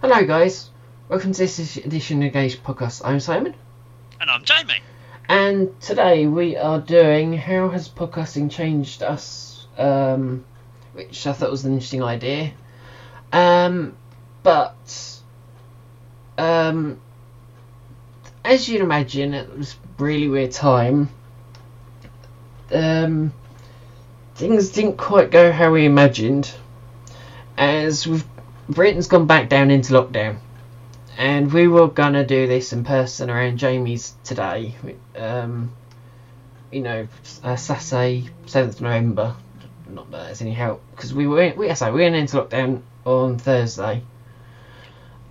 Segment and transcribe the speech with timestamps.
[0.00, 0.70] Hello, guys.
[1.08, 3.02] Welcome to this edition of Gage Podcast.
[3.04, 3.54] I'm Simon,
[4.20, 4.80] And I'm Jamie.
[5.28, 9.66] and today we are doing How Has Podcasting Changed Us?
[9.76, 10.44] Um,
[10.92, 12.52] which I thought was an interesting idea.
[13.32, 13.96] Um,
[14.42, 15.18] but,
[16.36, 17.00] um,
[18.44, 21.08] as you'd imagine, it was really weird time.
[22.72, 23.32] Um,
[24.34, 26.52] things didn't quite go how we imagined,
[27.56, 28.24] as we've
[28.68, 30.38] Britain's gone back down into lockdown,
[31.16, 34.74] and we were gonna do this in person around Jamie's today.
[35.16, 35.72] Um,
[36.70, 37.08] you know,
[37.42, 39.34] uh, Saturday, seventh November.
[39.88, 43.38] Not that there's any help because we were we sorry, we went into lockdown on
[43.38, 44.02] Thursday.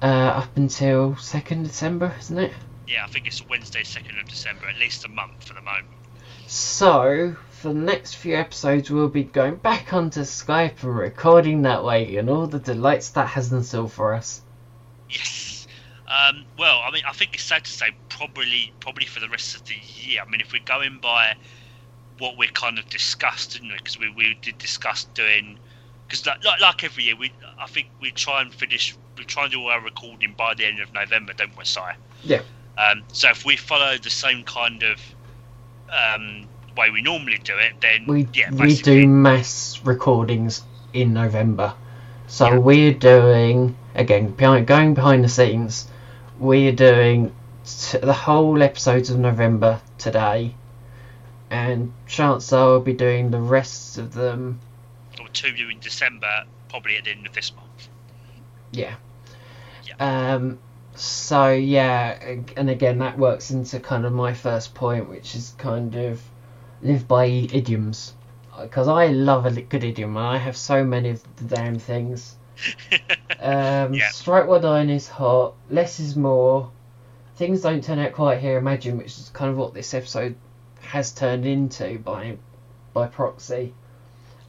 [0.01, 2.54] Uh, up until second December, isn't it?
[2.88, 5.88] Yeah, I think it's Wednesday, 2nd of December, at least a month for the moment.
[6.45, 11.84] So, for the next few episodes, we'll be going back onto Skype and recording that
[11.84, 14.41] way, and all the delights that has in store for us.
[15.09, 15.67] Yes.
[16.07, 19.55] Um, well, I mean, I think it's safe to say probably probably for the rest
[19.55, 20.21] of the year.
[20.21, 21.35] I mean, if we're going by
[22.20, 23.77] what we kind of discussed, didn't we?
[23.77, 25.57] Because we, we did discuss doing
[26.07, 29.43] because like, like like every year, we I think we try and finish we try
[29.43, 31.82] and do all our recording by the end of November, don't we, Si?
[32.23, 32.41] Yeah.
[32.77, 35.01] Um, so if we follow the same kind of
[35.89, 41.73] um, way we normally do it, then We yeah, we do mass recordings in November,
[42.27, 42.57] so Yeah.
[42.57, 45.87] we're doing again behind, going behind the scenes.
[46.39, 47.33] We're doing
[47.65, 50.53] t- the whole episodes of November today,
[51.49, 54.59] and chance are we'll be doing the rest of them.
[55.20, 57.87] or two in December, probably at the end of this month.
[58.71, 58.95] Yeah.
[59.85, 60.33] Yeah.
[60.35, 60.59] Um.
[60.95, 65.95] So yeah, and again that works into kind of my first point, which is kind
[65.95, 66.22] of
[66.81, 68.13] live by idioms,
[68.61, 72.35] because I love a good idiom, and I have so many of the damn things.
[73.39, 74.09] Um, Yeah.
[74.09, 75.53] Strike while dying is hot.
[75.69, 76.72] Less is more.
[77.35, 78.57] Things don't turn out quite here.
[78.57, 80.35] Imagine, which is kind of what this episode
[80.81, 82.38] has turned into by
[82.93, 83.73] by proxy.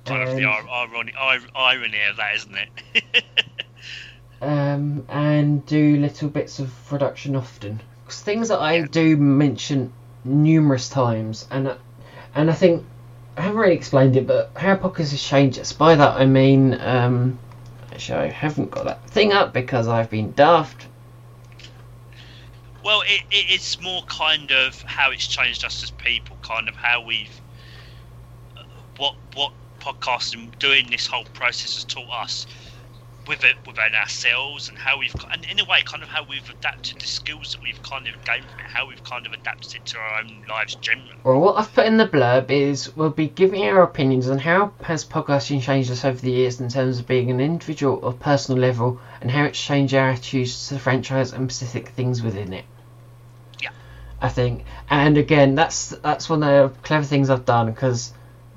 [0.06, 3.24] kind of the ir- irony, ir- irony of that, isn't it?
[4.40, 7.80] um, and do little bits of production often.
[8.06, 9.92] 'Cause things that I do mention
[10.24, 11.76] numerous times, and
[12.34, 12.84] and I think
[13.36, 15.72] I haven't really explained it, but how podcast has changed us.
[15.72, 17.38] By that I mean, um,
[17.92, 20.86] actually I haven't got that thing up because I've been daft.
[22.84, 26.76] well, it, it, it's more kind of how it's changed us as people, kind of
[26.76, 27.40] how we've
[28.96, 32.46] what what podcasting doing this whole process has taught us
[33.28, 36.48] with it within ourselves and how we've and in a way kind of how we've
[36.48, 39.74] adapted the skills that we've kind of gained from it, how we've kind of adapted
[39.74, 41.14] it to our own lives generally.
[41.22, 44.72] Well, what I've put in the blurb is we'll be giving our opinions on how
[44.82, 48.60] has podcasting changed us over the years in terms of being an individual or personal
[48.60, 52.64] level, and how it's changed our attitudes to the franchise and specific things within it.
[53.60, 53.70] Yeah.
[54.20, 58.12] I think, and again, that's that's one of the clever things I've done because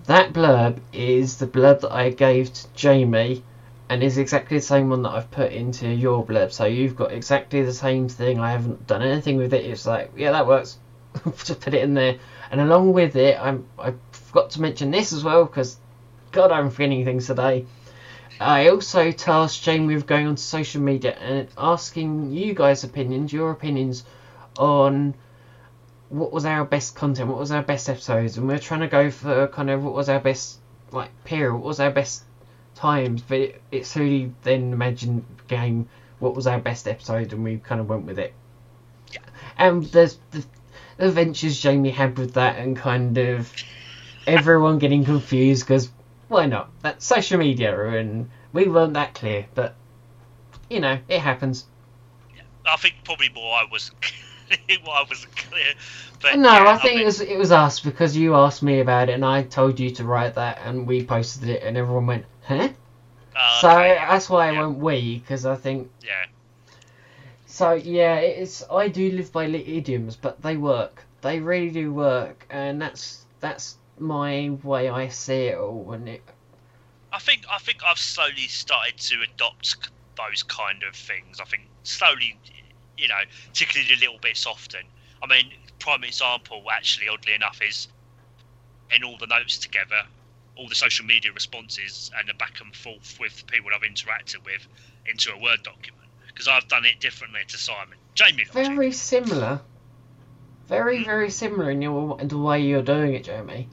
[0.05, 3.43] that blurb is the blurb that I gave to Jamie,
[3.91, 6.53] and is exactly the same one that I've put into your blurb.
[6.53, 8.39] So you've got exactly the same thing.
[8.39, 9.65] I haven't done anything with it.
[9.65, 10.77] It's like, yeah, that works.
[11.43, 12.17] Just put it in there.
[12.51, 15.75] And along with it, I'm, I forgot to mention this as well because,
[16.31, 17.65] God, I'm forgetting things today.
[18.39, 23.51] I also tasked Jamie with going on social media and asking you guys' opinions, your
[23.51, 24.05] opinions
[24.57, 25.15] on
[26.07, 29.11] what was our best content, what was our best episodes, and we're trying to go
[29.11, 30.59] for kind of what was our best
[30.93, 32.23] like period, what was our best
[32.81, 33.21] times.
[33.21, 35.87] But it, slowly then imagined game
[36.19, 38.33] what was our best episode, and we kind of went with it.
[39.11, 39.19] Yeah.
[39.57, 40.43] And there's the,
[40.99, 43.51] adventures Jamie had with that, and kind of
[44.27, 45.89] everyone getting confused because
[46.27, 46.69] why not?
[46.81, 49.75] That's social media, and we weren't that clear, but
[50.69, 51.65] you know it happens.
[52.65, 55.73] I think probably more I wasn't clear, I wasn't clear.
[56.21, 58.79] But No, yeah, I think mean, it was it was us because you asked me
[58.79, 62.05] about it, and I told you to write that, and we posted it, and everyone
[62.05, 62.69] went, "Huh?"
[63.35, 64.61] uh, so okay, yeah, that's why I yeah.
[64.61, 66.25] went we because I think yeah.
[67.45, 67.73] so.
[67.73, 71.03] Yeah, it's I do live by idioms, but they work.
[71.21, 75.93] They really do work, and that's that's my way I see it all.
[75.93, 76.23] And it
[77.11, 81.39] I think I think I've slowly started to adopt those kind of things.
[81.39, 82.37] I think slowly,
[82.97, 83.21] you know,
[83.53, 84.83] tickling a little bit often.
[85.21, 87.87] I mean, prime example, actually, oddly enough, is
[88.95, 90.03] in all the notes together,
[90.55, 94.43] all the social media responses and the back and forth with the people I've interacted
[94.45, 94.67] with
[95.05, 96.07] into a Word document.
[96.27, 97.97] Because I've done it differently to Simon.
[98.15, 99.61] Jamie, very similar,
[100.67, 101.05] very hmm.
[101.05, 103.67] very similar in your in the way you're doing it, Jamie.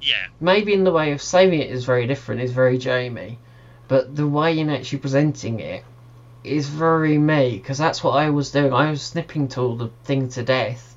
[0.00, 3.38] yeah, maybe in the way of saving it is very different, is very Jamie,
[3.88, 5.84] but the way in actually presenting it
[6.42, 8.72] is very me because that's what I was doing.
[8.72, 10.93] I was snipping to all the thing to death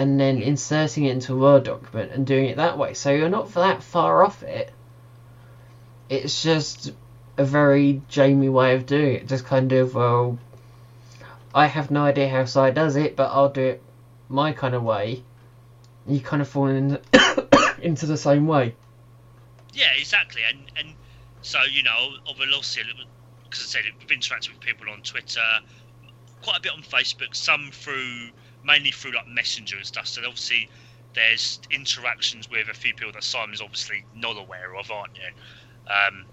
[0.00, 2.94] and then inserting it into a Word document and doing it that way.
[2.94, 4.72] So you're not that far off it.
[6.08, 6.94] It's just
[7.36, 9.28] a very Jamie way of doing it.
[9.28, 10.38] Just kind of, well,
[11.54, 13.82] I have no idea how Si does it, but I'll do it
[14.30, 15.22] my kind of way.
[16.06, 16.98] You kind of fall in,
[17.82, 18.74] into the same way.
[19.74, 20.40] Yeah, exactly.
[20.48, 20.94] And and
[21.42, 22.84] so you know, obviously,
[23.44, 25.42] because I said we've interacted with people on Twitter,
[26.40, 28.30] quite a bit on Facebook, some through
[28.64, 30.06] mainly through like Messenger and stuff.
[30.06, 30.68] So obviously,
[31.14, 35.30] there's interactions with a few people that Simon's obviously not aware of, aren't you?
[35.92, 36.24] Um,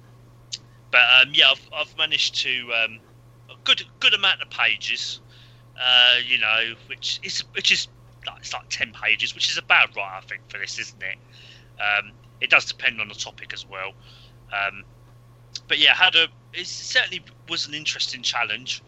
[0.91, 2.99] but um, yeah, I've, I've managed to um,
[3.49, 5.19] a good good amount of pages.
[5.79, 7.87] Uh, you know, which is which is
[8.25, 11.17] like, it's like ten pages, which is about right, I think, for this, isn't it?
[11.79, 13.93] Um, it does depend on the topic as well.
[14.51, 14.83] Um,
[15.67, 18.83] but yeah, had a it certainly was an interesting challenge.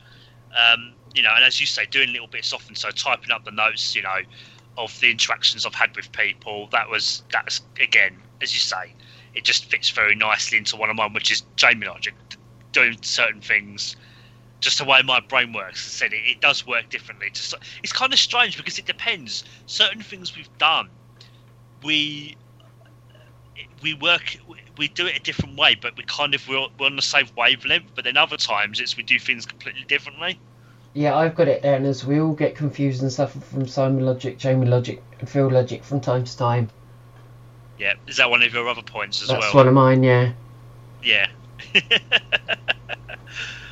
[0.50, 2.75] Um, you know, and as you say, doing little bits often.
[2.75, 4.19] So typing up the notes, you know,
[4.77, 6.69] of the interactions I've had with people.
[6.71, 8.94] That was that's again, as you say,
[9.33, 12.13] it just fits very nicely into one of mine, which is Jamie Logic,
[12.71, 13.95] doing certain things.
[14.61, 17.27] Just the way my brain works, I said it, it does work differently.
[17.27, 19.45] It's kind of strange because it depends.
[19.67, 20.89] Certain things we've done,
[21.81, 22.35] we
[23.81, 24.38] we work
[24.77, 27.27] we do it a different way, but we kind of we're, we're on the same
[27.38, 27.91] wavelength.
[27.95, 30.39] But then other times it's we do things completely differently.
[30.94, 34.38] Yeah, I've got it down as we all get confused and suffer from Simon Logic,
[34.38, 36.69] Jamie Logic, and Phil Logic from time to time.
[37.77, 39.41] Yeah, is that one of your other points as That's well?
[39.41, 40.33] That's one of mine, yeah.
[41.03, 41.27] Yeah.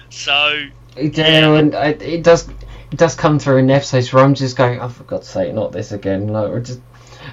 [0.09, 0.67] so.
[0.95, 2.47] Yeah, and it does
[2.91, 5.71] it does come through in episodes where I'm just going, oh, for God's sake, not
[5.71, 6.27] this again.
[6.27, 6.79] Like, we're just,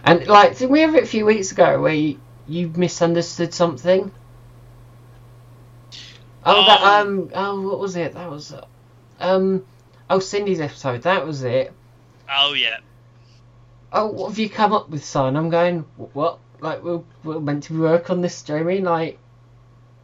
[0.05, 4.11] and like, did we have it a few weeks ago where you, you misunderstood something?
[6.45, 8.15] Oh, that um, oh, what was it?
[8.15, 8.53] That was,
[9.21, 9.65] um,
[10.11, 11.03] oh, Cindy's episode.
[11.03, 11.73] That was it.
[12.31, 12.79] Oh yeah.
[13.93, 15.37] Oh, what have you come up with, son?
[15.37, 16.39] I'm going, what?
[16.61, 18.81] Like, we're, we're meant to work on this, Jamie.
[18.81, 19.19] Like,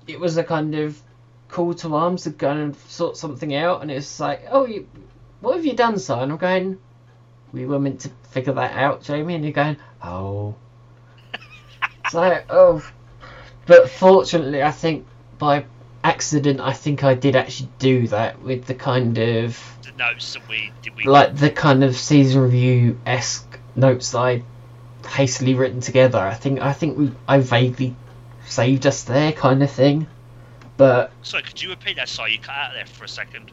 [0.07, 1.01] it was a kind of
[1.49, 4.87] call to arms to go and sort something out, and it's like, oh, you,
[5.41, 6.31] what have you done, son?
[6.31, 6.79] I'm going,
[7.53, 10.55] we were meant to figure that out, Jamie, and you're going, oh.
[12.05, 12.89] it's like, oh.
[13.67, 15.07] But fortunately, I think
[15.39, 15.65] by
[16.03, 20.49] accident, I think I did actually do that with the kind of the notes that
[20.49, 20.95] we did.
[20.97, 24.43] We like the kind of season review esque notes that I
[25.07, 26.19] hastily written together.
[26.19, 27.95] I think I think we I vaguely
[28.47, 30.07] saved us there, kind of thing.
[30.77, 32.09] But sorry, could you repeat that?
[32.09, 33.51] Sorry, you cut out there for a second.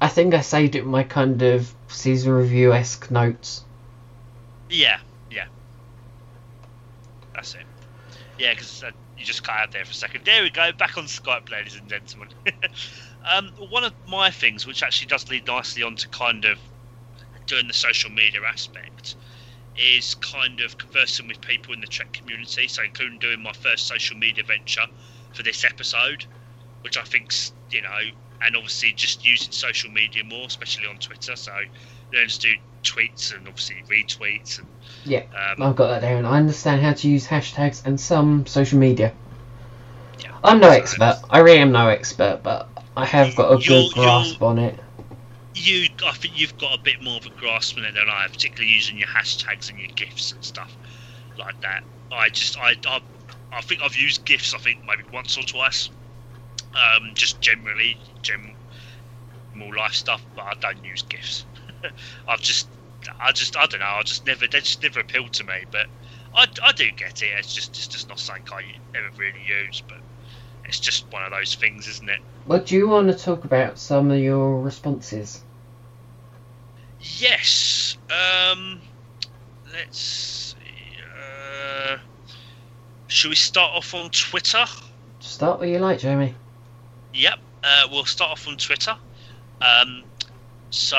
[0.00, 3.64] I think I saved it with my kind of season review esque notes.
[4.68, 4.98] Yeah,
[5.30, 5.46] yeah.
[7.32, 7.62] That's it.
[8.38, 8.90] Yeah, because uh,
[9.24, 10.24] you just cut out there for a second.
[10.26, 12.28] There we go, back on Skype, ladies and gentlemen.
[13.34, 16.58] um, one of my things, which actually does lead nicely onto kind of
[17.46, 19.16] doing the social media aspect,
[19.76, 22.68] is kind of conversing with people in the Trek community.
[22.68, 24.86] So, including doing my first social media venture
[25.32, 26.26] for this episode,
[26.82, 28.00] which I think's you know
[28.42, 31.34] and obviously just using social media more, especially on Twitter.
[31.34, 31.52] So
[32.12, 34.68] learn to do tweets and obviously retweets and
[35.04, 36.18] yeah, um, I've got that down.
[36.18, 39.12] And I understand how to use hashtags and some social media.
[40.20, 41.20] Yeah, I'm no so expert.
[41.30, 44.78] I really am no expert, but I have got a good grasp on it.
[45.54, 48.22] You, I think you've got a bit more of a grasp on it than I
[48.22, 50.76] have, particularly using your hashtags and your gifs and stuff
[51.38, 51.84] like that.
[52.12, 53.00] I just, I, I,
[53.52, 54.54] I think I've used gifs.
[54.54, 55.90] I think maybe once or twice
[56.74, 58.54] um, just generally general
[59.76, 61.44] life stuff, but I don't use gifs.
[62.28, 62.68] I've just,
[63.20, 63.86] I just, I don't know.
[63.86, 65.64] I just never, they just never appealed to me.
[65.70, 65.86] But
[66.34, 67.30] I, I do get it.
[67.38, 68.62] It's just, it's just not something I
[68.96, 69.82] ever really use.
[69.86, 69.98] But
[70.64, 72.20] it's just one of those things, isn't it?
[72.46, 75.42] Well, do you want to talk about some of your responses?
[77.00, 77.96] Yes.
[78.10, 78.80] Um,
[79.72, 80.54] let's.
[80.54, 80.56] See,
[81.20, 81.98] uh,
[83.06, 84.64] should we start off on Twitter?
[85.20, 86.34] Start where you like, Jamie.
[87.14, 88.96] Yep, uh, we'll start off on Twitter.
[89.60, 90.02] Um,
[90.70, 90.98] so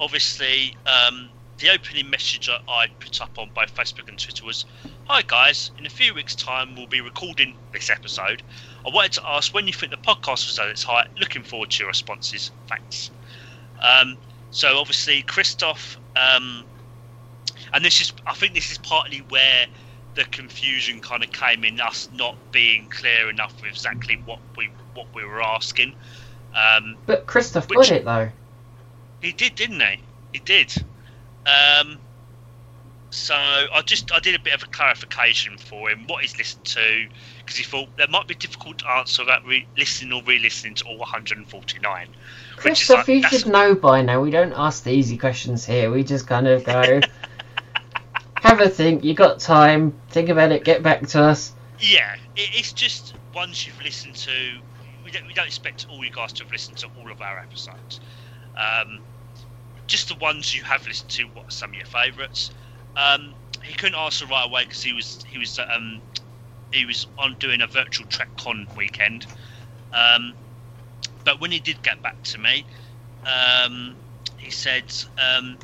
[0.00, 1.28] obviously, um,
[1.58, 4.64] the opening message I put up on both Facebook and Twitter was,
[5.04, 8.42] "Hi guys, in a few weeks' time we'll be recording this episode.
[8.86, 11.08] I wanted to ask when you think the podcast was at its height.
[11.18, 12.50] Looking forward to your responses.
[12.68, 13.10] Thanks."
[13.80, 14.18] Um,
[14.50, 16.64] so obviously, Christoph, um,
[17.72, 19.66] and this is, I think this is partly where
[20.14, 24.70] the confusion kind of came in us not being clear enough with exactly what we
[24.94, 25.94] what we were asking.
[26.54, 28.30] Um, but Christoph got it though.
[29.20, 30.00] He did, didn't he?
[30.32, 30.72] He did.
[31.48, 31.98] Um,
[33.10, 36.64] so I just I did a bit of a clarification for him what he's listened
[36.66, 37.06] to
[37.38, 40.84] because he thought that might be difficult to answer without re- listening or re-listening to
[40.84, 42.08] all 149.
[42.62, 44.20] Which is Christoph, like, you should know by now.
[44.20, 45.90] We don't ask the easy questions here.
[45.90, 47.00] We just kind of go,
[48.36, 49.04] have a think.
[49.04, 49.94] You got time.
[50.10, 50.64] Think about it.
[50.64, 51.54] Get back to us.
[51.80, 54.30] Yeah, it, it's just ones you've listened to.
[55.04, 57.38] We don't, we don't expect all you guys to have listened to all of our
[57.38, 58.00] episodes.
[58.54, 59.00] Um,
[59.88, 61.24] just the ones you have listened to.
[61.34, 62.50] What are some of your favourites?
[62.96, 66.00] Um, he couldn't answer right away because he was he was um,
[66.72, 69.26] he was on doing a virtual TrekCon weekend.
[69.92, 70.34] Um,
[71.24, 72.64] but when he did get back to me,
[73.26, 73.96] um,
[74.36, 74.84] he said,
[75.18, 75.58] um,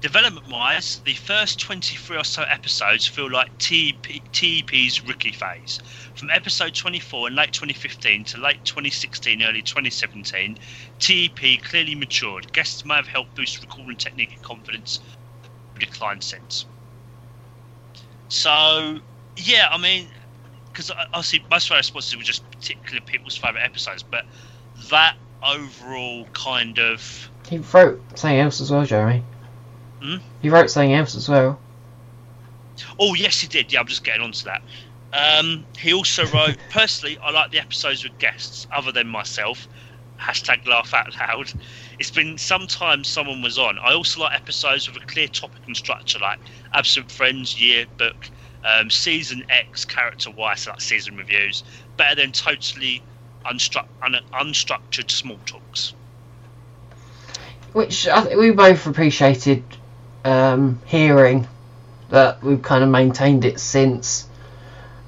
[0.00, 5.80] development wise, the first 23 or so episodes feel like TEP, TEP's rookie phase.
[6.14, 10.58] From episode 24 in late 2015 to late 2016, early 2017,
[11.00, 12.52] TEP clearly matured.
[12.52, 15.00] Guests may have helped boost recording technique and confidence,
[15.78, 16.66] declined since.
[18.28, 18.98] So,
[19.36, 20.06] yeah, I mean,
[20.68, 24.24] because obviously most of our responses were just particular people's favourite episodes, but
[24.90, 29.22] that overall kind of He wrote something else as well, Jeremy.
[30.00, 30.16] Hmm?
[30.42, 31.58] He wrote something else as well.
[32.98, 33.72] Oh yes, he did.
[33.72, 34.62] Yeah, I'm just getting onto that.
[35.14, 39.68] Um, he also wrote, personally, I like the episodes with guests other than myself.
[40.20, 41.52] Hashtag laugh out loud.
[42.00, 43.78] It's been some time someone was on.
[43.78, 46.40] I also like episodes with a clear topic and structure, like
[46.72, 48.28] Absent Friends, Yearbook,
[48.64, 51.62] um, Season X, Character Y, so like season reviews.
[51.96, 53.00] Better than totally
[53.44, 55.94] unstru- un- unstructured small talks.
[57.72, 59.62] Which I think we both appreciated
[60.24, 61.46] um, hearing
[62.10, 64.28] that we've kind of maintained it since.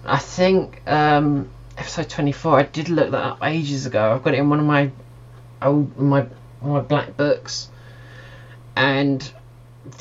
[0.06, 4.12] I think um, episode 24, I did look that up ages ago.
[4.12, 4.90] I've got it in one of my
[5.60, 6.26] old my
[6.62, 7.68] my black books.
[8.76, 9.28] And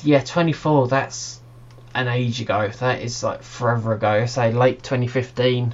[0.03, 1.39] yeah, 24, that's
[1.93, 2.69] an age ago.
[2.79, 4.25] That is like forever ago.
[4.25, 5.73] Say late 2015.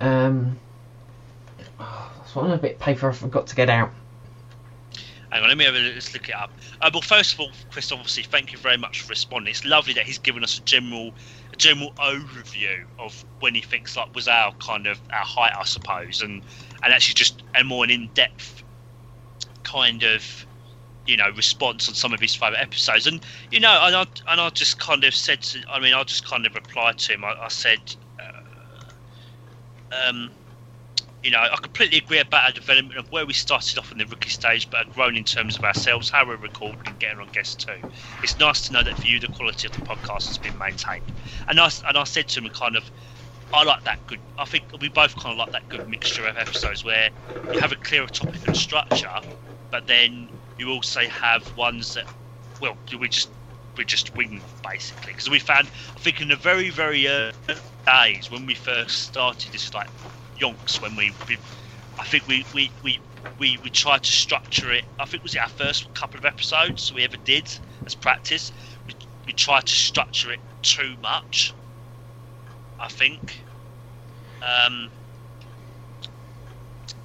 [0.00, 0.58] Um,
[1.78, 3.90] oh, that's one bit of paper I forgot to get out.
[5.30, 6.50] Hang on, let me have a let's look it up.
[6.80, 9.50] Uh, well, first of all, Chris, obviously, thank you very much for responding.
[9.50, 11.12] It's lovely that he's given us a general,
[11.60, 16.22] general overview of when he thinks like was our kind of our height, I suppose,
[16.22, 16.42] and
[16.82, 18.64] and actually just a more an in-depth
[19.62, 20.46] kind of,
[21.06, 23.06] you know, response on some of his favourite episodes.
[23.06, 26.02] And you know, and I and I just kind of said to, I mean, I
[26.04, 27.24] just kind of replied to him.
[27.24, 30.39] I, I said, uh, um
[31.22, 34.06] you know, I completely agree about our development of where we started off in the
[34.06, 37.28] rookie stage, but have grown in terms of ourselves, how we're recording and getting on
[37.28, 37.82] guests too.
[38.22, 41.12] It's nice to know that for you, the quality of the podcast has been maintained.
[41.48, 42.90] And I, and I said to him, kind of,
[43.52, 44.20] I like that good.
[44.38, 47.10] I think we both kind of like that good mixture of episodes where
[47.50, 49.08] you have a clearer topic and structure,
[49.70, 52.06] but then you also have ones that,
[52.60, 53.32] well, we just
[53.76, 57.32] we just wing basically because we found I think in the very very early
[57.86, 59.88] days when we first started this like
[60.40, 61.38] yonks when we, we
[61.98, 63.00] I think we, we, we,
[63.38, 64.84] we, we tried to structure it.
[64.98, 67.48] I think it was our first couple of episodes we ever did
[67.86, 68.52] as practice.
[68.86, 68.94] We,
[69.26, 71.56] we tried to structure it too much.
[72.80, 73.46] I think.
[74.42, 74.92] Um,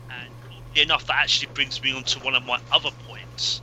[0.09, 0.35] and
[0.75, 3.61] enough, that actually brings me on to one of my other points,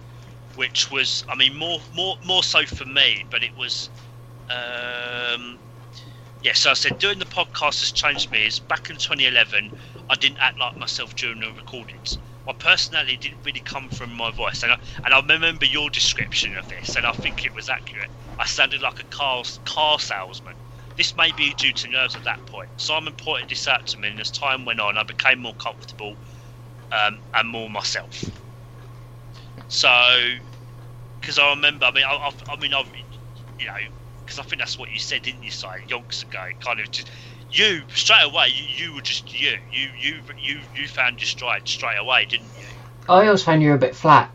[0.55, 3.91] which was, I mean, more more more so for me, but it was.
[4.51, 5.62] Um,
[6.43, 8.47] yeah, so I said doing the podcast has changed me.
[8.47, 9.73] Is back in 2011,
[10.11, 12.19] I didn't act like myself during the recordings.
[12.47, 16.57] My personality didn't really come from my voice, and I, and I remember your description
[16.57, 18.11] of this, and I think it was accurate.
[18.39, 20.57] I sounded like a car car salesman.
[20.97, 22.71] This may be due to nerves at that point.
[22.77, 26.17] Simon pointed this out to me, and as time went on, I became more comfortable
[26.91, 28.25] um, and more myself.
[29.69, 29.89] So,
[31.21, 32.83] because I remember, I mean, I, I, I mean, I,
[33.59, 33.73] you know,
[34.25, 36.41] because I think that's what you said, didn't you, Si, yonks ago?
[36.61, 37.11] Kind of just
[37.51, 38.49] you straight away.
[38.49, 39.57] You, you were just you.
[39.71, 42.67] You you you you found your stride straight away, didn't you?
[43.09, 44.31] I always found you were a bit flat.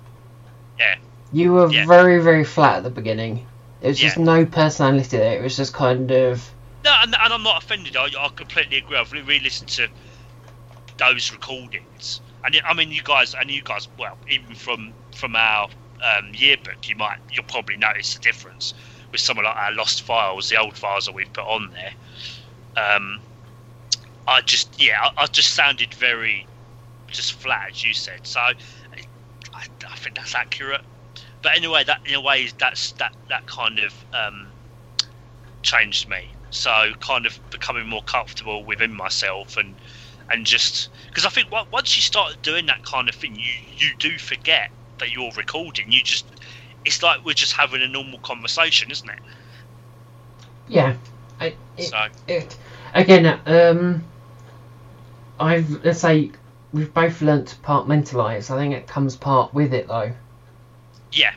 [0.80, 0.96] Yeah.
[1.32, 1.86] You were Yeah.
[1.86, 3.48] very, very flat at the beginning.
[3.82, 4.24] There was just Yeah.
[4.24, 5.40] no personality there.
[5.40, 6.54] It was just kind of.
[6.84, 7.96] No, and, and I'm not offended.
[7.98, 8.98] I, I completely agree.
[8.98, 9.90] I've re- re-listened to
[10.98, 15.36] those recordings, and it- I mean, you guys, and you guys, well, even from from
[15.36, 15.70] our
[16.04, 18.74] um, yearbook, you might you'll probably notice the difference
[19.12, 21.94] with some of like our lost files, the old files that we've put on there.
[22.96, 23.22] Um,
[24.28, 26.46] I just, yeah, I, I just sounded very
[27.08, 28.20] just flat, as you said.
[28.24, 28.54] So I,
[29.54, 30.82] I think that's accurate.
[31.42, 34.48] But anyway, that in a way, that's that that kind of um,
[35.64, 36.30] changed me.
[36.50, 39.76] So kind of becoming more comfortable within myself and
[40.30, 43.90] and just because I think once you start doing that kind of thing, you you
[44.00, 45.92] do forget that you're recording.
[45.92, 46.26] You just
[46.88, 49.20] it's like we're just having a normal conversation, isn't it?
[50.68, 50.98] Yeah.
[51.40, 52.58] I, it, So it,
[52.94, 54.04] again, um,
[55.40, 56.32] I've let's say
[56.74, 58.50] we've both learnt to compartmentalise.
[58.50, 60.14] I think it comes part with it though.
[61.12, 61.34] yeah,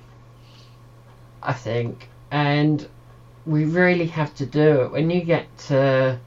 [1.43, 2.89] I think, and
[3.47, 6.21] we really have to do it when you get to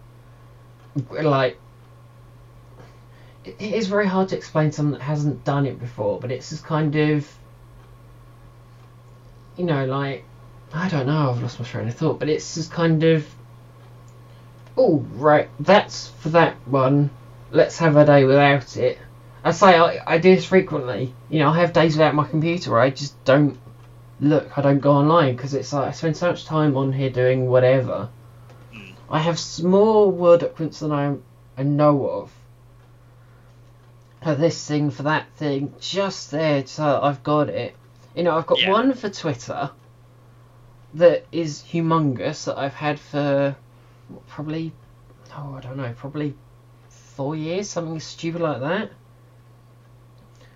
[1.10, 1.60] like.
[3.44, 6.32] It it is very hard to explain to someone that hasn't done it before, but
[6.32, 7.28] it's just kind of,
[9.58, 10.24] you know, like
[10.74, 11.30] I don't know.
[11.30, 13.28] I've lost my train of thought, but it's just kind of.
[14.76, 17.12] Oh right, that's for that one.
[17.52, 18.98] Let's have a day without it.
[19.44, 21.14] I say I, I do this frequently.
[21.30, 23.60] You know, I have days without my computer where I just don't
[24.20, 24.58] look.
[24.58, 27.48] I don't go online because it's like I spend so much time on here doing
[27.50, 28.10] whatever.
[28.74, 28.94] Mm.
[29.10, 31.16] I have more word documents than I
[31.56, 32.32] I know of.
[34.24, 37.76] For this thing, for that thing, just there, so I've got it.
[38.16, 38.64] You know, I've got Yeah.
[38.64, 39.72] one for Twitter
[40.94, 43.56] that is humongous that I've had for
[44.08, 44.72] what, probably,
[45.36, 46.36] oh, I don't know, probably
[46.90, 48.92] four years, something stupid like that.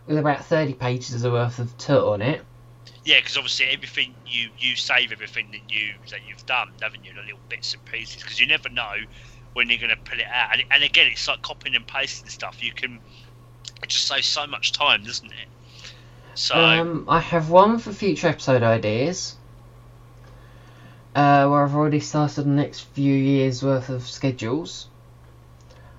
[0.07, 2.47] With about 30 pages worth of tut on it.
[3.03, 7.13] yeah, because obviously everything you you save everything that you that you've done, haven't you?
[7.13, 8.93] The little bits and pieces, because you never know
[9.53, 10.49] when you're going to pull it out.
[10.53, 12.61] And, and again, it's like copying and pasting stuff.
[12.61, 13.01] You can
[13.83, 15.49] it just saves so much time, doesn't it?
[16.37, 19.37] So Um, I have one for future episode ideas.
[21.15, 24.87] Uh, where I've already started the next few years worth of schedules.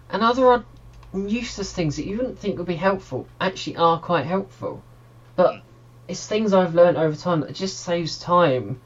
[0.08, 0.64] And other odd,
[1.12, 4.80] useless things that you wouldn't think would be helpful actually are quite helpful.
[5.34, 5.62] But
[6.06, 8.80] it's things I've learned over time that just saves time.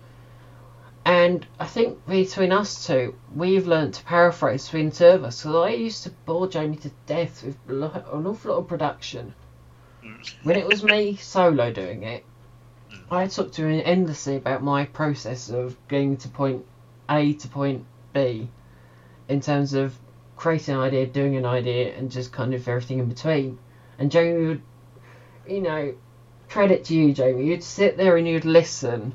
[1.05, 5.43] And I think between us two, we've learned to paraphrase between the two of us.
[5.43, 9.35] Because I used to bore Jamie to death with an awful lot of production.
[10.05, 12.25] Mm, When it was me solo doing it,
[12.93, 12.99] Mm.
[13.11, 16.65] I talked to him endlessly about my process of getting to point
[17.09, 18.49] A to point B
[19.29, 19.99] in terms of
[20.37, 23.59] creating an idea, doing an idea, and just kind of everything in between.
[23.99, 24.63] And Jamie would,
[25.49, 25.95] you know,
[26.49, 29.15] credit to you, Jamie, you'd sit there and you'd listen.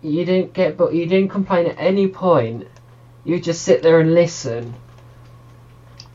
[0.00, 2.66] You didn't get, but you didn't complain at any point.
[3.24, 4.74] You'd just sit there and listen.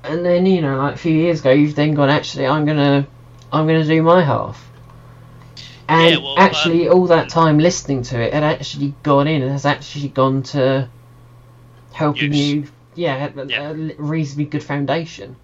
[0.04, 3.08] And then, you know, like a few years ago, you've then gone, actually, I'm gonna
[3.51, 4.71] I'm going to do my half.
[5.88, 9.51] And Yeah, well, actually, all that time listening to it had actually gone in and
[9.51, 10.89] has actually gone to
[11.93, 12.38] helping Use.
[12.38, 13.69] you, yeah, a, Yeah.
[13.71, 15.36] a reasonably good foundation.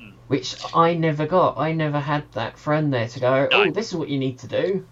[0.00, 0.14] Mm.
[0.28, 1.58] Which I never got.
[1.58, 3.64] I never had that friend there to go, No.
[3.64, 4.86] oh, this is what you need to do.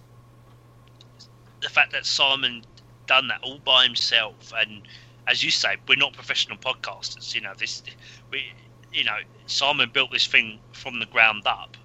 [1.62, 2.64] the fact that Simon
[3.06, 4.82] done that all by himself, and
[5.26, 7.34] as you say, we're not professional podcasters.
[7.34, 7.82] You know this,
[8.30, 8.52] we,
[8.92, 11.76] you know, Simon built this thing from the ground up,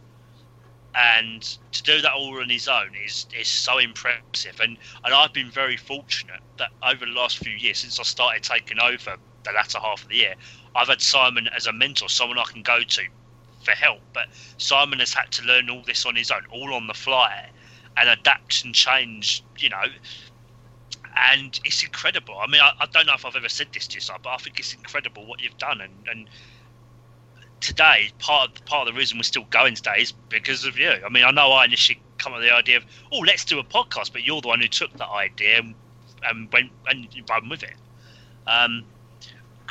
[0.96, 1.42] and
[1.74, 4.60] to do that all on his own is is so impressive.
[4.62, 8.44] And and I've been very fortunate that over the last few years, since I started
[8.44, 10.36] taking over the latter half of the year,
[10.76, 13.02] I've had Simon as a mentor, someone I can go to
[13.64, 14.00] for help.
[14.14, 14.28] But
[14.58, 17.50] Simon has had to learn all this on his own, all on the fly
[17.98, 19.86] and adapt and change, you know.
[21.18, 22.38] And it's incredible.
[22.40, 24.38] I mean, I, I don't know if I've ever said this to you, but I
[24.38, 25.82] think it's incredible what you've done.
[25.82, 26.30] And, and
[27.65, 30.91] today, part of, part of the reason we're still going today is because of you.
[31.06, 33.60] I mean, I know I initially come up with the idea of, oh, let's do
[33.60, 35.75] a podcast, but you're the one who took that idea and,
[36.23, 37.73] and went and run with it.
[38.45, 38.86] Um,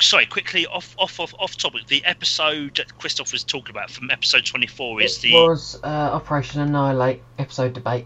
[0.01, 1.87] sorry, quickly off off off off topic.
[1.87, 6.61] The episode that Christoph was talking about from episode 24 is the was uh, Operation
[6.61, 8.05] Annihilate episode debate,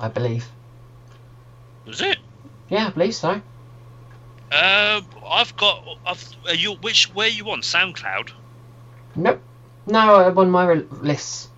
[0.00, 0.46] I believe.
[1.86, 2.18] was it?
[2.68, 3.30] Yeah, I believe so.
[3.30, 5.84] Um, I've got.
[6.04, 6.24] I've.
[6.54, 7.14] You which?
[7.14, 8.32] Where you on SoundCloud?
[9.16, 9.40] Nope.
[9.86, 11.48] No, I won my lists.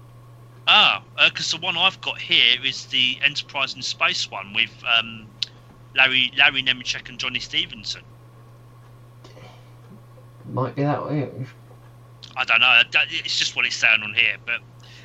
[0.69, 5.27] Ah, because the one I've got here is the Enterprise in Space one with um,
[5.95, 8.03] Larry Larry Nemecek and Johnny Stevenson.
[10.53, 11.31] Might be that way.
[12.37, 12.83] I don't know.
[13.11, 14.37] It's just what it's saying on here.
[14.45, 14.61] But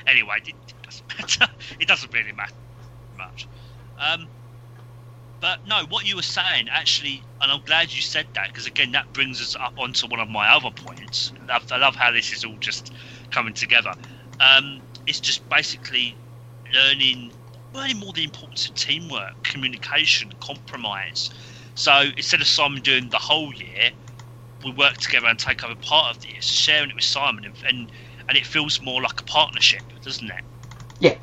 [0.07, 1.07] anyway, it, it doesn't
[1.39, 1.53] matter.
[1.79, 2.53] It doesn't really matter
[3.17, 3.47] much.
[3.99, 4.27] Um,
[5.41, 8.91] but no, what you were saying actually, and I'm glad you said that because again,
[8.93, 11.34] that brings us up onto one of my other points.
[11.41, 12.93] I love, I love how this is all just
[13.32, 13.95] coming together.
[14.39, 16.19] Um, it's just basically
[16.73, 17.34] learning,
[17.73, 21.32] learning more the importance of teamwork, communication, compromise.
[21.75, 23.91] So instead of Simon doing the whole year,
[24.63, 27.56] we work together and take over part of the year, sharing it with Simon, and
[27.67, 27.91] and,
[28.30, 30.43] and it feels more like a partnership, doesn't it?
[30.99, 31.15] Yeah.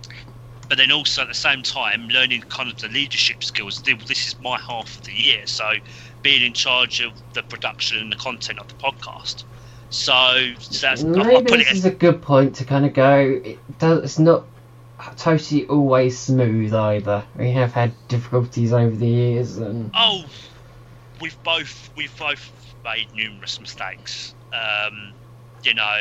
[0.68, 3.82] But then also at the same time, learning kind of the leadership skills.
[3.82, 5.72] This is my half of the year, so
[6.22, 9.44] being in charge of the production and the content of the podcast.
[9.90, 12.92] So, so that's, I, I Maybe put this is a good point to kind of
[12.92, 13.40] go.
[13.42, 14.04] It does.
[14.04, 14.44] It's not
[15.16, 17.24] totally always smooth either.
[17.36, 20.24] We have had difficulties over the years, and Oh,
[21.20, 22.52] we've both we've both
[22.84, 24.34] made numerous mistakes.
[24.52, 25.12] Um,
[25.62, 25.98] you know,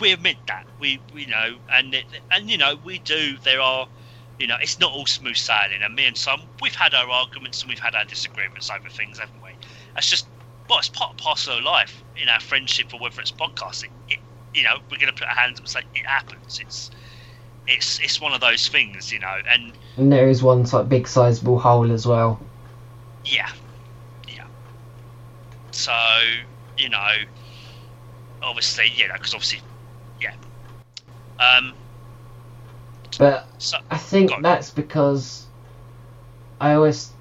[0.00, 3.38] we admit that we you know, and it, and you know we do.
[3.38, 3.88] There are,
[4.38, 5.82] you know, it's not all smooth sailing.
[5.82, 9.18] And me and some we've had our arguments and we've had our disagreements over things,
[9.18, 9.50] haven't we?
[9.94, 10.28] That's just
[10.68, 13.90] well, it's part parcel of life in our friendship or whether it's podcasting.
[14.08, 14.20] It,
[14.54, 16.58] you know, we're going to put our hands up and say it happens.
[16.60, 16.90] It's
[17.66, 21.06] it's it's one of those things, you know, and And there is one like big
[21.08, 22.48] sizable hole as well.
[23.24, 23.50] yeah,
[24.28, 24.46] yeah.
[25.72, 25.92] So
[26.76, 27.08] you know,
[28.42, 29.60] obviously, you know, because obviously,
[30.20, 30.34] yeah.
[31.38, 31.74] Um.
[33.18, 35.48] But So I think that's because
[36.60, 37.12] I always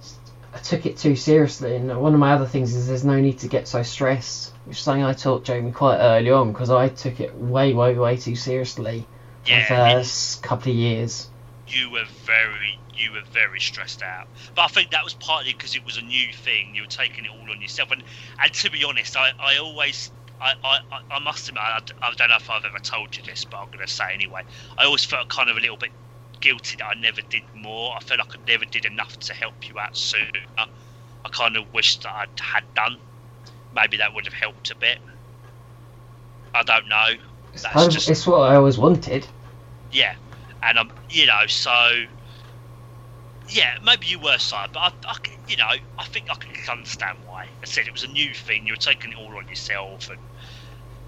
[0.54, 3.40] I took it too seriously, and one of my other things is there's no need
[3.40, 6.90] to get so stressed, which is something I taught Jamie quite early on because I
[6.90, 9.10] took it way, way, way too seriously
[9.44, 11.30] for the yeah, first couple of years.
[11.68, 14.28] you were very you were very stressed out.
[14.56, 16.76] But I think that was partly because it was a new thing.
[16.76, 18.04] You were taking it all on yourself, and
[18.42, 20.12] and to be honest, I I always.
[20.42, 20.78] I, I,
[21.12, 23.70] I- must admit, I, I don't know if I've ever told you this, but I'm
[23.72, 24.42] going to say anyway.
[24.78, 25.92] I always felt kind of a little bit
[26.42, 27.94] guilty that I never did more.
[27.96, 30.30] I felt like I never did enough to help you out sooner.
[30.58, 33.02] I kind of wish that I had done.
[33.74, 35.00] Maybe that would have helped a bit.
[36.54, 37.06] I don't know.
[37.54, 39.28] It's, That's just- it's what I always wanted.
[39.92, 40.14] Yeah,
[40.64, 41.72] and I'm, you know, so
[43.50, 45.16] yeah, maybe you were side, but I, I
[45.48, 45.66] you know,
[45.98, 47.46] I think I can understand why.
[47.64, 48.66] I said it was a new thing.
[48.68, 50.20] You were taking it all on yourself, and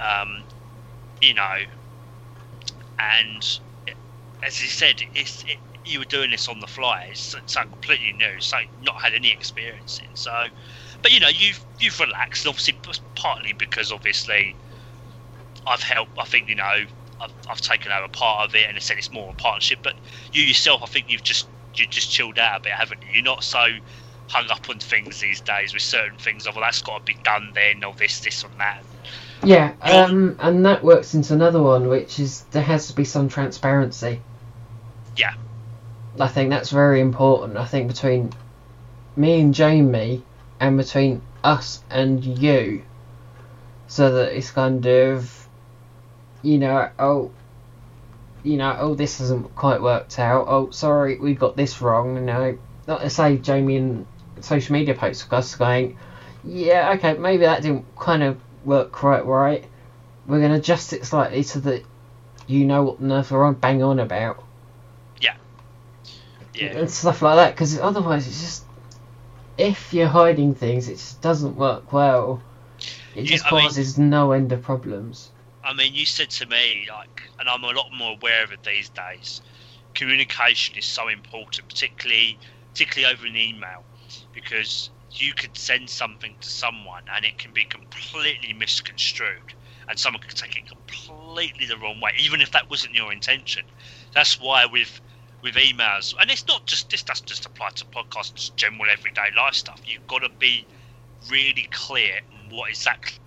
[0.01, 0.43] um,
[1.21, 1.57] you know,
[2.99, 3.59] and
[4.43, 7.07] as he said, it's it, you were doing this on the fly.
[7.09, 10.15] It's something completely new, something not had any experience in.
[10.15, 10.45] So,
[11.01, 12.45] but you know, you've you've relaxed.
[12.45, 12.75] Obviously,
[13.15, 14.55] partly because obviously
[15.67, 16.11] I've helped.
[16.19, 19.11] I think you know I've, I've taken over part of it, and I said it's
[19.11, 19.79] more a partnership.
[19.83, 19.95] But
[20.31, 23.15] you yourself, I think you've just you just chilled out a bit, haven't you?
[23.15, 23.65] You're not so
[24.29, 26.45] hung up on things these days with certain things.
[26.45, 28.83] Of well, that's got to be done then, or this, this, and that.
[29.43, 33.27] Yeah, um, and that works into another one, which is there has to be some
[33.27, 34.21] transparency.
[35.17, 35.33] Yeah.
[36.19, 37.57] I think that's very important.
[37.57, 38.31] I think between
[39.15, 40.23] me and Jamie,
[40.59, 42.83] and between us and you,
[43.87, 45.47] so that it's kind of,
[46.43, 47.31] you know, oh,
[48.43, 50.45] you know, oh, this hasn't quite worked out.
[50.47, 52.15] Oh, sorry, we got this wrong.
[52.15, 54.05] You know, not to say Jamie and
[54.41, 55.97] social media posts us going,
[56.43, 59.65] yeah, okay, maybe that didn't kind of work quite right.
[60.27, 61.83] We're going to adjust it slightly so that
[62.47, 64.43] you know what earth we're on bang on about
[65.19, 65.35] Yeah,
[66.53, 66.77] Yeah.
[66.77, 67.55] and stuff like that.
[67.55, 68.63] Because otherwise, it's just
[69.57, 72.41] if you're hiding things, it just doesn't work well.
[73.15, 75.31] It Yeah, just mean- causes no end of problems.
[75.63, 78.63] I mean, you said to me like, and I'm a lot more aware of it
[78.63, 79.41] these days.
[79.93, 82.39] Communication is so important, particularly
[82.73, 83.83] particularly over an email,
[84.33, 89.53] because you could send something to someone and it can be completely misconstrued,
[89.89, 93.63] and someone could take it completely the wrong way, even if that wasn't your intention.
[94.13, 95.01] That's why with
[95.41, 99.55] with emails, and it's not just this doesn't just apply to podcasts, general everyday life
[99.55, 99.81] stuff.
[99.85, 100.67] You've got to be
[101.29, 102.19] really clear
[102.49, 103.17] what exactly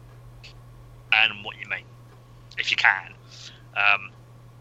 [1.12, 1.84] and what you mean
[2.58, 3.14] if you can.
[3.76, 4.10] Um,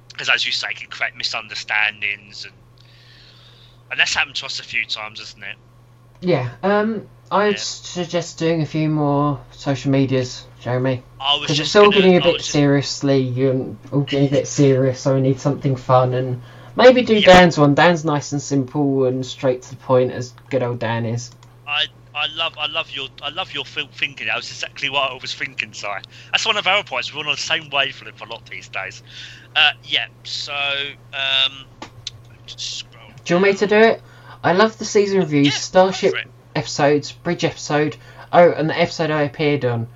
[0.09, 2.53] because as you say, it can create misunderstandings, and
[3.91, 5.57] and that's happened to us a few times, hasn't it?
[6.23, 6.49] Yeah.
[6.63, 7.07] Um.
[7.31, 7.57] I'd Yeah.
[7.57, 11.01] suggest doing a few more social medias, Jeremy.
[11.19, 13.17] I was Because it's all getting a bit just- seriously.
[13.19, 16.41] You're all getting a bit serious, so we need something fun and
[16.75, 17.25] maybe do Yeah.
[17.39, 17.73] Dan's one.
[17.73, 21.31] Dan's nice and simple and straight to the point, as good old Dan is.
[21.67, 24.27] I, I love I love your I love your thinking.
[24.27, 25.87] That was exactly what I was thinking, Si.
[26.31, 27.13] That's one of our points.
[27.13, 29.01] We're on the same wavelength a lot these days.
[29.55, 30.05] Uh, yeah.
[30.23, 30.53] So
[31.13, 31.65] um,
[32.45, 33.09] just scroll.
[33.25, 34.01] Do you want me to do it?
[34.43, 36.15] I love the season reviews, Yeah, Starship
[36.55, 37.95] episodes, Bridge episode.
[38.31, 39.87] Oh, and the episode I appeared on.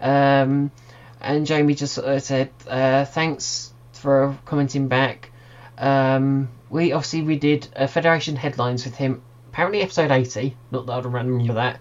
[0.00, 0.72] Um,
[1.20, 5.30] and Jamie just uh, said, uh, thanks for commenting back.
[5.78, 9.22] Um, we obviously we did uh, Federation headlines with him.
[9.50, 10.56] Apparently episode eighty.
[10.70, 11.80] Not that I remember that.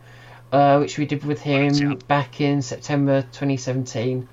[0.52, 4.28] Uh, which we did with him back in September 2017.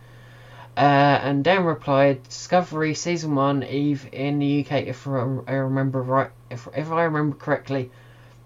[0.77, 6.31] Uh, and Dan replied, "Discovery season one, Eve in the UK, if I remember right,
[6.51, 7.91] if if I remember correctly,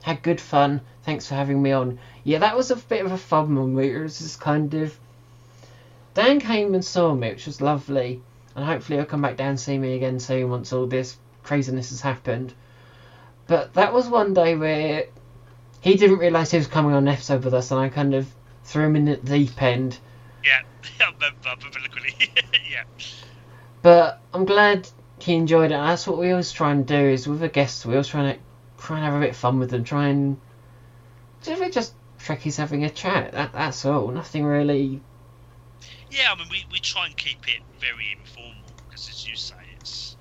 [0.02, 0.80] had good fun.
[1.04, 1.98] Thanks for having me on.
[2.24, 3.84] Yeah, that was a bit of a fun one.
[3.84, 4.96] It was just kind of
[6.14, 8.20] Dan came and saw me, which was lovely,
[8.54, 11.90] and hopefully he'll come back down and see me again soon once all this craziness
[11.90, 12.52] has happened.
[13.46, 15.06] But that was one day where
[15.80, 18.28] he didn't realise he was coming on an episode with us, and I kind of
[18.64, 19.98] threw him in at the deep end.
[20.44, 20.62] Yeah,
[21.00, 21.48] I remember.
[21.48, 22.08] I remember
[22.70, 22.84] Yeah.
[23.82, 24.88] But I'm glad
[25.22, 25.74] he enjoyed it.
[25.74, 28.24] And that's what we always try and do is with a guest, we always try
[28.24, 28.38] and
[28.78, 29.84] try and have a bit of fun with them.
[29.84, 30.36] Try and
[31.42, 33.32] just, just Trekkies having a chat.
[33.32, 34.08] That that's all.
[34.08, 35.00] Nothing really.
[36.10, 39.54] Yeah, I mean, we, we try and keep it very informal because, as you say,
[39.80, 40.16] it's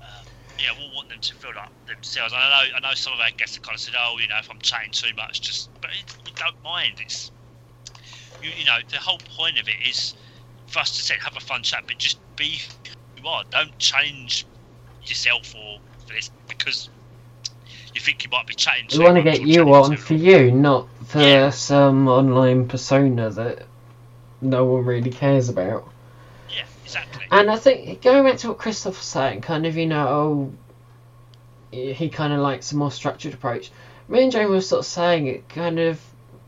[0.00, 0.26] um,
[0.58, 2.34] yeah, we want them to feel like themselves.
[2.36, 4.38] I know I know some of our guests have kind of said, oh, you know,
[4.38, 7.00] if I'm chatting too much, just but it, we don't mind.
[7.00, 7.30] It's
[8.40, 10.14] you, you know, the whole point of it is
[10.66, 12.60] for us to say have a fun chat, but just be
[13.22, 13.44] you are.
[13.50, 14.46] Don't change
[15.04, 16.88] yourself or for this because
[17.94, 18.86] you think you might be chatting.
[18.92, 21.50] We want to get you on for you, not for Yeah.
[21.50, 23.66] some online persona that
[24.40, 25.88] no one really cares about.
[26.50, 27.26] Yeah, exactly.
[27.30, 30.52] And I think going back to what Christoph was saying, kind of, you know, oh,
[31.70, 33.70] he kind of likes a more structured approach.
[34.08, 36.00] Me and Jane were sort of saying it kind of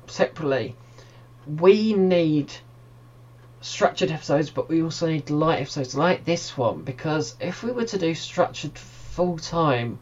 [0.06, 0.76] separately.
[1.46, 2.52] We need
[3.64, 7.86] structured episodes, but we also need light episodes like this one because if we were
[7.86, 9.98] to do structured full time,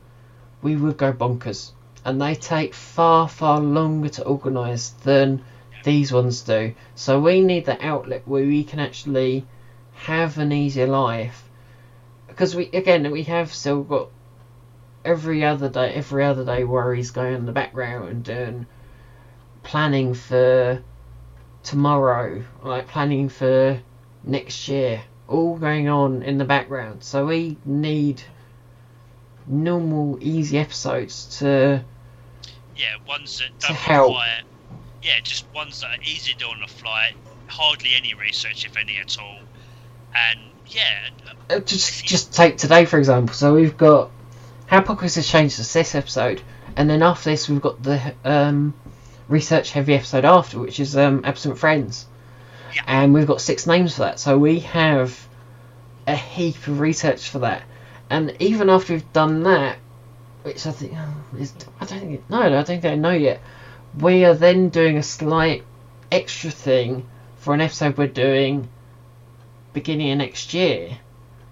[0.62, 1.70] we would go bonkers.
[2.04, 5.44] And they take far, far longer to organise than
[5.84, 6.74] these ones do.
[6.96, 9.46] So we need the outlet where we can actually
[9.92, 11.48] have an easier life
[12.26, 14.08] because we again we have still got
[15.04, 18.66] every other day every other day worries going in the background and
[19.62, 20.82] planning for
[21.62, 23.80] tomorrow like planning for
[24.24, 28.20] next year all going on in the background so we need
[29.46, 31.82] normal easy episodes to
[32.76, 34.08] Yeah, ones that don't help.
[34.10, 34.40] require.
[35.02, 37.12] Yeah, just ones that are easy to do on the fly.
[37.48, 39.38] Hardly any research, if any at all.
[40.14, 41.08] And yeah,
[41.50, 43.34] Uh, just just take today for example.
[43.34, 44.10] So we've got
[44.66, 46.40] how podcast has changed to this episode,
[46.76, 48.74] and then after this we've got the um,
[49.28, 52.06] research heavy episode after, which is um, absent friends,
[52.74, 52.82] Yeah.
[52.86, 54.18] and we've got six names for that.
[54.20, 55.26] So we have
[56.06, 57.62] a heap of research for that,
[58.10, 59.78] and even after we've done that,
[60.42, 63.40] which I think oh, is I don't think no, I don't think I know yet.
[63.98, 65.64] We are then doing a slight
[66.10, 67.06] extra thing
[67.38, 68.68] for an episode we're doing
[69.72, 70.98] beginning of next year.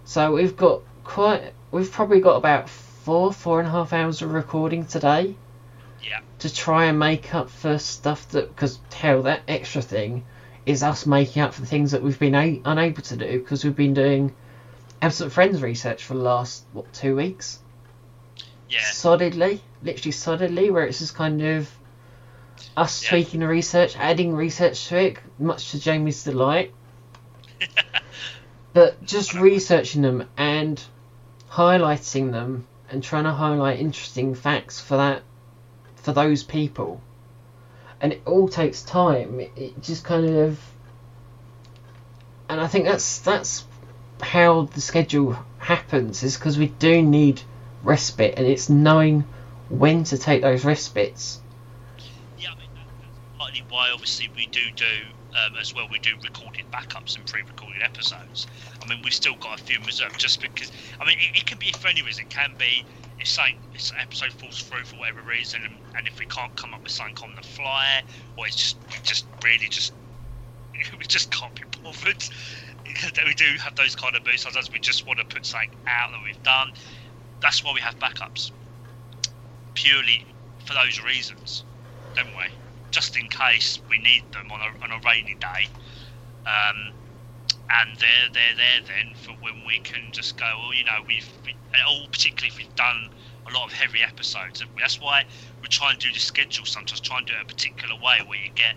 [0.04, 4.32] So we've got quite, we've probably got about four, four and a half hours of
[4.32, 5.34] recording today
[6.02, 10.24] yeah, to try and make up for stuff that, because hell, that extra thing
[10.66, 13.64] is us making up for the things that we've been a- unable to do because
[13.64, 14.34] we've been doing
[15.02, 17.58] absent friends research for the last what two weeks
[18.70, 21.68] yeah, solidly, literally solidly, where it's just kind of
[22.76, 23.10] us Yeah.
[23.10, 26.72] tweaking the research, adding research to it, much to Jamie's delight.
[28.72, 30.80] but just researching them and
[31.50, 35.22] highlighting them and trying to highlight interesting facts for that
[36.02, 37.00] for those people.
[38.00, 39.40] And it all takes time.
[39.40, 40.58] It, it just kind of
[42.50, 43.64] and I think that's that's
[44.20, 47.40] how the schedule happens is because we do need
[47.84, 49.24] respite and it's knowing
[49.68, 51.40] when to take those respites.
[52.38, 52.48] yeah.
[52.50, 54.84] I mean, that's partly why, obviously, we do do
[55.30, 55.86] um, as well.
[55.90, 58.48] We do recorded backups and pre-recorded episodes.
[58.82, 60.72] I mean, we've still got a few in reserve, just because.
[61.00, 62.24] I mean, it, it can be for any reason.
[62.24, 62.84] It can be
[63.20, 66.72] if something, this episode falls through for whatever reason, and, and if we can't come
[66.74, 68.02] up with something on the fly,
[68.36, 69.92] or it's just we just really just
[70.98, 72.24] we just can't be bothered.
[73.26, 74.42] we do have those kind of moods.
[74.42, 76.72] Sometimes we just want to put something out that we've done.
[77.40, 78.50] That's why we have backups,
[79.74, 80.26] purely
[80.64, 81.64] for those reasons,
[82.14, 82.44] don't we?
[82.90, 85.68] Just in case we need them on a, on a rainy day.
[86.46, 86.92] Um,
[87.72, 90.46] and they're they're there then for when we can just go.
[90.58, 91.54] Well, you know, we've we,
[91.86, 93.10] all particularly if we've done
[93.48, 94.62] a lot of heavy episodes.
[94.78, 95.24] That's why
[95.62, 97.00] we try and do the schedule sometimes.
[97.00, 98.74] Try and do it a particular way where you get,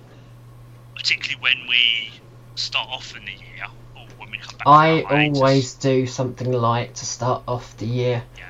[0.95, 2.11] particularly when we
[2.55, 4.67] start off in the year or when we come back.
[4.67, 5.37] I from our hiatus.
[5.37, 8.45] always do something light to start off the year Yeah.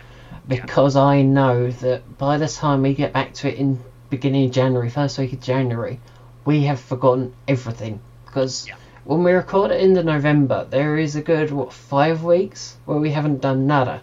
[0.48, 4.52] because I know that by the time we get back to it in beginning of
[4.52, 6.00] January, first week of January,
[6.46, 8.76] we have forgotten everything because Yeah.
[9.06, 12.98] When we record it in the November, there is a good what five weeks where
[12.98, 14.02] we haven't done nada,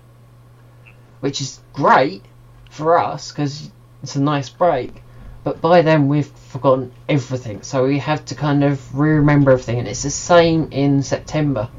[1.20, 2.22] which is great
[2.70, 3.70] for us because
[4.02, 5.02] it's a nice break.
[5.42, 9.88] But by then we've forgotten everything, so we have to kind of re-remember everything, and
[9.88, 11.70] it's the same in September.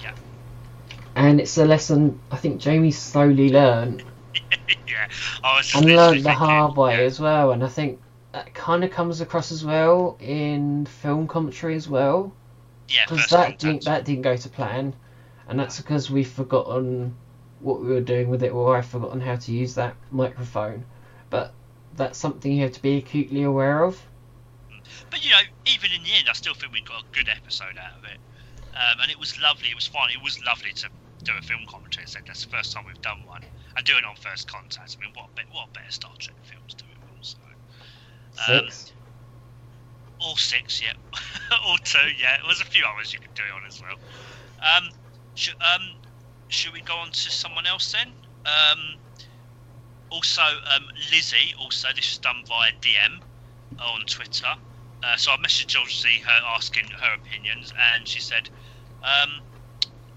[0.00, 0.14] Yeah.
[1.14, 4.04] And it's a lesson I think Jamie slowly learned
[4.88, 5.08] yeah,
[5.44, 7.52] I was just and learned the hard way yeah, as well.
[7.52, 8.00] And I think
[8.38, 12.32] that kind of comes across as well in film commentary as well,
[12.88, 14.94] yeah, because that didn't that didn't go to plan,
[15.48, 17.16] and that's because we've forgotten
[17.58, 20.84] what we were doing with it, or I've forgotten how to use that microphone.
[21.30, 21.52] But
[21.96, 24.00] that's something you have to be acutely aware of.
[25.10, 27.76] But you know, even in the end, I still think we got a good episode
[27.76, 28.18] out of it,
[28.72, 29.70] um, and it was lovely.
[29.70, 30.10] It was fun.
[30.10, 30.88] It was lovely to
[31.24, 32.06] do a film commentary.
[32.06, 33.42] Said that's the first time we've done one,
[33.76, 34.96] and doing it on First Contact.
[34.96, 37.18] I mean, what a what a better Star Trek film to do it on.
[37.22, 37.38] So,
[38.46, 38.92] Six.
[40.20, 40.92] All six, yeah.
[41.64, 42.38] all two, yeah.
[42.38, 43.96] There was a few others you could do it on as well.
[44.60, 44.90] Um,
[45.34, 45.82] sh- um,
[46.48, 48.12] should we go on to someone else then?
[48.44, 48.96] Um,
[50.10, 53.20] also, um, Lizzie, also, this was done via DM
[53.80, 54.54] on Twitter.
[55.02, 58.48] Uh, so I messaged obviously her asking her opinions, and she said,
[59.02, 59.40] um,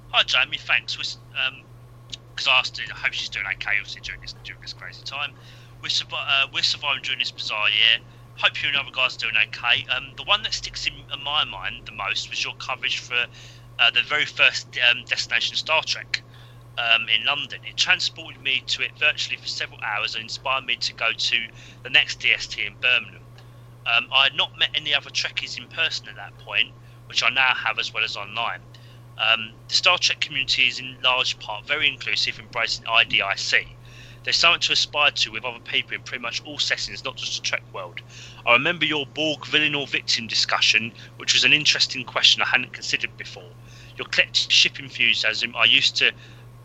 [0.09, 0.95] "Hi Jamie, thanks.
[0.95, 5.03] Because I asked her, I hope she's doing okay, obviously during this during this crazy
[5.03, 5.33] time.
[5.81, 8.03] We're, uh, we're surviving during this bizarre year.
[8.37, 9.85] Hope you and other guys are doing okay.
[9.95, 13.25] Um, the one that sticks in, in my mind the most was your coverage for
[13.79, 16.21] uh, the very first um, destination Star Trek."
[16.77, 17.59] Um, in London.
[17.67, 21.37] It transported me to it virtually for several hours and inspired me to go to
[21.83, 23.21] the next DST in Birmingham.
[23.85, 26.71] Um, I had not met any other Trekkies in person at that point,
[27.07, 28.61] which I now have as well as online.
[29.17, 33.67] Um, the Star Trek community is in large part very inclusive, embracing IDIC.
[34.23, 37.35] There's something to aspire to with other people in pretty much all settings, not just
[37.35, 37.99] the Trek world.
[38.45, 42.73] I remember your Borg villain or victim discussion, which was an interesting question I hadn't
[42.73, 43.51] considered before.
[43.97, 46.13] Your collective ship enthusiasm I used to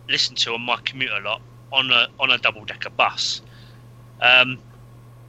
[0.09, 1.43] listen to on my commute a lot
[1.73, 3.41] on a on a double decker bus.
[4.21, 4.63] Um,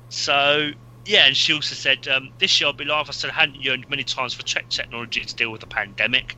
[0.10, 0.72] so
[1.06, 3.08] yeah, and she also said um, this year I'll be live.
[3.08, 6.38] I said I hadn't yearned many times for Trek technology to deal with the pandemic.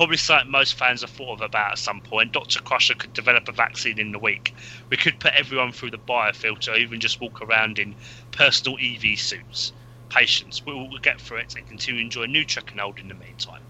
[0.00, 2.32] Probably something most fans have thought of about at some point.
[2.32, 4.54] Doctor Crusher could develop a vaccine in the week.
[4.88, 7.94] We could put everyone through the biofilter, even just walk around in
[8.30, 9.72] personal EV suits.
[10.08, 13.08] Patience, we'll, we'll get through it and continue to enjoy new Trek and old in
[13.08, 13.60] the meantime.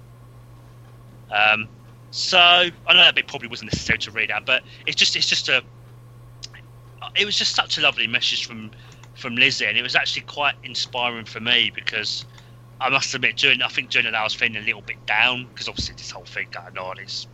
[1.32, 1.66] Um,
[2.12, 5.26] so I know that bit probably wasn't necessary to read out, but it's just it's
[5.26, 5.64] just a
[7.16, 8.70] it was just such a lovely message from
[9.16, 12.24] from Lizzie, and it was actually quite inspiring for me because
[12.80, 15.46] I must admit, during I think during that I was feeling a little bit down
[15.46, 17.26] because obviously this whole thing going on is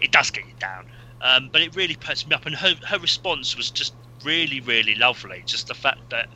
[0.00, 0.86] it does get you down,
[1.22, 4.94] um, but it really puts me up, and her her response was just really really
[4.94, 5.42] lovely.
[5.46, 6.28] Just the fact that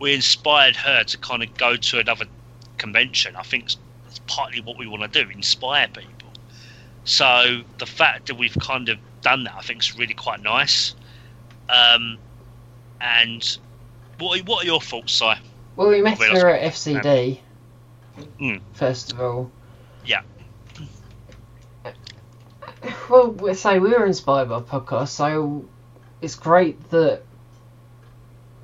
[0.00, 2.26] we inspired her to kind of go to another
[2.76, 3.64] convention, I think
[4.06, 6.30] it's partly what we want to do, inspire people.
[7.04, 10.94] So the fact that we've kind of done that, I think, is really quite nice.
[11.68, 12.18] Um,
[13.00, 13.58] and
[14.18, 15.32] what what are your thoughts, Si?
[15.76, 17.40] Well, we met her at FCD,
[18.40, 18.60] Mm.
[18.72, 19.50] first of all.
[20.04, 20.22] Yeah.
[23.08, 25.64] Well, we say we were inspired by podcasts, so
[26.20, 27.22] it's great that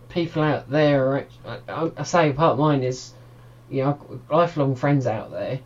[0.08, 1.26] people out there are.
[1.68, 3.12] I, I say part of mine is,
[3.70, 5.60] you know, lifelong friends out there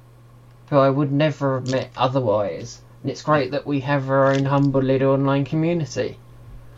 [0.71, 4.45] who I would never have met otherwise, and it's great that we have our own
[4.45, 6.19] humble little online community.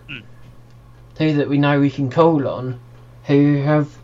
[0.09, 0.23] Mm.
[1.19, 2.81] Who that we know we can call on,
[3.25, 3.95] who have,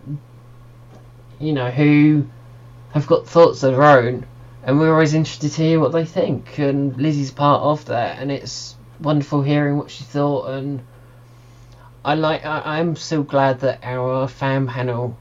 [1.38, 2.27] you know, who
[2.97, 4.27] have got thoughts of their own
[4.67, 6.59] and we're always interested to hear what they think.
[6.59, 10.51] And Lizzie's part of that, and it's wonderful hearing what she thought.
[10.51, 10.85] And
[12.05, 15.17] I like, I, I'm so glad that our fan panel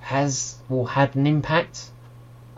[0.00, 1.90] has or had an impact.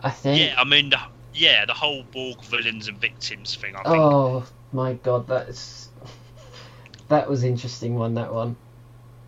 [0.01, 0.41] I think.
[0.41, 0.99] Yeah, I mean, the,
[1.33, 3.75] yeah, the whole Borg villains and victims thing.
[3.77, 3.95] I think.
[3.95, 5.87] Oh my god, that's
[7.07, 8.15] that was interesting one.
[8.15, 8.57] That one.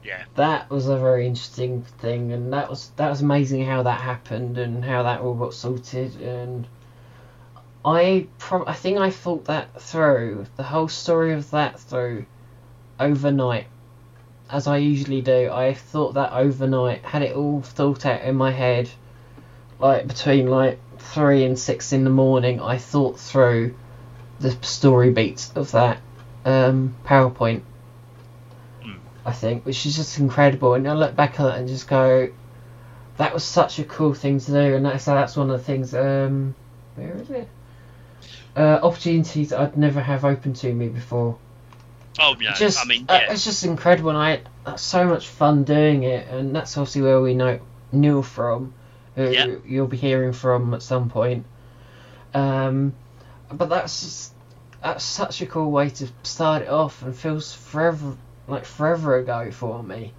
[0.03, 0.23] Yeah.
[0.35, 4.57] That was a very interesting thing, and that was that was amazing how that happened
[4.57, 6.19] and how that all got sorted.
[6.21, 6.67] And
[7.85, 12.25] I pro- I think I thought that through the whole story of that through
[12.99, 13.67] overnight,
[14.49, 15.49] as I usually do.
[15.51, 18.89] I thought that overnight, had it all thought out in my head,
[19.79, 22.59] like between like three and six in the morning.
[22.59, 23.75] I thought through
[24.39, 25.99] the story beats of that
[26.45, 27.61] um, PowerPoint.
[29.25, 30.73] I think, which is just incredible.
[30.73, 32.29] And I look back at it and just go,
[33.17, 34.75] that was such a cool thing to do.
[34.75, 35.93] And that's that's one of the things.
[35.93, 36.55] Um,
[36.95, 37.47] where is it?
[38.55, 41.37] Uh, opportunities I'd never have open to me before.
[42.19, 42.53] Oh yeah.
[42.53, 44.09] just, I mean, uh, it's just incredible.
[44.09, 47.59] And I had so much fun doing it, and that's obviously where we know
[47.91, 48.73] Neil from,
[49.15, 49.55] who Yeah.
[49.65, 51.45] you'll be hearing from at some point.
[52.33, 52.93] Um,
[53.51, 54.33] but that's just,
[54.81, 59.51] that's such a cool way to start it off, and feels forever like forever ago
[59.51, 60.13] for me.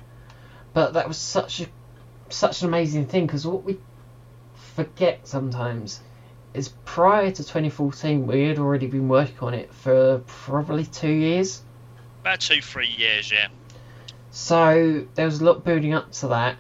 [0.73, 1.67] But that was such a
[2.29, 3.79] such an amazing thing because what we
[4.55, 6.01] forget sometimes
[6.55, 11.63] is prior to 2014 we had already been working on it for probably two years.
[12.21, 13.49] About two, three years, yeah.
[14.31, 16.57] So there was a lot building up to that,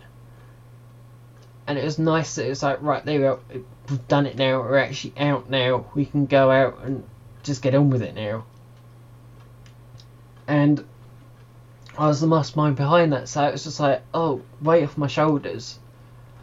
[1.66, 3.40] and it was nice that it was like, right, there we go,
[3.88, 7.04] we've done it now, we're actually out now, we can go out and
[7.42, 8.44] just get on with it now.
[10.46, 10.84] And
[11.98, 15.06] I was the mastermind behind that, so it was just like, oh, weight off my
[15.06, 15.78] shoulders.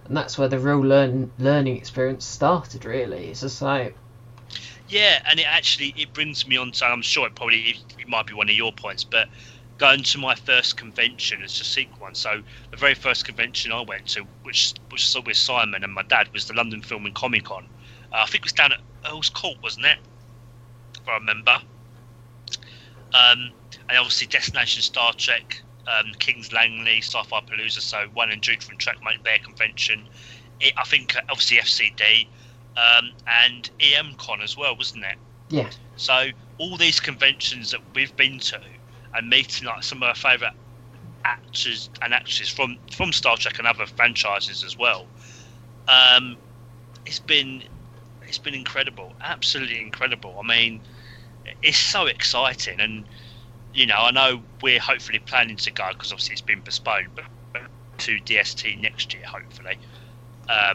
[0.05, 2.85] And that's where the real learn learning experience started.
[2.85, 3.95] Really, it's just like,
[4.87, 6.85] Yeah, and it actually it brings me on to.
[6.85, 9.27] I'm sure it probably it, might be one of your points, but
[9.77, 12.15] going to my first convention as a sequel one.
[12.15, 12.41] So
[12.71, 16.29] the very first convention I went to, which which was with Simon and my dad,
[16.33, 17.67] was the London Film and Comic Con.
[18.11, 19.97] Uh, I think it was down at Earl's Court, wasn't it?
[20.99, 21.57] If I remember.
[23.13, 23.51] Um,
[23.89, 28.77] and obviously Destination Star Trek, um, Kings Langley, Sci-Fi Palooza, so one and two from
[28.77, 30.07] Trackmate Bear Convention.
[30.59, 32.27] It, I think uh, obviously FCD
[32.77, 33.11] um,
[33.45, 35.15] and EMCon as well, wasn't it?
[35.49, 35.69] Yeah.
[35.95, 36.29] So
[36.59, 38.61] all these conventions that we've been to
[39.15, 40.53] and meeting like some of our favourite
[41.25, 45.07] actors and actresses from from Star Trek and other franchises as well.
[45.87, 46.37] Um,
[47.05, 47.63] it's been
[48.27, 50.39] it's been incredible, absolutely incredible.
[50.41, 50.81] I mean,
[51.63, 53.05] it's so exciting, and
[53.79, 57.23] you know, I know we're hopefully planning to go because obviously it's been postponed, but
[57.99, 59.77] to DST next year, hopefully,
[60.41, 60.71] because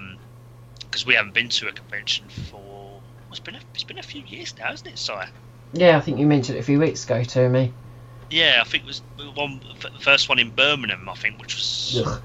[1.03, 4.23] um, we haven't been to a convention for it's been a, it's been a few
[4.23, 5.29] years now, hasn't it, Sire?
[5.75, 7.75] Yeah, I think you mentioned it a few weeks ago to me.
[8.31, 9.61] Yeah, I think it was the one
[10.01, 11.07] first one in Birmingham.
[11.09, 12.23] I think, which was Ugh.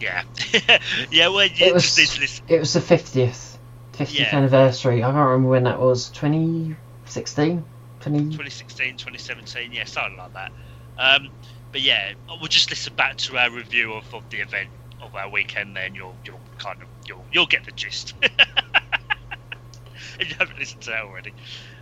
[0.00, 0.22] yeah,
[1.10, 1.28] yeah.
[1.28, 3.58] Well, It was this, it was the fiftieth
[3.94, 4.36] fiftieth Yeah.
[4.36, 5.02] anniversary.
[5.02, 6.10] I can't remember when that was.
[6.10, 7.64] 2016?
[8.00, 8.24] 20...
[8.24, 10.52] 2016, 2017, yeah, something like that.
[10.98, 11.30] Um,
[11.72, 14.68] but yeah, we'll just listen back to our review of, of the event
[15.00, 15.76] of our weekend.
[15.76, 18.14] Then you'll you'll kind of you'll you'll get the gist.
[18.22, 21.32] if you haven't listened to that already,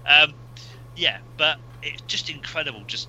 [0.06, 0.34] um,
[0.96, 1.18] yeah.
[1.36, 3.08] But it's just incredible, just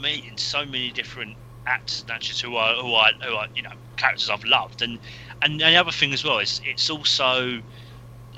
[0.00, 3.72] meeting so many different actors and actresses who are who are who are you know
[3.96, 4.98] characters I've loved, and
[5.42, 7.60] and the other thing as well is it's also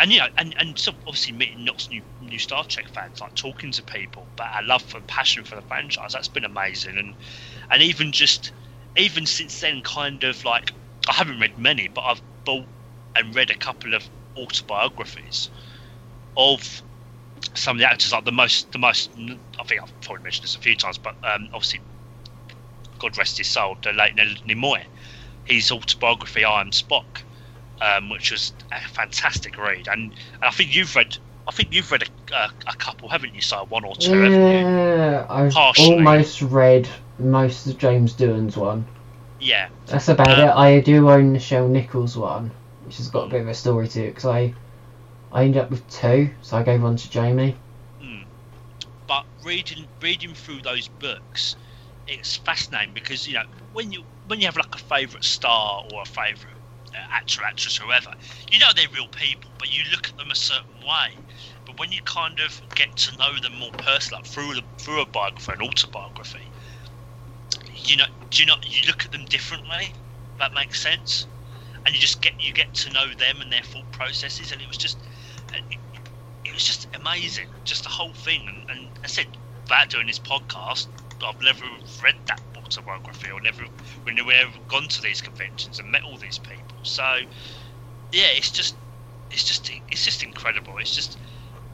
[0.01, 3.35] and you know, and, and so obviously meeting lots new new Star Trek fans, like
[3.35, 7.15] talking to people, but our love for passion for the franchise, that's been amazing, and
[7.71, 8.53] and even just
[8.97, 10.73] even since then, kind of like
[11.09, 12.67] I haven't read many, but I've bought
[13.17, 15.51] and read a couple of autobiographies
[16.37, 16.83] of
[17.55, 19.11] some of the actors, like the most the most
[19.59, 21.81] I think I've probably mentioned this a few times, but um, obviously,
[23.01, 24.83] God rest his soul, the late Nimoy,
[25.45, 27.23] his autobiography I Am Spock
[27.81, 29.89] um, which was a fantastic read.
[29.89, 31.16] And, and I think you've read,
[31.47, 33.41] I think you've read a, a, a couple, haven't you?
[33.43, 34.31] So one or two?
[34.31, 36.07] Yeah, I've Partially.
[36.07, 38.87] almost read most of James Doohan's one.
[39.41, 40.51] Yeah, That's about Um, it.
[40.51, 42.51] I do own the Nichelle Nichols one,
[42.83, 44.55] which has got a bit of a story to it because I,
[45.33, 47.57] I ended up with two, so I gave one to Jamie.
[48.01, 48.24] mm.
[49.07, 51.57] but reading reading through those books,
[52.07, 56.03] it's fascinating because you know when you when you have like a favourite star or
[56.03, 56.58] a favourite
[56.99, 58.11] Uh, actor, actress, whoever,
[58.51, 61.17] you know they're real people, but you look at them a certain way.
[61.65, 65.03] But when you kind of get to know them more personally, like through the, through
[65.03, 66.51] a biography, an autobiography,
[67.75, 69.95] you know, do you know you look at them differently?
[70.39, 71.27] That makes sense,
[71.87, 74.69] and you just get you get to know them and their thought processes, and it
[74.69, 74.99] was just
[75.53, 75.79] uh, it,
[76.45, 78.43] it was just amazing, just the whole thing.
[78.49, 79.27] And, and I said,
[79.63, 80.89] without doing this podcast,
[81.25, 81.65] I've never
[82.03, 83.62] read that autobiography or never
[84.07, 86.79] we ever gone to these conventions and met all these people.
[86.83, 87.03] So
[88.12, 88.77] yeah, it's just
[89.31, 90.75] it's just it's just incredible.
[90.79, 91.19] It's just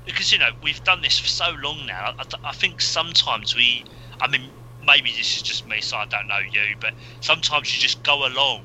[0.06, 2.12] because you know we've done this for so long now.
[2.18, 3.84] I, I think sometimes we,
[4.20, 4.50] I mean,
[4.84, 8.26] maybe this is just me, so I don't know you, but sometimes you just go
[8.26, 8.62] along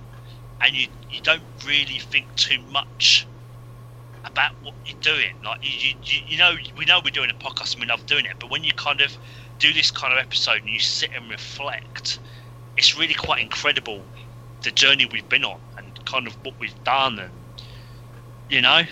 [0.62, 3.28] and you you don't really think too much
[4.26, 5.34] about what you're doing.
[5.44, 8.26] Like you, you, you know, we know we're doing a podcast and we love doing
[8.26, 9.18] it, but when you kind of
[9.60, 12.20] do this kind of episode and you sit and reflect,
[12.78, 14.12] it's really quite incredible
[14.64, 17.34] the journey we've been on and kind of what we've done, and
[18.50, 18.84] you know,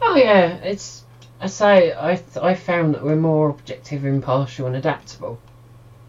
[0.00, 1.06] Oh yeah, it's.
[1.38, 5.44] I say I th- I found that we're more objective, impartial, and adaptable.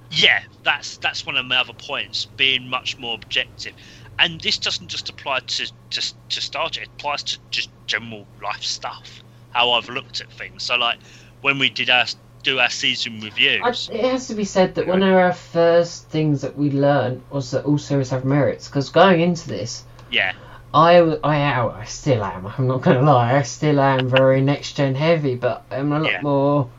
[0.09, 3.73] yeah, that's that's one of my other points, being much more objective.
[4.19, 8.29] And this doesn't just apply to to, to Star Trek; it applies to just general
[8.41, 9.23] life stuff.
[9.49, 10.63] How I've looked at things.
[10.63, 10.99] So, like
[11.41, 12.05] when we did our
[12.47, 16.07] do our season I, reviews, it has to be said that one of our first
[16.09, 18.67] things that we learned was that all series have merits.
[18.67, 20.33] Because going into this, yeah,
[20.73, 22.47] I, I am, I still am.
[22.47, 26.11] I'm not gonna lie, I still am very next gen heavy, but I'm a lot
[26.11, 26.21] Yeah.
[26.21, 26.69] more.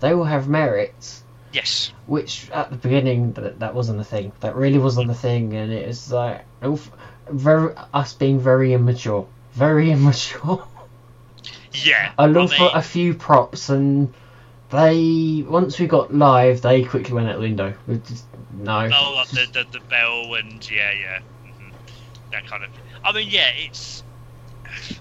[0.00, 4.32] They all have merits, yes, which at the beginning that that wasn't a thing.
[4.40, 6.44] That really wasn't a thing, and it was like
[7.30, 10.66] very us being very immature, very immature.
[11.84, 12.10] yeah.
[12.18, 14.12] I looked mean, for a few props, and
[14.72, 17.74] they once we got live, they quickly went out the window.
[17.86, 18.26] We just
[18.58, 18.90] no.
[18.92, 21.68] oh, like the, the the bell and yeah, yeah, hmm
[22.32, 22.70] that kind of.
[23.04, 24.02] I mean, yeah, it's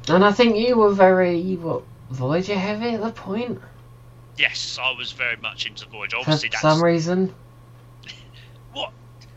[0.09, 3.59] And I think you were very what Voyager heavy at the point
[4.41, 6.17] yes, I was very much into Voyager.
[6.17, 7.33] for Obviously, that's some reason.
[8.73, 8.91] What?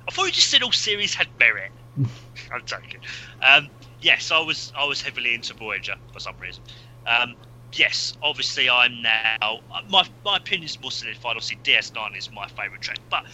[0.09, 1.72] I thought you just said all series had merit.
[2.53, 3.01] I'm joking.
[3.43, 3.68] Um,
[4.01, 6.62] yes, I was I was heavily into Voyager for some reason.
[7.07, 7.35] Um,
[7.78, 9.60] yes, obviously I'm now.
[9.88, 11.36] My my opinion is more solidified.
[11.36, 13.24] Obviously, DS9 is my favourite track, but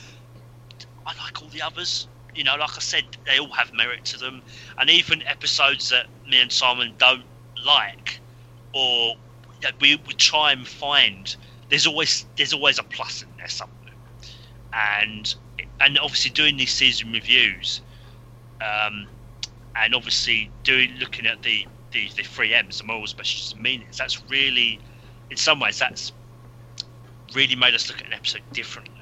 [1.06, 2.08] I like all the others.
[2.34, 4.42] You know, like I said, they all have merit to them,
[4.78, 7.24] and even episodes that me and Simon don't
[7.64, 8.20] like,
[8.72, 9.14] or
[9.62, 11.34] that we would try and find.
[11.68, 13.94] There's always there's always a plus in there somewhere,
[14.72, 15.34] and
[15.80, 17.80] and obviously doing these season reviews,
[18.60, 19.06] um,
[19.76, 23.98] and obviously doing looking at the the, the three M's, the moral, specials, and meanings.
[23.98, 24.80] That's really,
[25.30, 26.12] in some ways, that's
[27.34, 28.94] really made us look at an episode differently.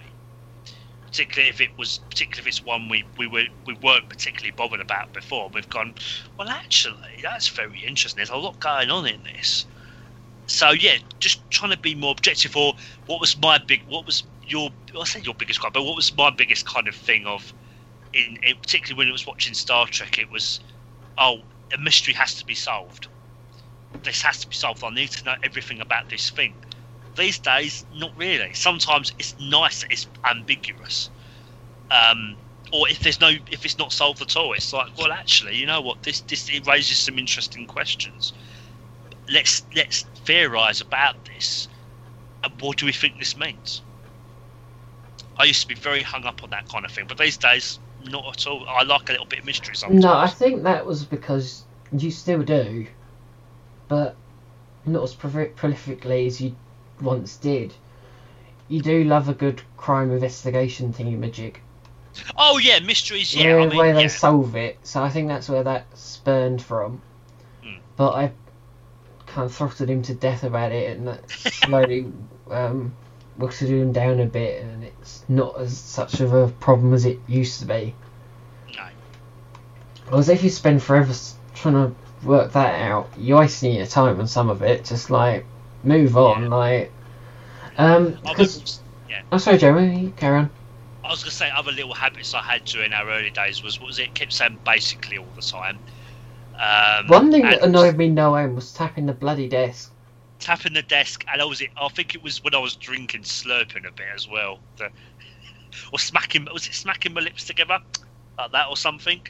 [1.07, 4.81] Particularly if it was, particularly if it's one we we were we weren't particularly bothered
[4.81, 5.49] about before.
[5.49, 5.95] We've gone,
[6.39, 8.19] well, actually, that's very interesting.
[8.19, 9.65] There's a lot going on in this.
[10.49, 12.55] So yeah, just trying to be more objective.
[12.55, 12.75] Or
[13.07, 13.83] what was my big?
[13.89, 14.71] What was your?
[14.99, 17.55] I say your biggest crime, but what was my biggest kind of thing of,
[18.13, 20.61] in, in particularly when it was watching Star Trek, it was,
[21.17, 21.41] oh,
[21.73, 23.09] a mystery has to be solved.
[24.03, 24.85] This has to be solved.
[24.85, 26.55] I need to know everything about this thing.
[27.17, 28.53] These days, not really.
[28.55, 31.11] Sometimes it's nice it's ambiguous.
[31.91, 32.37] Um,
[32.73, 35.67] or if there's no, if it's not solved at all, it's like, well, actually, you
[35.67, 36.03] know what?
[36.03, 38.33] This this it raises some interesting questions.
[39.29, 41.69] Let's let's theorize about this.
[42.45, 43.83] And what do we think this means?
[45.39, 47.79] I used to be very hung up on that kind of thing, but these days,
[48.05, 48.67] not at all.
[48.69, 50.03] I like a little bit of mystery sometimes.
[50.03, 52.87] No, I think that was because you still do,
[53.89, 54.17] but
[54.87, 56.57] not as proli- prolifically as you
[57.01, 57.75] once did.
[58.69, 61.57] You do love a good crime investigation thingy-majig.
[62.37, 63.35] Oh yeah, mysteries.
[63.35, 64.09] Yeah, where, I mean, where they yeah.
[64.09, 64.79] solve it.
[64.83, 67.01] So I think that's where that spurned from.
[67.63, 67.79] Hmm.
[67.97, 68.33] But I
[69.27, 72.13] kind of throttled him to death about it, and that slowly
[72.51, 72.95] um,
[73.39, 77.19] wilted him down a bit, and it's not as such of a problem as it
[77.27, 77.95] used to be.
[78.77, 78.87] No.
[80.09, 81.15] Whereas if you spend forever
[81.55, 84.85] trying to work that out, you're wasting your time on some of it.
[84.85, 85.47] Just like
[85.85, 86.49] move on, Yeah.
[86.49, 86.93] like.
[87.77, 89.23] Um, because yeah.
[89.31, 90.13] I'm sorry, Jeremy.
[90.17, 90.51] Carry on.
[91.05, 93.87] I was gonna say other little habits I had during our early days was what
[93.87, 94.15] was it?
[94.15, 95.79] Kept saying basically all the time.
[96.61, 99.93] Um, One thing that annoyed me no end was tapping the bloody desk.
[100.39, 101.71] Tapping the desk, and I was it.
[101.81, 104.91] I think it was when I was drinking, slurping a bit as well, the,
[105.93, 106.47] or smacking.
[106.53, 107.79] Was it smacking my lips together
[108.39, 109.21] like that or something?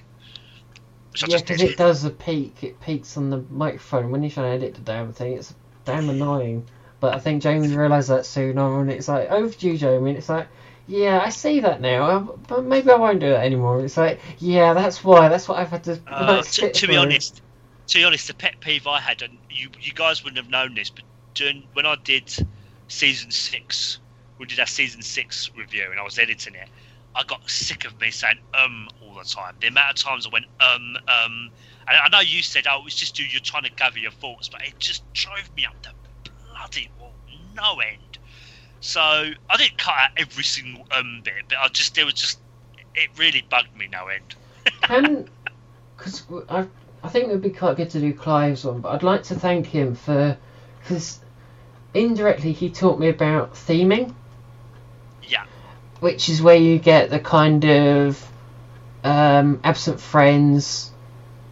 [1.12, 2.62] Which Yeah, just because it does a peak.
[2.62, 4.10] It peaks on the microphone.
[4.10, 5.54] When you're trying to edit the damn thing, it's
[5.84, 6.66] damn annoying.
[7.00, 10.10] But I think Jamie realised that soon on, and it's like, over to you, Jamie.
[10.10, 10.48] And it's like,
[10.88, 13.84] yeah, I see that now, but maybe I won't do that anymore.
[13.84, 15.28] It's like, yeah, that's why.
[15.28, 16.00] That's what I've had to.
[16.06, 17.42] Uh, to, to be honest,
[17.88, 20.74] to be honest, the pet peeve I had, and you you guys wouldn't have known
[20.74, 22.32] this, but during when I did
[22.88, 23.98] season six,
[24.38, 26.68] we did our season six review, and I was editing it.
[27.14, 29.54] I got sick of me saying um all the time.
[29.60, 31.50] The amount of times I went um um,
[31.88, 34.48] and I know you said oh it's just you you're trying to gather your thoughts,
[34.48, 37.14] but it just drove me up the bloody wall,
[37.54, 38.18] no end.
[38.80, 42.38] So I didn't cut out every single um bit, but I just there was just
[42.94, 44.34] it really bugged me no end.
[44.82, 45.28] Can,
[45.96, 46.66] because I,
[47.02, 49.34] I think it would be quite good to do Clive's one, but I'd like to
[49.34, 50.36] thank him for,
[50.80, 51.20] because
[51.94, 54.14] indirectly he taught me about theming.
[55.22, 55.44] Yeah.
[56.00, 58.30] Which is where you get the kind of
[59.04, 60.90] um, absent friends,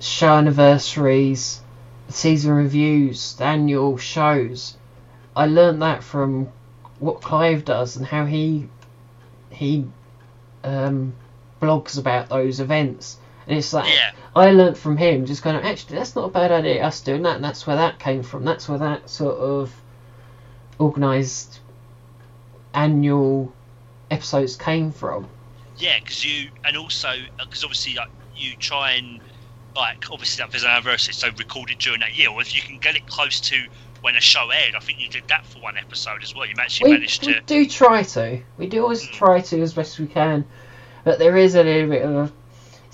[0.00, 1.60] show anniversaries,
[2.08, 4.76] season reviews, annual shows.
[5.34, 6.48] I learned that from
[6.98, 8.68] what Clive does and how he
[9.50, 9.86] he
[10.64, 11.14] um,
[11.60, 13.18] blogs about those events.
[13.48, 14.10] And it's like Yeah.
[14.34, 16.84] I learnt from him, just kind of actually that's not a bad idea.
[16.84, 18.44] Us doing that, and that's where that came from.
[18.44, 19.72] That's where that sort of
[20.80, 21.60] organised
[22.74, 23.52] annual
[24.10, 25.28] episodes came from.
[25.78, 29.20] Yeah, because you and also because obviously like you try and
[29.74, 32.30] like obviously like, there's an anniversary, so recorded during that year.
[32.30, 33.56] Or if you can get it close to
[34.00, 36.46] when a show aired, I think you did that for one episode as well.
[36.46, 37.40] You actually We, managed we to.
[37.42, 38.40] do try to.
[38.58, 39.12] We do always Mm.
[39.12, 40.44] try to as best we can,
[41.04, 42.32] but there is a little bit of a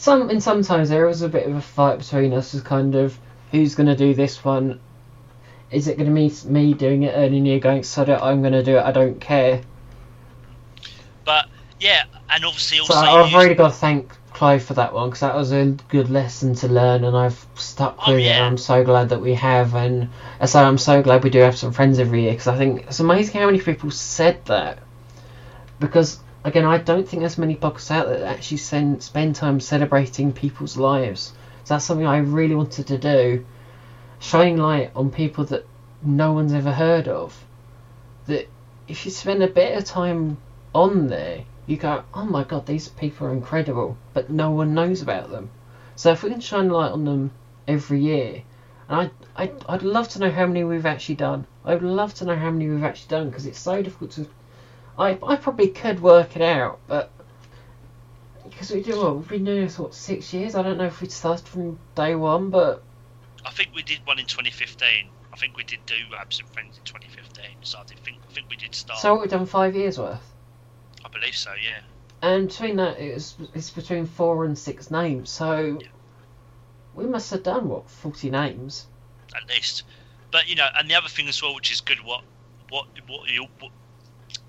[0.03, 0.29] some.
[0.31, 3.19] And sometimes there was a bit of a fight between us, as kind of
[3.51, 4.81] who's going to do this one.
[5.71, 8.63] Is it going to be me doing it the year, going, "So I'm going to
[8.63, 8.83] do it.
[8.85, 9.63] I don't care."
[11.25, 11.49] But
[11.81, 15.09] yeah, and obviously also So I've you- really got to thank Clive for that one
[15.11, 18.25] because that was a good lesson to learn, and I've stuck Oh, with it.
[18.25, 18.37] yeah.
[18.39, 20.09] And I'm so glad that we have, and
[20.41, 22.85] uh, so I'm so glad we do have some friends every year because I think
[22.87, 24.79] it's amazing how many people said that.
[25.81, 30.33] Because again, I don't think there's many podcasts out that actually send, spend time celebrating
[30.33, 31.33] people's lives.
[31.65, 33.45] So that's something I really wanted to do,
[34.19, 35.67] shining light on people that
[36.03, 37.45] no one's ever heard of.
[38.27, 38.49] That
[38.89, 40.39] if you spend a bit of time
[40.75, 45.03] on there, you go, oh my god, these people are incredible, but no one knows
[45.03, 45.51] about them.
[45.95, 47.31] So if we can shine light on them
[47.69, 48.43] every year,
[48.89, 51.47] and I, I, I'd love to know how many we've actually done.
[51.65, 54.27] I'd love to know how many we've actually done because it's so difficult to.
[54.99, 57.11] I, I probably could work it out, but
[58.45, 60.55] Because we do what we've been doing this what six years.
[60.55, 62.83] I don't know if we started from day one, but
[63.45, 65.09] I think we did one in 2015.
[65.33, 67.45] I think we did do Absent Friends in 2015.
[67.63, 69.01] So I think I think we did start.
[69.01, 70.21] so we've done five years worth.
[71.05, 71.51] I believe so.
[71.55, 71.81] Yeah.
[72.21, 75.31] And between that, it's it's between four and six names.
[75.31, 75.89] So Yeah.
[76.95, 78.87] we must have done what forty names.
[79.35, 79.85] at least.
[80.31, 82.23] But you know, and the other thing as well, which is good, what
[82.69, 83.73] what what you what,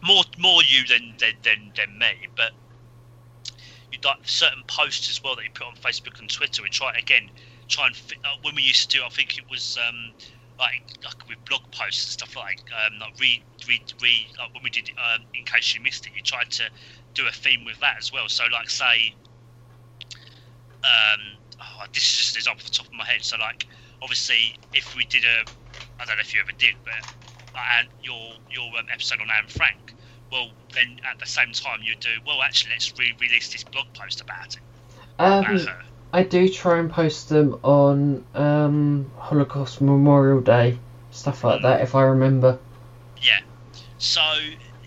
[0.04, 2.52] more more you than than than, than me, but
[3.92, 6.62] you like certain posts as well that you put on Facebook and Twitter.
[6.62, 7.30] We try again,
[7.68, 9.04] try and fit, when we used to do.
[9.04, 10.14] I think it was um,
[10.60, 14.64] like like with blog posts and stuff like um, like read read read like when
[14.64, 16.14] we did um, in case you missed it.
[16.16, 16.64] You tried to
[17.14, 18.28] do a theme with that as well.
[18.28, 19.16] So like say.
[20.84, 23.24] Um, oh, this is just an example off the top of my head.
[23.24, 23.68] So like
[24.02, 25.48] obviously, if we did a,
[26.02, 27.08] I don't know if you ever did, but
[27.56, 29.96] uh, your your um, episode on Anne Frank,
[30.32, 34.22] well, then at the same time you do, well, actually, let's re-release this blog post
[34.22, 34.62] about it,
[35.20, 35.82] Um, about her.
[36.14, 40.78] I do try and post them on um, Holocaust Memorial Day,
[41.12, 42.60] stuff like that, if I remember.
[43.22, 43.40] Yeah.
[43.98, 44.22] So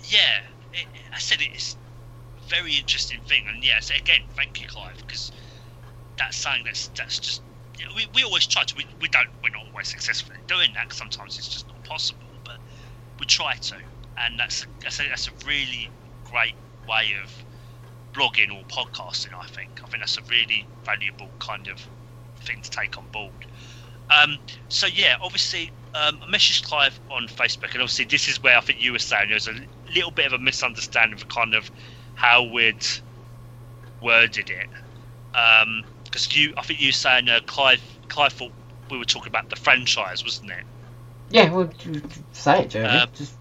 [0.09, 0.41] yeah,
[0.73, 1.77] it, I said it's
[2.39, 5.33] a very interesting thing, and yeah, so again, thank you, Clive, because
[6.19, 7.43] that's something that's that's just
[7.95, 10.89] we, we always try to we, we don't we're not always successful in doing that
[10.89, 12.26] 'cause sometimes it's just not possible,
[13.19, 13.77] we try to,
[14.19, 15.91] and that's that's a, that's a really
[16.25, 16.55] great
[16.89, 17.33] way of
[18.13, 19.35] blogging or podcasting.
[19.39, 21.87] I think I think that's a really valuable kind of
[22.41, 23.33] thing to take on board.
[24.11, 24.39] Um,
[24.69, 28.61] so yeah, obviously, um, I messaged Clive on Facebook, and obviously this is where I
[28.61, 29.55] think you were saying there's a
[29.95, 31.71] little bit of a misunderstanding of kind of
[32.15, 32.87] how we'd
[34.01, 34.69] worded it.
[36.05, 38.53] Because you, I think you were saying uh, Clive, Clive thought
[38.91, 40.65] we were talking about the franchise, wasn't it?
[41.31, 41.71] Yeah, well,
[42.33, 42.99] say it, Jeremy.
[42.99, 43.35] Um, Just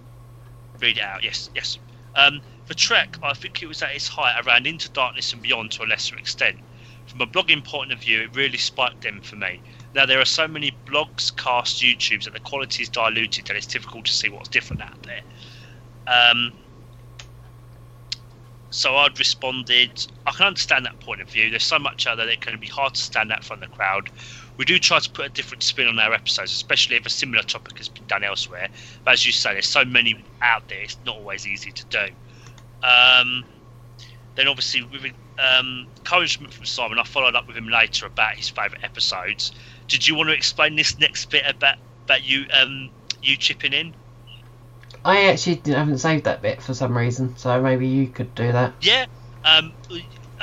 [0.79, 1.23] Read it out.
[1.23, 1.77] Yes, yes.
[2.15, 5.71] Um, the trek, I think it was at its height around Into Darkness and Beyond
[5.71, 6.57] to a lesser extent.
[7.07, 9.61] From a blogging point of view, it really spiked them for me.
[9.93, 13.67] Now there are so many blogs, casts, YouTubes that the quality is diluted that it's
[13.67, 15.21] difficult to see what's different out there.
[16.07, 16.53] Um,
[18.71, 21.49] so I'd responded, I can understand that point of view.
[21.49, 23.67] There's so much out there that it can be hard to stand out from the
[23.67, 24.09] crowd.
[24.57, 27.43] We do try to put a different spin on our episodes, especially if a similar
[27.43, 28.69] topic has been done elsewhere.
[29.03, 32.05] But as you say, there's so many out there, it's not always easy to do.
[32.83, 33.43] Um,
[34.35, 38.49] then obviously with um, encouragement from Simon, I followed up with him later about his
[38.49, 39.51] favourite episodes.
[39.87, 42.91] Did you want to explain this next bit about about you um,
[43.21, 43.95] you chipping in?
[45.03, 48.73] I actually haven't saved that bit for some reason, so maybe you could do that.
[48.81, 49.05] Yeah,
[49.43, 49.73] um,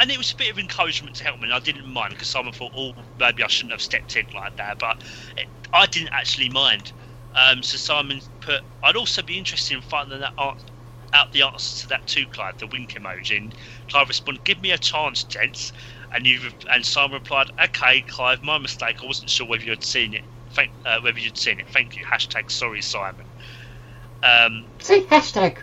[0.03, 1.45] and it was a bit of encouragement to help me.
[1.47, 4.57] And I didn't mind because Simon thought, oh, maybe I shouldn't have stepped in like
[4.57, 4.97] that, but
[5.37, 6.93] it, I didn't actually mind.
[7.37, 10.59] Um, so Simon put, I'd also be interested in finding that out,
[11.15, 13.37] out the answer to that too, Clive, the wink emoji.
[13.39, 13.55] And
[13.91, 15.73] Clive responded, "Give me a chance, gents."
[16.13, 16.41] And you
[16.71, 18.99] and Simon replied, "Okay, Clive, my mistake.
[19.03, 20.25] I wasn't sure whether you'd seen it.
[20.53, 21.69] Thank, uh, whether you'd seen it.
[21.71, 22.05] Thank you.
[22.13, 23.27] Hashtag sorry, Simon."
[24.23, 25.59] Um, See, hashtag.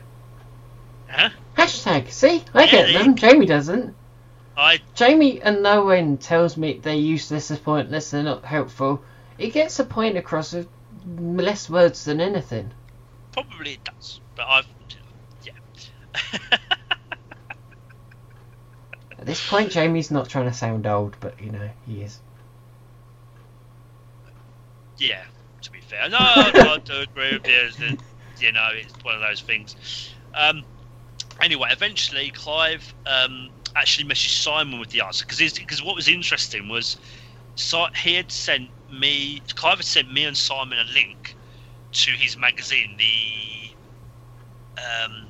[1.09, 1.31] huh?
[1.57, 2.11] Hashtag.
[2.11, 3.15] See, I Yeah, get them.
[3.17, 3.98] Jamie doesn't.
[4.59, 9.01] I Jamie and no one tells me they're useless, they're pointless, they're not helpful.
[9.37, 10.67] He gets a point across with
[11.17, 12.71] less words than anything.
[13.31, 14.67] Probably it does, but I've
[15.43, 15.53] yeah.
[19.19, 22.19] At this point, Jamie's not trying to sound old, but you know, he is.
[24.99, 25.23] yeah,
[25.61, 27.97] to be fair, no, I do agree with you.
[28.39, 29.75] You know, it's one of those things.
[30.33, 30.63] Um,
[31.41, 36.67] anyway, eventually, Clive um, actually messaged Simon with the answer because because what was interesting
[36.67, 36.97] was
[37.55, 41.35] Si- he had sent me Clive had sent me and Simon a link
[41.91, 42.95] to his magazine.
[42.97, 43.71] The
[44.81, 45.27] um,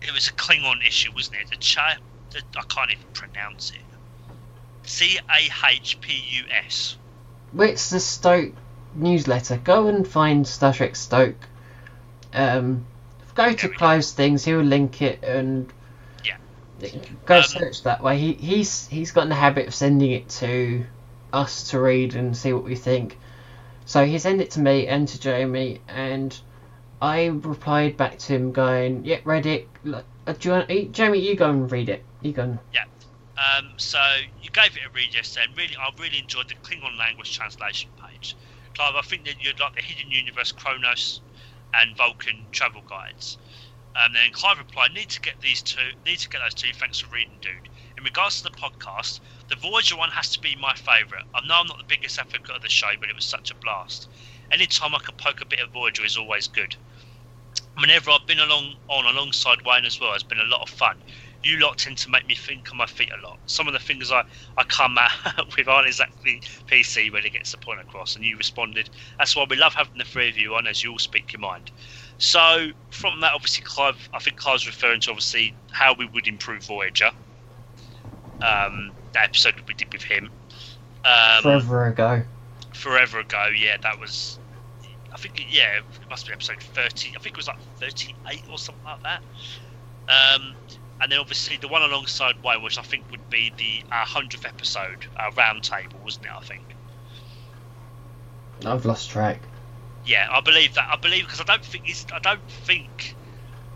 [0.00, 1.50] it was a Klingon issue, wasn't it?
[1.50, 1.98] The cha-
[2.30, 3.82] the, I can't even pronounce it.
[4.84, 6.96] C A H P U S.
[7.58, 8.52] It's the Stoke
[8.94, 9.56] newsletter.
[9.58, 11.36] Go and find Star Trek Stoke.
[12.32, 12.86] Um,
[13.34, 13.68] go to.
[13.68, 14.44] Clive's things.
[14.44, 15.72] He'll link it and.
[17.24, 18.18] Go Um, search that way.
[18.18, 20.86] He he's he's got in the habit of sending it to
[21.32, 23.18] us to read and see what we think.
[23.84, 26.38] So he sent it to me and to Jamie, and
[27.00, 29.68] I replied back to him going, "Yeah, read it.
[29.86, 30.02] Uh,
[30.32, 31.20] Do you want, eh, Jamie?
[31.20, 32.04] You go and read it.
[32.20, 32.42] You go.
[32.42, 32.60] And,
[33.38, 34.00] Um, so
[34.42, 37.90] you gave it a read yesterday, and really, I really enjoyed the Klingon language translation
[38.02, 38.34] page.
[38.74, 41.20] Clive, I think that you'd like the Hidden Universe, Kronos,
[41.74, 43.36] and Vulcan travel guides.
[43.98, 45.92] Um, then Clive replied, "Need to get these two.
[46.04, 46.72] Need to get those two.
[46.74, 50.54] Thanks for reading, dude." In regards to the podcast, the Voyager one has to be
[50.54, 51.24] my favourite.
[51.34, 53.54] I know I'm not the biggest advocate of the show, but it was such a
[53.54, 54.08] blast.
[54.50, 56.76] Anytime I can poke a bit of Voyager is always good.
[57.78, 61.02] Whenever I've been along on alongside Wayne as well, it's been a lot of fun.
[61.42, 63.38] you lot tend to make me think on my feet a lot.
[63.46, 64.24] Some of the things I,
[64.58, 65.10] I come out
[65.56, 68.90] with aren't exactly PC when it gets the point across, and you responded.
[69.18, 71.40] That's why we love having the three of you on, as you all speak your
[71.40, 71.70] mind.
[72.18, 76.64] So from that, obviously, Clive, I think Clive's referring to obviously how we would improve
[76.64, 77.10] Voyager.
[78.40, 80.30] Um, that episode we did with him.
[81.04, 82.22] Um, Forever ago.
[82.74, 83.46] forever ago.
[83.56, 84.38] Yeah, that was.
[85.12, 87.12] I think yeah, it must be episode thirty.
[87.16, 89.22] I think it was like thirty-eight or something like that.
[90.08, 90.56] Um,
[91.00, 95.06] and then obviously the one alongside Wayne, which I think would be the hundredth episode,
[95.16, 96.32] our round table, wasn't it?
[96.36, 96.76] I think.
[98.64, 99.40] I've lost track.
[100.06, 100.88] Yeah, I believe that.
[100.90, 102.06] I believe because I don't think it's.
[102.14, 103.16] I don't think.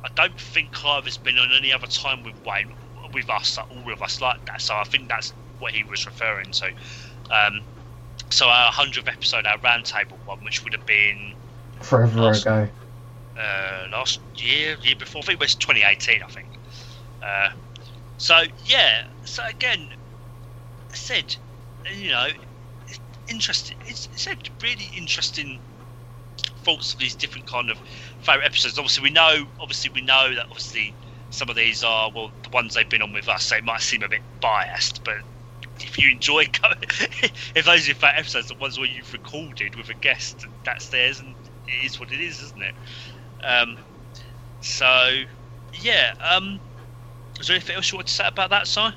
[0.05, 2.72] I don't think Clive has been on any other time with Wayne,
[3.12, 4.61] with us, all of us like that.
[4.62, 6.72] So I think that's what he was referring to.
[7.31, 7.61] Um,
[8.31, 11.35] so our hundredth episode, our roundtable one, which would have been
[11.83, 12.68] Forever Last- ago.
[13.39, 15.20] uh, last year, year before.
[15.22, 16.22] I think it was 2018.
[16.22, 16.49] I think.
[17.22, 17.51] Uh,
[18.18, 19.07] so yeah.
[19.24, 19.89] So again,
[20.91, 21.35] I said,
[21.93, 22.28] you know,
[23.28, 23.76] interesting.
[23.87, 25.59] It's, it's said really interesting
[26.64, 27.78] thoughts of these different kind of
[28.20, 28.78] favorite episodes.
[28.78, 29.46] Obviously, we know.
[29.58, 30.94] Obviously, we know that obviously
[31.30, 33.44] some of these are well the ones they've been on with us.
[33.44, 35.18] So it might seem a bit biased, but
[35.78, 36.78] if you enjoy going,
[37.54, 40.88] if those are your favorite episodes, the ones where you've recorded with a guest, that's
[40.88, 41.34] theirs, and
[41.68, 42.74] it is what it is, isn't it?
[43.44, 43.78] Um,
[44.61, 45.22] so
[45.74, 46.14] yeah.
[46.20, 46.61] Um,
[47.38, 48.88] is there anything else you want to say about that, Si?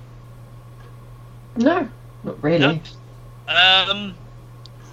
[1.56, 1.88] No,
[2.24, 2.82] not really.
[3.48, 4.16] Um,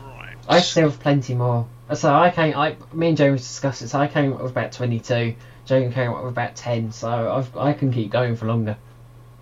[0.04, 0.36] right.
[0.48, 1.66] I still have plenty more.
[1.95, 3.88] So I came, I, me and James discussed it.
[3.88, 5.34] So I came up with about twenty-two.
[5.64, 6.93] Jane came up with about ten.
[6.93, 8.76] So I've, I can keep going for longer.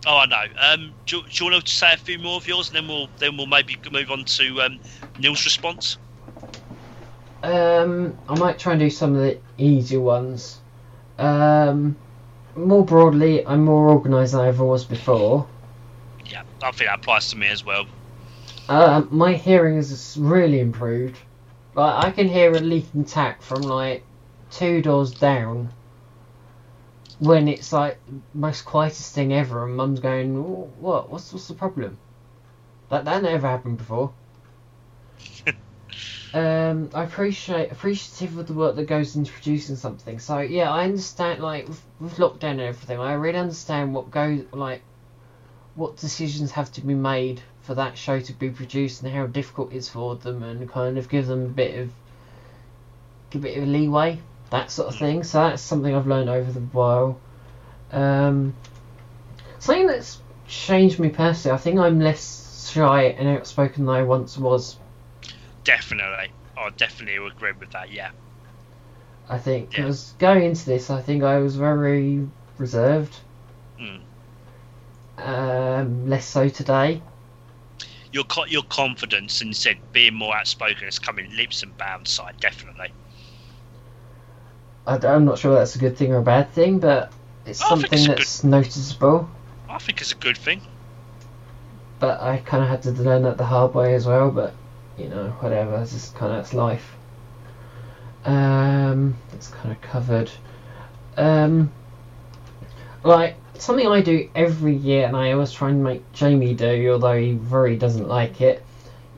[0.06, 0.44] Oh, I know.
[0.60, 3.08] Um, do, do you want to say a few more of yours, and then we'll
[3.18, 4.78] then we'll maybe move on to um,
[5.18, 5.98] Neil's response.
[7.42, 10.60] Um, I might try and do some of the easier ones.
[11.18, 11.96] Um,
[12.56, 15.46] more broadly, I'm more organised than I ever was before.
[16.26, 17.86] Yeah, I think that applies to me as well.
[18.68, 21.16] Um, my hearing has really improved.
[21.78, 24.02] Like I can hear a leaking tap from like
[24.50, 25.68] two doors down.
[27.20, 28.00] When it's like
[28.34, 31.08] most quietest thing ever, and Mum's going, "Oh, "What?
[31.08, 31.96] What's what's the problem?"
[32.88, 34.12] That that never happened before.
[36.34, 40.18] um, I appreciate appreciative of the work that goes into producing something.
[40.18, 41.40] So yeah, I understand.
[41.40, 44.82] Like with, with lockdown and everything, I really understand what goes like
[45.76, 49.70] what decisions have to be made for that show to be produced and how difficult
[49.74, 51.92] it is for them and kind of give them a bit of
[53.28, 55.22] give it a leeway that sort of thing.
[55.22, 57.20] So that's something I've learned over the while.
[57.92, 58.54] Um,
[59.58, 64.38] something that's changed me personally I think I'm less shy and outspoken than I once
[64.38, 64.78] was.
[65.64, 67.92] Definitely, I definitely would agree with that.
[67.92, 68.12] Yeah,
[69.28, 69.82] I think Yeah.
[69.82, 73.14] because going into this I think I was very reserved.
[73.78, 74.00] Mm.
[75.18, 77.02] um, less so today
[78.12, 82.10] your co- your confidence and said being more outspoken is coming leaps and bounds.
[82.10, 82.88] Side definitely.
[84.86, 87.12] I, am not sure that's a good thing or a bad thing but
[87.44, 89.28] it's I something it's that's noticeable
[89.68, 90.62] I think it's a good thing.
[91.98, 94.30] but I kind of had to learn that the hard way as well.
[94.30, 94.54] But
[94.96, 95.76] you know, whatever.
[95.76, 96.96] It's just kind of it's life.
[98.24, 100.30] Um, it's kind of covered.
[101.16, 101.70] Um,
[103.04, 107.18] like something I do every year, and I always try and make Jamie do, although
[107.18, 108.64] he very doesn't like it.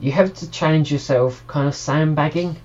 [0.01, 2.57] You have to challenge yourself, kind of sandbagging.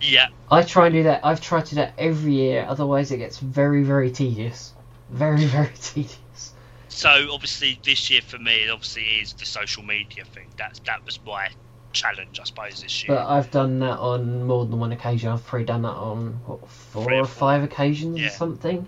[0.00, 1.24] Yeah, I try and do that.
[1.24, 2.66] I've tried to do that every year.
[2.68, 4.72] Otherwise, it gets very, very tedious.
[5.10, 6.52] Very, very tedious.
[6.88, 10.46] So obviously this year for me, obviously is the social media thing.
[10.58, 11.48] That that was my
[11.92, 13.16] challenge, I suppose, this year.
[13.16, 15.30] But I've done that on more than one occasion.
[15.30, 18.26] I've probably done that on what, four or or five occasions Yeah.
[18.26, 18.86] or something.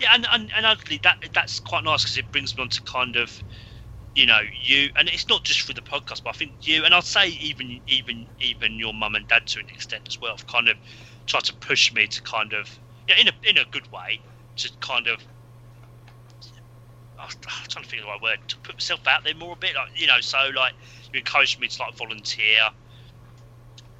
[0.00, 2.80] Yeah, and and, and ugly that that's quite nice because it brings me on to
[2.84, 3.42] kind of,
[4.14, 6.94] you know, you and it's not just for the podcast, but I think you and
[6.94, 10.46] I'd say even even even your mum and dad to an extent as well, have
[10.46, 10.76] kind of
[11.26, 12.68] tried to push me to kind of,
[13.08, 14.22] yeah, in a in a good way,
[14.56, 15.20] to kind of.
[17.18, 17.34] I was
[17.68, 19.74] trying to think of the right word to put myself out there more a bit,
[19.74, 20.20] like you know.
[20.20, 20.74] So like,
[21.12, 22.60] you encouraged me to like volunteer.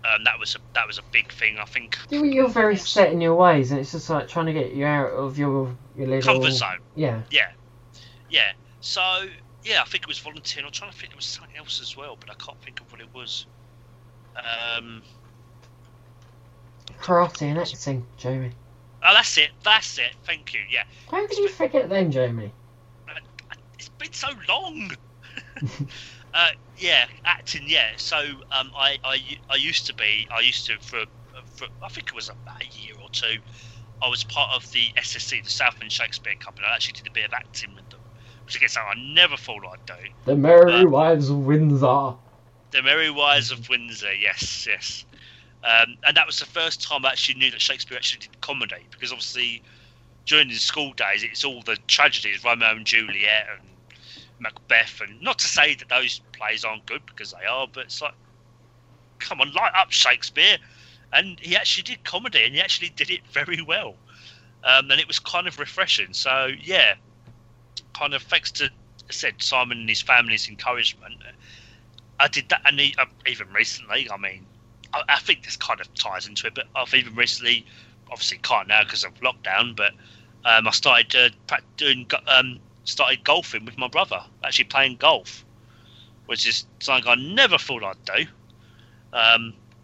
[0.04, 1.58] Um, that was a that was a big thing.
[1.58, 4.52] I think You- You're very set in your ways, and it's just like trying to
[4.52, 6.78] get you out of your your little comfort zone.
[6.94, 7.48] Yeah, Yeah,
[8.30, 8.52] yeah.
[8.80, 9.00] So
[9.64, 10.66] yeah, I think it was volunteering.
[10.66, 12.90] I'm trying to think there was something else as well, but I can't think of
[12.92, 13.46] what it was.
[14.36, 15.02] Um,
[17.00, 18.52] karate and acting, Jamie.
[19.02, 19.50] oh, that's it.
[19.64, 20.14] That's it.
[20.24, 20.60] Thank you.
[20.70, 22.52] Yeah, How could you forget then, Jamie?
[23.74, 24.92] it's been so long.
[26.34, 27.62] uh, yeah, acting.
[27.66, 27.90] Yeah.
[27.96, 28.16] So
[28.52, 29.18] um, I, I
[29.50, 30.26] I used to be.
[30.36, 31.04] I used to for,
[31.46, 33.38] for I think it was about a year or two.
[34.00, 36.66] I was part of the SSC, the Southend Shakespeare Company.
[36.70, 38.00] I actually did a bit of acting with them.
[38.44, 40.08] which I guess I never thought I'd do.
[40.24, 42.14] The Merry Uh, Wives of Windsor.
[42.70, 45.04] The Merry Wives of Windsor, yes, yes.
[45.64, 48.86] Um, and that was the first time I actually knew that Shakespeare actually did comedy,
[48.90, 49.62] because obviously
[50.26, 53.77] during his school days, it's all the tragedies, Romeo and Juliet and
[54.40, 58.00] Macbeth, and not to say that those plays aren't good because they are, but it's
[58.00, 58.14] like,
[59.18, 60.58] come on, light up Shakespeare.
[61.12, 63.94] And he actually did comedy, and he actually did it very well.
[64.64, 66.12] Um, and it was kind of refreshing.
[66.12, 66.94] So yeah,
[67.94, 68.70] kind of thanks to
[69.10, 71.14] said Simon and his family's encouragement,
[72.20, 74.46] I did that, and he, uh, even recently, I mean,
[74.92, 77.64] I, I think this kind of ties into it, but I've even recently,
[78.10, 79.92] obviously can't now because of lockdown, but
[80.44, 82.58] um, I started uh, doing um,
[82.88, 85.44] started golfing with my brother, actually playing golf,
[86.26, 88.26] which is something I never thought I'd do.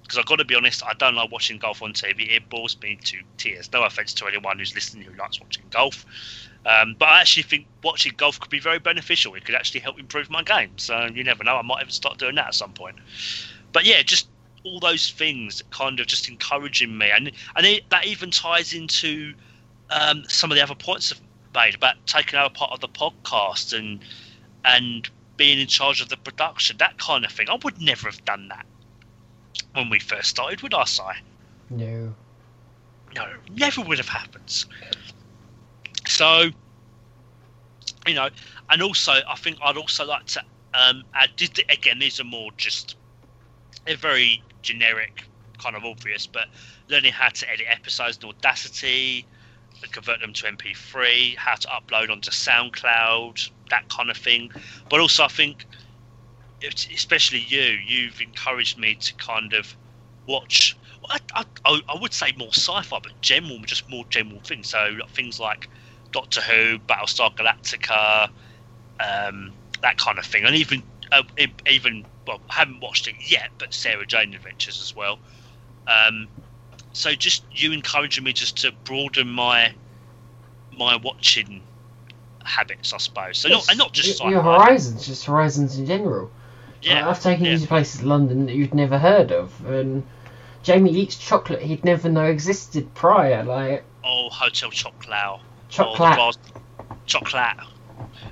[0.03, 2.31] Because I've got to be honest, I don't like watching golf on TV.
[2.31, 3.71] It bores me to tears.
[3.73, 6.05] No offense to anyone who's listening who likes watching golf.
[6.67, 9.35] Um, but I actually think watching golf could be very beneficial.
[9.35, 10.77] It could actually help improve my game.
[10.79, 11.57] So you never know.
[11.57, 12.97] I might even start doing that at some point.
[13.73, 14.29] But yeah, just
[14.65, 19.35] all those things kind of just encouraging me, and and it, that even ties into
[19.91, 21.21] um, some of the other points I've
[21.55, 24.01] made about taking over part of the podcast and
[24.65, 27.49] and being in charge of the production, that kind of thing.
[27.49, 28.65] I would never have done that
[29.75, 31.03] when we first started, would I, Si?
[31.71, 32.15] No.
[33.15, 34.65] No, never would have happened.
[36.07, 36.51] So,
[38.07, 38.29] you know,
[38.71, 40.43] and also I think I'd also like to
[40.75, 41.31] um, add.
[41.69, 42.97] Again, these are more just
[43.87, 45.25] they're very generic,
[45.59, 46.47] kind of obvious, but
[46.89, 49.27] learning how to edit episodes in Audacity,
[49.91, 54.51] convert them to MP3, how to upload onto SoundCloud, that kind of thing.
[54.89, 55.67] But also, I think,
[56.63, 59.77] especially you, you've encouraged me to kind of
[60.27, 60.77] watch.
[61.11, 61.45] I, I,
[61.89, 64.69] I would say more sci-fi, but general, just more general things.
[64.69, 65.69] So things like
[66.13, 68.31] Doctor Who, Battlestar Galactica,
[69.01, 70.83] um, that kind of thing, and even
[71.13, 71.23] uh,
[71.69, 75.19] even well, I haven't watched it yet, but Sarah Jane Adventures as well.
[75.87, 76.29] Um,
[76.95, 79.75] so just you encouraging me just to broaden my
[80.77, 81.63] my watching
[82.45, 83.39] habits, I suppose.
[83.39, 86.31] So not and not just your, your horizons, just horizons in general.
[86.81, 87.53] Yeah, I've taken yeah.
[87.53, 90.05] you to places in London that you'd never heard of, and
[90.63, 95.41] Jamie eats chocolate he'd never know existed prior, like Oh, Hotel Chocolat.
[95.69, 96.19] chocolate.
[96.19, 96.39] Oh, ras-
[97.07, 97.57] chocolate.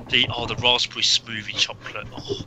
[0.08, 2.06] The oh, the raspberry smoothie chocolate.
[2.16, 2.42] Oh,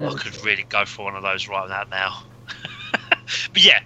[0.00, 2.24] I um, could really go for one of those right now.
[3.52, 3.80] but yeah.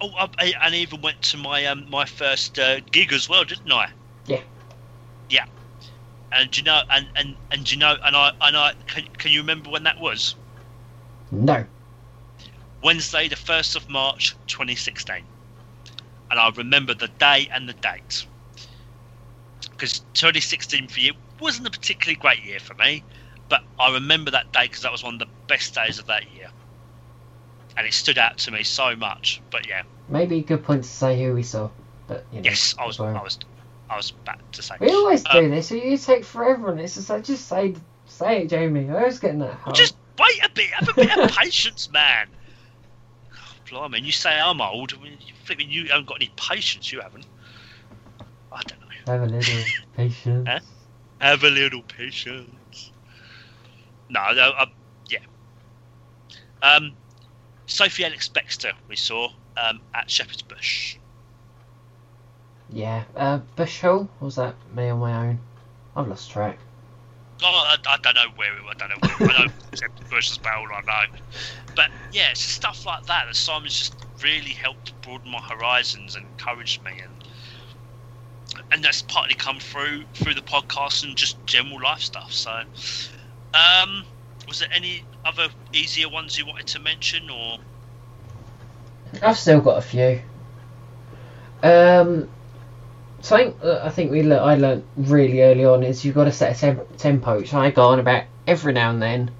[0.00, 3.44] Oh, I, I, and even went to my um, my first uh, gig as well,
[3.44, 3.88] didn't I?
[4.26, 4.40] Yeah.
[5.28, 5.44] Yeah.
[6.32, 9.40] And you know, and and and you know, and I and I can, can you
[9.40, 10.36] remember when that was?
[11.30, 11.64] No.
[12.82, 15.16] Wednesday, the first of March, 2016,
[16.30, 18.24] and I remember the day and the date
[19.80, 23.02] because 2016 for you wasn't a particularly great year for me,
[23.48, 26.30] but I remember that day because that was one of the best days of that
[26.30, 26.48] year,
[27.80, 29.40] and it stood out to me so much.
[29.50, 31.70] But yeah, Maybe a good point to say who we saw,
[32.08, 32.50] but you know.
[32.50, 33.16] yes, I was, well.
[33.16, 33.38] I was,
[33.88, 34.74] I was about to say.
[34.80, 35.70] We always Uh, do this.
[35.70, 37.74] You take forever, and it's just like just say,
[38.04, 38.90] say it, Jamie.
[38.90, 39.54] I was getting that.
[39.54, 39.76] Hard.
[39.76, 42.26] Just wait a bit, have a bit of patience, man.
[43.70, 44.92] Blimey, and you say I'm old.
[44.92, 45.16] I mean,
[45.48, 46.92] You you haven't got any patience.
[46.92, 47.24] You haven't.
[48.52, 49.12] I don't know.
[49.12, 49.64] have a little
[49.96, 50.46] patience.
[50.46, 50.60] Huh?
[51.22, 52.92] Have a little patience.
[54.10, 54.66] No, no, uh,
[55.08, 55.18] yeah.
[56.62, 56.92] Um,
[57.70, 60.96] Sophie Ellis-Bextor we saw um, at Shepherd's Bush.
[62.68, 63.04] Yeah.
[63.16, 64.08] Uh, Bush Hall?
[64.20, 65.38] Or was that me on my own?
[65.96, 66.58] I've lost track.
[67.42, 68.70] Oh, I, I don't know where we were.
[68.70, 69.08] I don't know.
[69.18, 71.18] Where, I know Shepherd's Bush is about I know.
[71.74, 76.26] But yeah, it's stuff like that that Simon's just really helped broaden my horizons and
[76.26, 77.12] encouraged me, and
[78.72, 82.32] and that's partly come through through the podcast and just general life stuff.
[82.32, 82.62] So,
[83.54, 84.04] um,
[84.50, 87.58] was there any other easier ones you wanted to mention, or
[89.22, 90.20] I've still got a few.
[91.62, 92.28] Um,
[93.20, 96.32] something that I think we le- I learned really early on is you've got to
[96.32, 99.30] set a temp- tempo, which I go on about every now and then.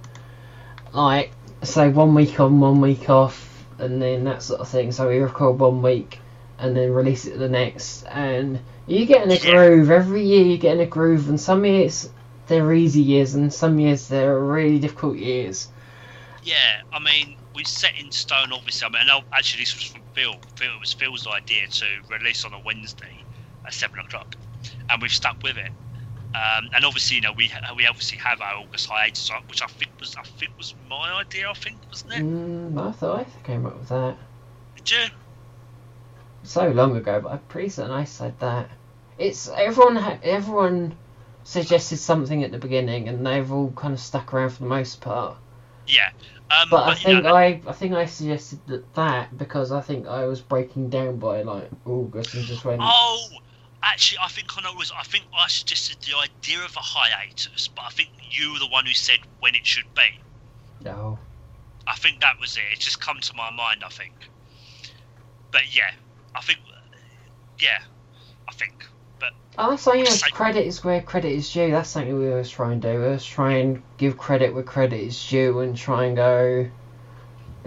[0.92, 1.32] Like,
[1.62, 4.92] say one week on, one week off, and then that sort of thing.
[4.92, 6.20] So we record one week
[6.56, 9.50] and then release it the next, and you get in a Yeah.
[9.50, 9.90] groove.
[9.90, 12.08] Every year you get in a groove, and some years
[12.50, 15.68] they're easy years, and some years they're really difficult years.
[16.42, 16.82] yeah?
[16.92, 18.86] I mean, we set in stone, obviously.
[18.86, 20.34] I mean, and I'll- actually, this was from Phil.
[20.56, 20.74] Phil.
[20.74, 23.24] It was Phil's idea to release on a Wednesday
[23.66, 24.34] at seven o'clock,
[24.90, 25.72] and we've stuck with it.
[26.32, 29.66] Um, and obviously, you know, we we obviously have our August hiatus, on, which I
[29.66, 31.50] think was I think was my idea.
[31.50, 32.20] I think wasn't it?
[32.20, 34.16] Mm, I thought I came up with that.
[34.76, 35.04] Did you?
[36.42, 38.70] so long ago, but I'm pretty certain I said that.
[39.18, 39.98] It's everyone.
[40.22, 40.96] Everyone
[41.44, 45.00] suggested something at the beginning, and they've all kind of stuck around for the most
[45.00, 45.36] part.
[45.86, 46.10] Yeah.
[46.50, 50.08] Um, But I think know, I, I think I suggested that, that because I think
[50.08, 52.80] I was breaking down by like August and just went.
[52.82, 53.28] Oh,
[53.82, 54.92] actually, I think I know was.
[54.96, 58.68] I think I suggested the idea of a hiatus, but I think you were the
[58.68, 60.20] one who said when it should be.
[60.84, 61.18] No.
[61.86, 62.62] I think that was it.
[62.72, 63.82] It's just come to my mind.
[63.84, 64.14] I think.
[65.52, 65.92] But yeah,
[66.34, 66.60] I think.
[67.58, 67.80] Yeah,
[68.48, 68.86] I think.
[69.20, 70.22] But Oh, that's something else.
[70.22, 71.70] Credit is where credit is due.
[71.70, 72.98] That's something we always try and do.
[72.98, 76.66] We always try and give credit where credit is due and try and go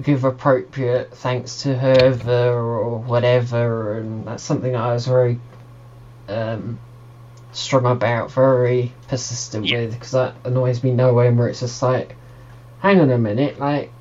[0.02, 4.00] give appropriate thanks to whoever or whatever.
[4.00, 5.40] And that's something I was very
[6.28, 6.80] um,
[7.52, 9.82] strong about, very persistent Yeah.
[9.82, 12.16] with, because that annoys me no end where it's just like,
[12.80, 13.92] hang on a minute, like,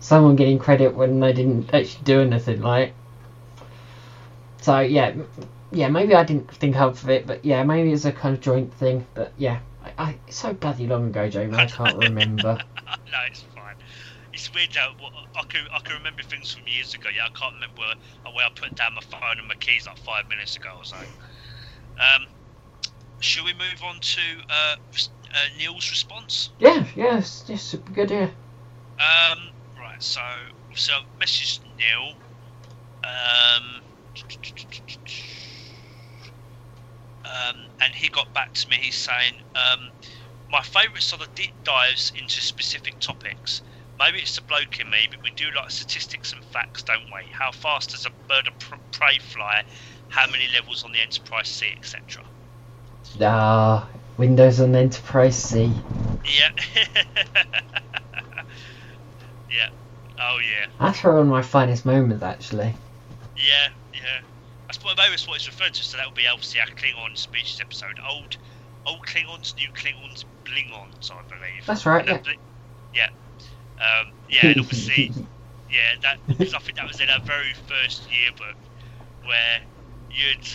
[0.00, 2.94] someone getting credit when they didn't actually do anything, like.
[4.62, 5.12] So, yeah,
[5.74, 8.72] yeah, maybe I didn't think of it, but yeah, maybe it's a kind of joint
[8.74, 9.06] thing.
[9.14, 11.56] But yeah, I, I it's so bloody long ago, Jamie.
[11.56, 12.62] I can't remember.
[12.86, 13.76] no, it's fine.
[14.32, 17.08] It's weird well, I can I can remember things from years ago.
[17.14, 19.98] Yeah, I can't remember where, where I put down my phone and my keys like
[19.98, 20.96] five minutes ago or so.
[21.98, 22.26] Um,
[23.20, 24.20] should we move on to
[24.50, 24.76] uh,
[25.34, 26.50] uh, Neil's response?
[26.58, 28.10] Yeah, yeah, it's, it's super good.
[28.10, 28.30] Yeah,
[28.98, 29.38] Um,
[29.78, 30.00] right.
[30.02, 30.20] So
[30.74, 32.14] so message Neil.
[33.04, 33.82] Um,
[37.24, 38.76] um, and he got back to me.
[38.80, 39.90] He's saying, um,
[40.50, 43.62] my favourites are the deep dives into specific topics.
[43.98, 47.22] Maybe it's the bloke in me, but we do like statistics and facts, don't we?
[47.30, 48.54] How fast does a bird of
[48.90, 49.62] prey fly?
[50.08, 52.24] How many levels on the Enterprise C, etc.
[53.20, 55.72] ah, Windows on the Enterprise C.
[56.24, 56.48] Yeah.
[59.50, 59.68] yeah.
[60.20, 60.66] Oh yeah.
[60.80, 62.74] That's one of my finest moments, actually.
[63.36, 64.33] Yeah, yeah.
[64.74, 65.84] That's what that's what it's referred to.
[65.84, 67.98] So that would be obviously our Klingon speeches episode.
[68.08, 68.36] Old,
[68.86, 71.66] old Klingons, new Klingons, Blingons, I believe.
[71.66, 72.08] That's right.
[72.08, 72.34] And Yeah.
[72.94, 73.08] yeah.
[73.78, 75.12] Um, yeah, and obviously,
[75.70, 78.56] yeah, that because I think that was in our very first yearbook
[79.24, 79.60] where
[80.10, 80.46] you'd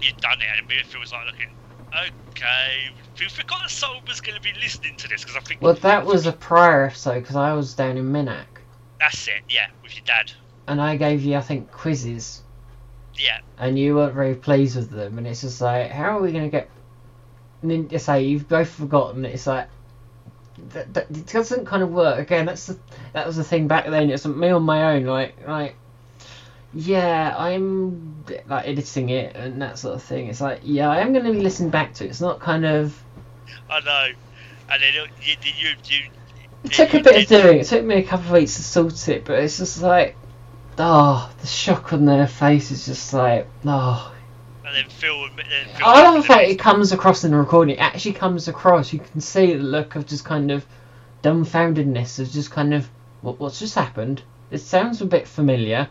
[0.00, 1.48] you'd done it, and it was like looking.
[1.92, 2.88] Okay,
[3.20, 5.74] we forgot that someone was going to be listening to this because I think well,
[5.74, 8.46] that was a prior episode because I was down in Minac,
[8.98, 9.42] that's it.
[9.48, 10.32] Yeah, with your dad.
[10.68, 12.41] and I gave you, I think, quizzes,
[13.14, 16.32] Yeah, and you weren't very pleased with them, and it's just like, how are we
[16.32, 16.70] going to get?
[17.62, 19.24] And then say you've both forgotten.
[19.24, 19.68] It's like.
[20.74, 22.46] That, that, it doesn't kind of work again.
[22.46, 22.78] That's the,
[23.14, 24.10] that was the thing back then.
[24.10, 25.74] It's me on my own, like like
[26.72, 30.28] yeah, I'm like editing it and that sort of thing.
[30.28, 32.10] It's like yeah, I am going to be listening back to it.
[32.10, 33.02] It's not kind of
[33.68, 34.14] I know.
[34.70, 36.10] And then you, you, you,
[36.64, 37.60] It took a bit of doing.
[37.60, 40.16] It took me a couple of weeks to sort it, but it's just like,
[40.78, 44.14] oh, the shock on their face is just like, oh.
[44.64, 47.36] And then Phil, and- then Phil I love the fact it comes across in the
[47.36, 47.76] recording.
[47.76, 48.92] It actually comes across.
[48.92, 50.64] You can see the look of just kind of
[51.22, 52.88] dumbfoundedness of just kind of
[53.20, 54.22] what what's just happened.
[54.50, 55.88] It sounds a bit familiar.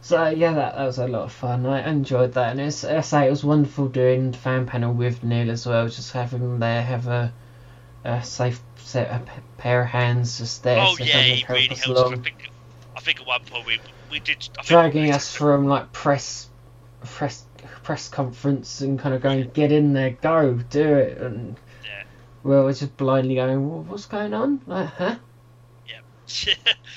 [0.00, 1.64] So yeah, that, that was a lot of fun.
[1.64, 5.22] I enjoyed that, and it's, I say it was wonderful doing the fan panel with
[5.22, 5.88] Neil as well.
[5.88, 7.32] Just having him there, have a,
[8.04, 10.78] a safe set, a p- pair of hands just there.
[10.80, 12.50] Oh to yeah, he really us I think,
[13.02, 13.80] think at one point we
[14.10, 14.36] we did.
[14.58, 16.48] I think dragging we- us from like press
[17.04, 17.44] press
[17.82, 22.04] press conference and kind of going get in there go do it and Yeah.
[22.44, 25.16] we were just blindly going well, what's going on like huh
[25.88, 26.54] Yeah.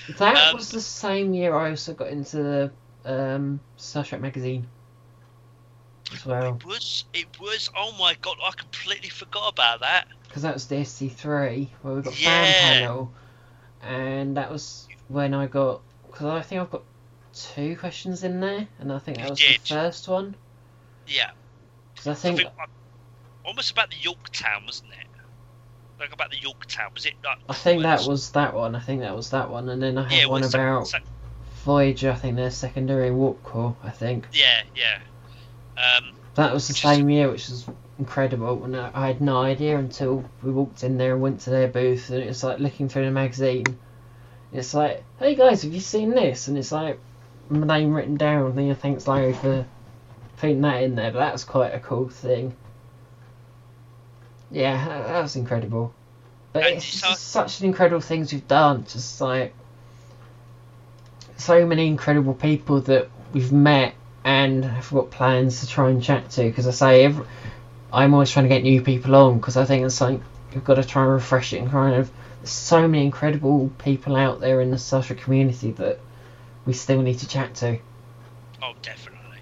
[0.17, 2.71] that Um, was the same year I also got into the
[3.05, 4.67] um, Star Trek magazine
[6.25, 7.05] well It was.
[7.13, 7.69] It was.
[7.75, 8.37] Oh my god!
[8.45, 10.07] I completely forgot about that.
[10.27, 12.29] because that was the SC3 where we got Yeah.
[12.29, 13.13] fan panel
[13.81, 15.81] and that was when I got
[16.15, 16.83] because I think I've got
[17.33, 20.35] two questions in there and I think that was the first one
[21.07, 21.31] Yeah.
[21.93, 22.49] because I I think think
[23.43, 25.07] almost about the Yorktown, wasn't it?
[25.99, 27.15] Like about the Yorktown, was it?
[27.23, 28.75] Like, I think that was- was that one.
[28.75, 30.99] I think that was that one, and then I had Yeah, one was about so-
[31.65, 32.11] Voyager.
[32.11, 33.75] I think their secondary warp core.
[33.83, 34.99] I think yeah, yeah.
[35.77, 37.65] Um, that was the Which is- same year, which was
[37.99, 38.63] incredible.
[38.63, 41.67] And I I had no idea until we walked in there and went to their
[41.67, 43.65] booth, and it was like looking through the magazine.
[44.57, 46.47] It's like, hey guys, have you seen this?
[46.47, 46.99] And it's like
[47.49, 48.47] my name written down.
[48.47, 49.65] And then thanks Larry for
[50.37, 51.11] putting that in there.
[51.11, 52.55] But that was quite a cool thing.
[54.51, 55.93] Yeah, that, that was incredible.
[56.53, 58.85] But And it's just such an incredible things we've done.
[58.85, 59.53] Just like
[61.37, 66.29] so many incredible people that we've met and have got plans to try and chat
[66.31, 66.43] to.
[66.43, 67.25] Because I say, every,
[67.91, 70.19] I'm always trying to get new people on because I think it's like
[70.53, 72.11] we've got to try and refresh it and kind of.
[72.45, 75.99] So many incredible people out there in the social community that
[76.65, 77.79] we still need to chat to.
[78.61, 79.39] oh, definitely,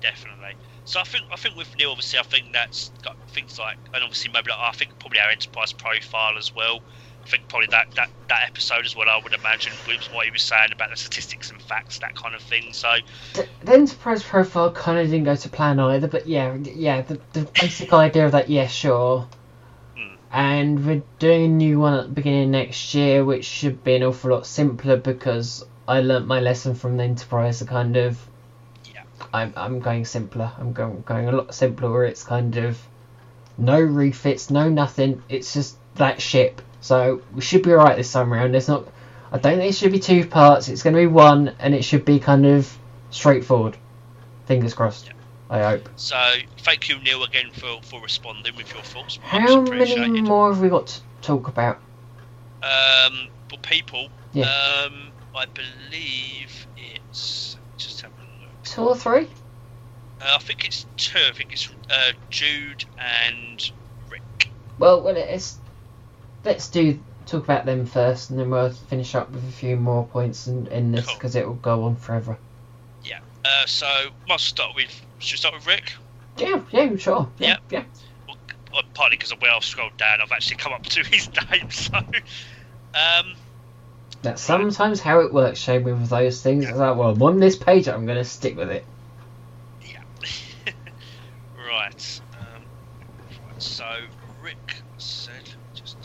[0.00, 0.54] definitely.
[0.84, 4.02] So I think I think with Neil, obviously, I think that's got things like, and
[4.02, 6.80] obviously maybe like, I think probably our enterprise profile as well.
[7.24, 9.08] I think probably that, that, that episode as well.
[9.08, 12.34] I would imagine was what he was saying about the statistics and facts, that kind
[12.34, 12.72] of thing.
[12.72, 12.92] So
[13.34, 17.20] The, the enterprise profile kind of didn't go to plan either, but yeah, yeah, the,
[17.32, 19.28] the basic idea of that, yeah, sure.
[20.32, 23.96] And we're doing a new one at the beginning of next year, which should be
[23.96, 27.62] an awful lot simpler because I learnt my lesson from the enterprise.
[27.62, 28.18] Kind of,
[28.92, 29.02] Yeah.
[29.34, 30.50] I'm I'm going simpler.
[30.58, 32.78] I'm going going a lot simpler, where it's kind of
[33.58, 35.22] no refits, no nothing.
[35.28, 36.62] It's just that ship.
[36.80, 38.52] So we should be alright this time around.
[38.52, 38.88] There's not.
[39.30, 40.68] I don't think it should be two parts.
[40.68, 42.74] It's going to be one, and it should be kind of
[43.10, 43.76] straightforward.
[44.46, 45.06] Fingers crossed.
[45.06, 45.12] Yeah.
[45.52, 45.88] I hope.
[45.96, 46.16] so
[46.60, 49.18] thank you, Neil, again for, for responding with your thoughts.
[49.20, 51.76] Much How many more have we got to talk about?
[52.62, 54.44] Um, but people, Yeah.
[54.44, 58.62] um, I believe it's just have a look.
[58.64, 59.28] Two or three?
[60.22, 61.18] Uh, I think it's two.
[61.18, 63.70] I think it's uh, Jude and
[64.08, 64.22] Rick.
[64.78, 65.58] Well, well, it's
[66.44, 70.06] let's do talk about them first, and then we'll finish up with a few more
[70.06, 71.14] points in, in this Cool.
[71.16, 72.38] because it will go on forever.
[73.04, 73.18] Yeah.
[73.44, 73.86] Uh, so
[74.28, 75.04] must start with.
[75.22, 75.92] Should we start with Rick?
[76.36, 77.30] Yeah, yeah, sure.
[77.38, 77.84] Yeah, yeah.
[78.26, 78.36] Well,
[78.76, 81.70] uh, partly because of where I've scrolled down, I've actually come up to his name.
[81.70, 83.34] So, um,
[84.22, 86.64] That's sometimes how it works, Shane, with those things.
[86.64, 88.84] It's like, well, I'm on this page, I'm going to stick with it.
[89.82, 90.02] yeah.
[91.68, 92.20] right.
[92.40, 92.62] Um,
[93.48, 93.62] right.
[93.62, 93.86] So
[94.42, 95.48] Rick said.
[95.74, 95.96] Just.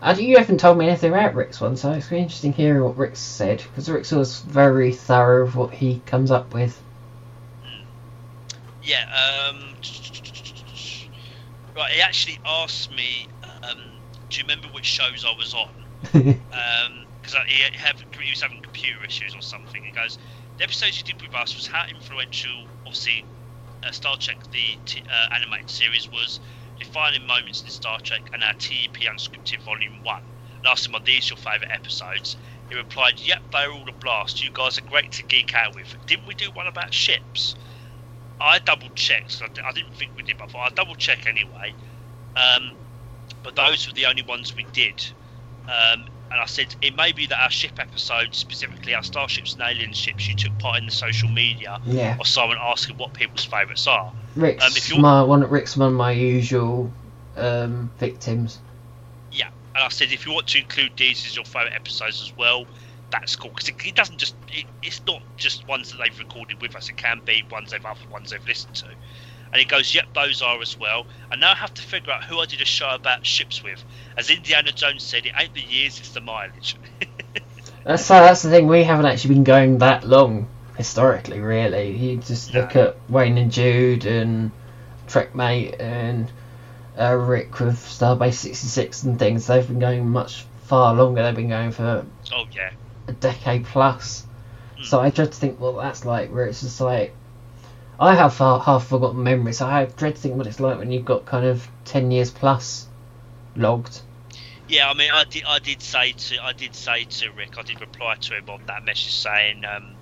[0.00, 2.96] Uh, you haven't told me anything about Rick's one, so it's really interesting hearing what
[2.96, 6.80] Rick said, because Rick's was very thorough of what he comes up with.
[8.88, 9.04] Yeah.
[9.12, 9.74] Um,
[11.76, 11.92] right.
[11.92, 13.28] He actually asked me.
[13.62, 15.74] Um, do you remember which shows I was on?
[17.20, 17.64] because he,
[18.24, 19.82] he was having computer issues or something.
[19.84, 20.18] He goes,
[20.56, 23.26] the episodes you did with us was how influential, obviously,
[23.86, 26.40] uh, Star Trek, the t- uh, animated series, was
[26.78, 30.22] defining moments in Star Trek and our TEP Unscripted Volume 1.
[30.64, 32.36] Last him, are these your favourite episodes?
[32.68, 34.42] He replied, yep, they're all a blast.
[34.42, 35.94] You guys are great to geek out with.
[36.06, 37.54] Didn't we do one about ships?
[38.40, 39.42] I double checked.
[39.42, 41.74] I, didn't think we did, but I thought I'll double check anyway.
[42.36, 42.72] Um,
[43.42, 45.04] but those were the only ones we did.
[45.64, 49.62] Um, and I said it may be that our ship episode, specifically our starships and
[49.62, 53.44] alien ships, you took part in the social media yeah, or someone asking what people's
[53.44, 54.12] favourites are.
[54.36, 55.48] Rick's um, my one.
[55.48, 56.92] Rick's one of my usual
[57.36, 58.58] um, victims.
[59.32, 62.36] Yeah, and I said if you want to include these as your favourite episodes as
[62.36, 62.66] well,
[63.10, 66.60] that's cool because it, it doesn't just it, it's not just ones that they've recorded
[66.60, 66.88] with us.
[66.88, 68.86] It can be ones they've other ones they've listened to.
[69.50, 71.06] And he goes, yep, those are as well.
[71.32, 73.82] And now I have to figure out who I did a show about ships with.
[74.16, 76.76] As Indiana Jones said, it ain't the years, it's the mileage.
[77.84, 78.14] That's so.
[78.14, 78.66] That's the thing.
[78.66, 81.96] We haven't actually been going that long historically, really.
[81.96, 84.50] You just look at Wayne and Jude and
[85.06, 86.30] Trekmate and
[86.98, 89.46] uh, Rick with Starbase 66 and things.
[89.46, 91.22] They've been going much far longer.
[91.22, 92.70] They've been going for oh yeah,
[93.08, 94.24] a decade plus.
[94.78, 94.84] Mm.
[94.84, 97.14] So I dread to think what that's like, where it's just like.
[98.00, 100.92] I have far, half forgotten memories, so I dread to think what it's like when
[100.92, 102.86] you've got kind of 10 years plus
[103.56, 104.02] logged.
[104.68, 105.44] Yeah, I mean, I did.
[105.44, 106.44] I did say to.
[106.44, 107.58] I did say to Rick.
[107.58, 109.94] I did reply to him on that message saying, um,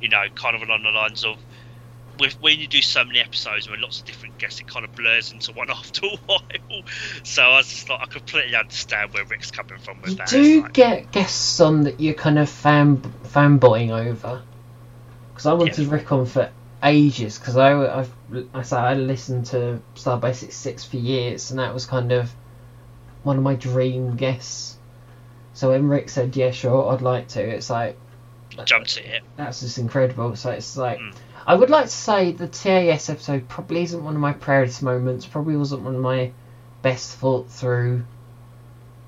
[0.00, 1.38] you know, kind of along the lines of,
[2.18, 4.92] with when you do so many episodes with lots of different guests, it kind of
[4.92, 6.82] blurs into one after a while.
[7.22, 10.28] So I was just like, I completely understand where Rick's coming from with You that.
[10.28, 14.42] do like, get guests on that you're kind of fan fanboying over.
[15.32, 15.92] Because I wanted Yeah.
[15.94, 16.50] Rick on for
[16.82, 17.38] ages.
[17.38, 18.12] Because I I've,
[18.54, 22.30] I say I listened to Starbase Six for years, and that was kind of
[23.22, 24.76] one of my dream guests.
[25.54, 27.96] So when Rick said yeah, sure, I'd like to, it's like
[28.64, 29.22] jumped at it.
[29.36, 30.36] that's just incredible.
[30.36, 31.14] So it's like Mm.
[31.46, 35.26] I would like to say the TAS episode probably isn't one of my proudest moments.
[35.26, 36.30] Probably wasn't one of my
[36.82, 38.04] best thought through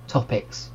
[0.08, 0.70] topics.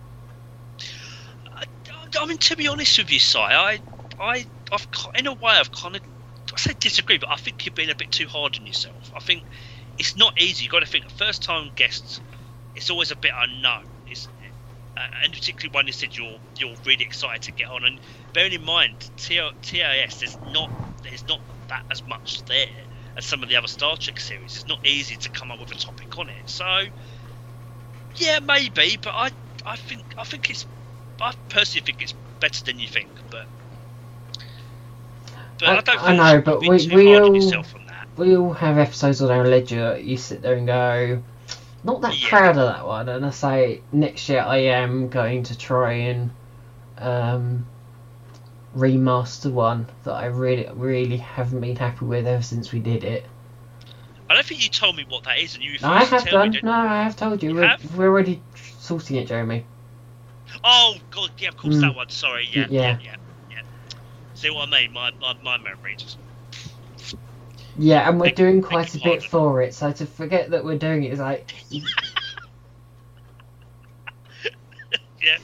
[1.52, 3.80] I, mean, to be honest with you, Si, I,
[4.20, 6.02] I, I've in a way, I've kind of,
[6.54, 9.12] I say disagree, but I think you're being a bit too hard on yourself.
[9.16, 9.44] I think
[9.98, 10.64] it's not easy.
[10.64, 12.22] You've got to think first time guests,
[12.76, 13.84] it's always a bit unknown.
[15.00, 17.86] Uh, and particularly when you said you're you're really excited to get on.
[17.86, 18.00] And
[18.34, 20.72] bearing in mind, T- TAS there's not
[21.04, 22.68] there's not that as much there
[23.18, 24.56] as some of the other Star Trek series.
[24.58, 26.44] It's not easy to come up with a topic on it.
[26.48, 26.66] So
[28.16, 29.32] yeah, maybe, but I
[29.66, 30.68] I think I think it's
[31.22, 33.48] I personally think it's better than you think, but.
[35.60, 38.08] But I, I- don't I think know, but we- we all- yourself on that.
[38.18, 39.98] we all have episodes on our ledger.
[40.00, 41.24] You sit there and go,
[41.84, 42.30] not that Yeah.
[42.30, 43.10] proud of that one.
[43.10, 46.32] And I say next year I am going to try and
[46.98, 47.66] um,
[48.76, 53.26] remaster one that I really, really haven't been happy with ever since we did it.
[54.30, 56.52] I don't think you told me what that is, and you No, I have done.
[56.52, 56.62] me.
[56.64, 57.50] No, I have told you.
[57.50, 57.82] You we're, have?
[57.96, 58.42] we're already
[58.80, 59.66] sorting it, Jeremy.
[60.64, 61.82] Oh God, yeah, of course Mm.
[61.82, 62.10] that one.
[62.10, 62.98] Sorry, yeah, yeah, Yeah.
[63.00, 63.16] yeah,
[63.50, 63.62] yeah.
[64.36, 64.94] See what I mean?
[64.94, 66.20] My my, my memory just.
[67.80, 69.74] Yeah, and we're doing quite a bit for it.
[69.74, 71.50] So to forget that we're doing it is like,
[75.22, 75.38] Yeah,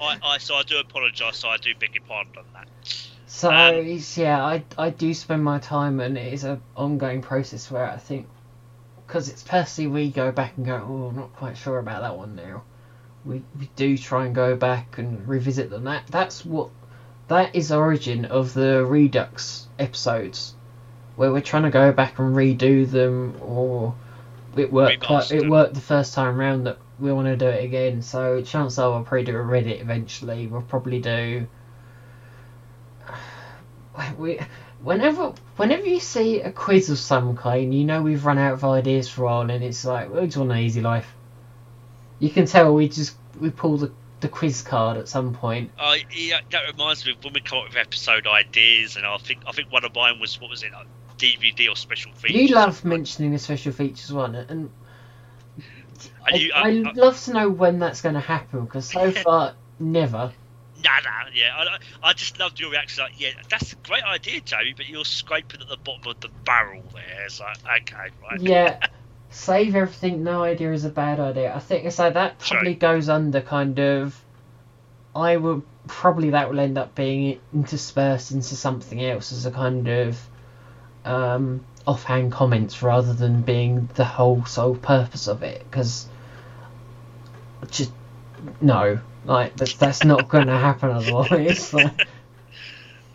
[0.00, 1.36] I, I so I do apologise.
[1.36, 2.68] So I do beg your pardon on that.
[3.26, 7.70] so Um, yeah, I I do spend my time, and it is an ongoing process
[7.70, 8.26] where I think,
[9.06, 12.16] because it's personally we go back and go, oh, I'm not quite sure about that
[12.16, 12.64] one now.
[13.24, 15.84] We we do try and go back and revisit them.
[15.84, 16.70] That that's what
[17.28, 20.54] that is origin of the Redux episodes,
[21.18, 23.92] where we're trying to go back and redo them, or
[24.56, 27.64] it worked quite, it worked the first time round that we want to do it
[27.64, 28.02] again.
[28.02, 30.46] So chances are we'll probably do a Redux eventually.
[30.46, 31.48] We'll probably do.
[34.16, 34.38] We,
[34.80, 38.64] whenever whenever you see a quiz of some kind, you know we've run out of
[38.64, 41.12] ideas for a while, and it's like we just want an easy life.
[42.20, 45.72] You can tell we just we pull the, the quiz card at some point.
[45.80, 49.18] I yeah, that reminds me of when we come up with episode ideas, and I
[49.18, 50.70] think I think one of mine was what was it,
[51.18, 52.50] DVD or special features.
[52.50, 54.70] You love mentioning the special features one, and
[56.26, 59.10] I, you, I, I, I, love to know when that's going to happen because so
[59.24, 60.32] far never.
[60.84, 61.56] Nah, nah, yeah.
[61.56, 63.02] I, I just loved your reaction.
[63.02, 66.28] Like, yeah, that's a great idea, Jamie, but you're scraping at the bottom of the
[66.44, 67.24] barrel there.
[67.26, 68.40] It's like, okay, right.
[68.40, 68.86] Yeah,
[69.30, 70.22] save everything.
[70.22, 71.54] No idea is a bad idea.
[71.54, 72.10] I think so.
[72.10, 74.20] That probably goes under kind of.
[75.16, 79.88] I would probably that will end up being interspersed into something else as a kind
[79.88, 80.20] of
[81.04, 85.64] um, offhand comments rather than being the whole sole purpose of it.
[85.70, 86.06] Because
[87.70, 87.92] just
[88.60, 91.72] no, like that's that's not going to happen otherwise.
[91.82, 92.06] Like,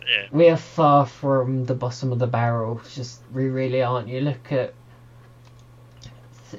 [0.06, 0.26] Yeah.
[0.32, 2.80] we are far from the bottom of the barrel.
[2.92, 4.06] Just we really aren't.
[4.08, 4.74] You look at,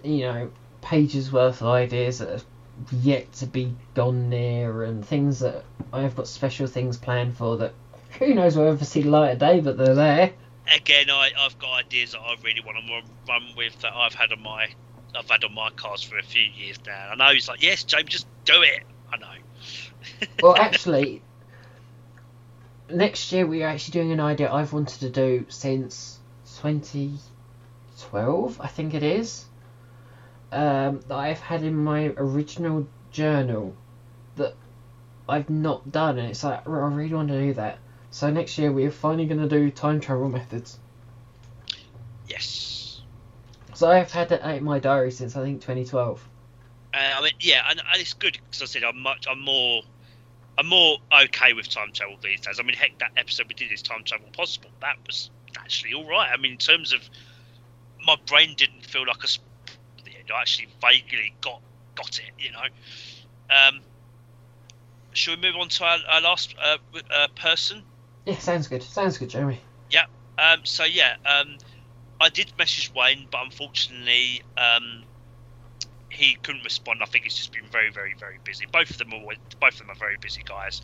[0.03, 2.45] you know, pages worth of ideas that have
[2.91, 7.73] yet to be gone near, and things that I've got special things planned for that
[8.17, 10.33] who knows we'll ever see the light of day, but they're there.
[10.73, 14.31] Again, I, I've got ideas that I really want to run, with that I've had
[14.31, 14.67] on my
[15.15, 17.09] I've had on my cards for a few years now.
[17.11, 18.83] I know he's like, yes, Jamie, just do it.
[19.11, 20.27] I know.
[20.41, 21.21] Well, actually,
[22.89, 26.19] next year we're actually doing an idea I've wanted to do since
[26.61, 29.45] 2012, I think it is.
[30.51, 33.75] Um, that I've had in my original journal
[34.35, 34.55] that
[35.27, 37.79] I've not done, and it's like I really want to do that.
[38.15, 40.79] So next year we're finally going to do time travel methods.
[42.29, 43.01] yes.
[43.73, 46.25] So I've had that in my diary since I think 2012.
[46.93, 49.81] Uh, I mean, yeah, and, and it's good because I said I'm much, I'm more,
[50.57, 52.57] I'm more okay with time travel these days.
[52.57, 54.69] I mean, heck, that episode we did is time travel possible.
[54.79, 56.29] That was actually all right.
[56.33, 57.01] I mean, in terms of
[58.07, 59.43] my brain didn't feel like a, sp-
[59.99, 60.31] at the end.
[60.33, 61.59] I actually vaguely got
[61.95, 62.31] got it.
[62.39, 62.63] You know.
[63.49, 63.81] Um,
[65.11, 66.77] should we move on to our, our last uh,
[67.13, 67.83] uh, person?
[68.25, 68.81] Yeah, sounds good.
[68.81, 69.61] Sounds good, Jeremy.
[69.91, 70.05] Yeah.
[70.37, 71.57] Um, so yeah, um,
[72.19, 75.03] I did message Wayne, but unfortunately, um,
[76.09, 77.01] he couldn't respond.
[77.03, 78.65] I think he's just been very, very, very busy.
[78.71, 79.21] Both of them are
[79.59, 80.81] both of them are very busy guys.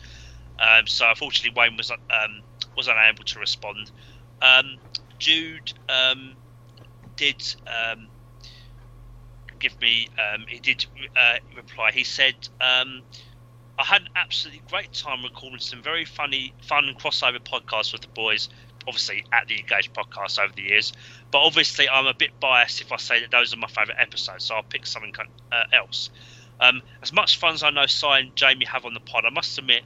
[0.58, 2.42] Um, so unfortunately, Wayne was um,
[2.76, 3.90] was unable to respond.
[4.40, 4.76] Um,
[5.18, 6.34] Jude um,
[7.16, 8.08] did um,
[9.58, 10.08] give me.
[10.18, 10.86] Um, he did
[11.16, 11.90] uh, reply.
[11.92, 12.34] He said.
[12.60, 13.02] Um,
[13.82, 18.08] I had an absolutely great time recording some very funny, fun crossover podcasts with the
[18.14, 18.48] boys
[18.86, 20.92] obviously at the Engaged podcast over the years.
[21.32, 24.44] But obviously, I'm a bit biased if I say that those are my favourite episodes,
[24.44, 25.12] so I'll pick something
[25.50, 26.10] uh, else.
[26.60, 29.30] Um, as much fun as I know Si and Jamie have on the pod, I
[29.30, 29.82] must admit,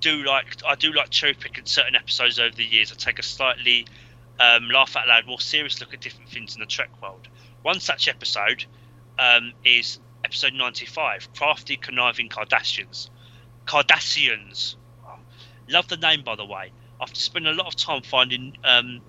[0.00, 2.92] do like I do like cherry picking certain episodes over the years.
[2.92, 3.86] I take a slightly
[4.38, 7.26] um, laugh out loud, more serious look at different things in the Trek world.
[7.62, 8.66] One such episode
[9.18, 13.08] um, is episode 95, Crafty Conniving Kardashians.
[13.70, 14.74] Cardassians.
[15.68, 16.72] Love the name, by the way.
[17.00, 19.00] I've spent a lot of time finding um,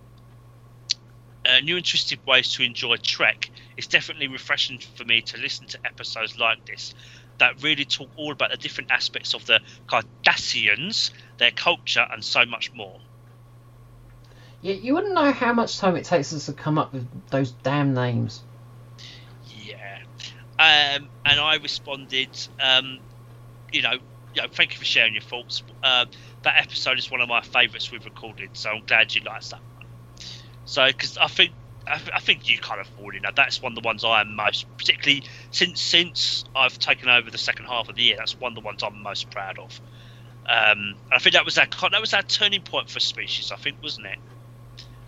[1.43, 3.49] uh, new interesting ways to enjoy Trek.
[3.75, 6.93] It's definitely refreshing for me to listen to episodes like this
[7.39, 9.59] that really talk all about the different aspects of the
[9.89, 11.09] Cardassians,
[11.39, 12.99] their culture, and so much more.
[14.61, 17.49] Yeah, you wouldn't know how much time it takes us to come up with those
[17.49, 18.43] damn names.
[19.57, 19.97] Yeah.
[20.59, 22.29] Um, and I responded,
[22.59, 22.99] um,
[23.71, 23.97] you know,
[24.33, 25.63] you know, thank you for sharing your thoughts.
[25.83, 26.07] Um,
[26.43, 29.59] that episode is one of my favourites we've recorded, so I'm glad you liked that
[29.75, 29.87] one.
[30.65, 31.51] So, because I think
[31.87, 33.35] I, I think you kind of fall in that.
[33.35, 37.37] That's one of the ones I am most, particularly since since I've taken over the
[37.37, 38.15] second half of the year.
[38.17, 39.79] That's one of the ones I'm most proud of.
[40.47, 43.51] Um, I think that was that that was our turning point for species.
[43.51, 44.17] I think, wasn't it?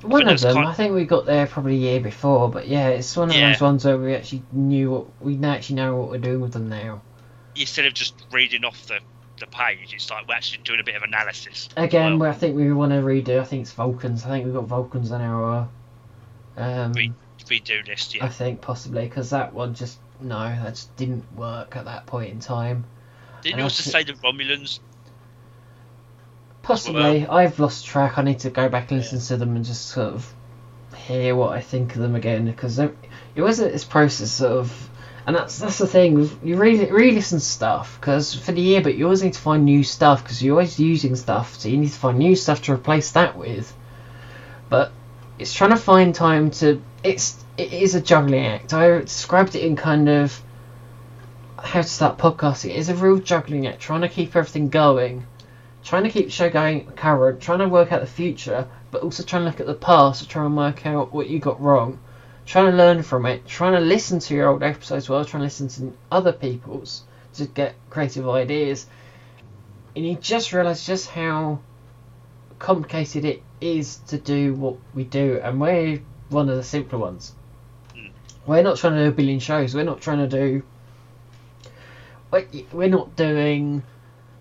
[0.04, 2.90] One of them, kind- I think we got there probably a year before, but yeah,
[2.90, 3.52] it's one of Yeah.
[3.52, 6.68] those ones where we actually knew what we actually know what we're doing with them
[6.68, 7.02] now.
[7.56, 9.00] Instead of just reading off the,
[9.44, 11.70] the page, it's like we're actually doing a bit of analysis.
[11.78, 13.40] Again, Well- I think we want to redo.
[13.40, 14.26] I think it's Vulcans.
[14.26, 15.70] I think we've got Vulcans on our.
[16.56, 17.14] Um, Re-
[17.46, 18.26] Redo I yeah.
[18.26, 22.32] I think possibly because that one just no, that just didn't work at that point
[22.32, 22.86] in time.
[23.42, 24.80] Didn't you also say the Romulans?
[26.62, 28.18] Possibly, I've lost track.
[28.18, 30.34] I need to go back and listen to them and just sort of
[30.96, 32.96] hear what I think of them again because it
[33.36, 34.90] was this process of,
[35.26, 36.30] and that's that's the thing.
[36.44, 39.66] You really re-listen to stuff because for the year, but you always need to find
[39.66, 42.74] new stuff because you're always using stuff, so you need to find new stuff to
[42.74, 43.74] replace that with.
[44.70, 44.92] But
[45.40, 46.82] it's trying to find time to.
[47.04, 48.74] It's it is a juggling act.
[48.74, 50.42] I described it in kind of
[51.58, 52.72] how to start podcasting.
[52.72, 55.26] It is a real juggling act, trying to keep everything going
[55.84, 59.24] trying to keep the show going current, trying to work out the future, but also
[59.24, 62.00] trying to look at the past to try and work out what you got wrong,
[62.46, 65.42] trying to learn from it, trying to listen to your old episodes as well, trying
[65.42, 67.04] to listen to other people's
[67.36, 68.86] to get creative ideas.
[69.96, 71.60] And you just realise just how
[72.60, 77.34] complicated it is to do what we do, and we're one of the simpler ones.
[77.96, 78.12] Mm.
[78.46, 79.76] We're not trying to do a billion shows.
[79.76, 80.64] We're not trying to do.
[82.32, 83.84] we- We're not doing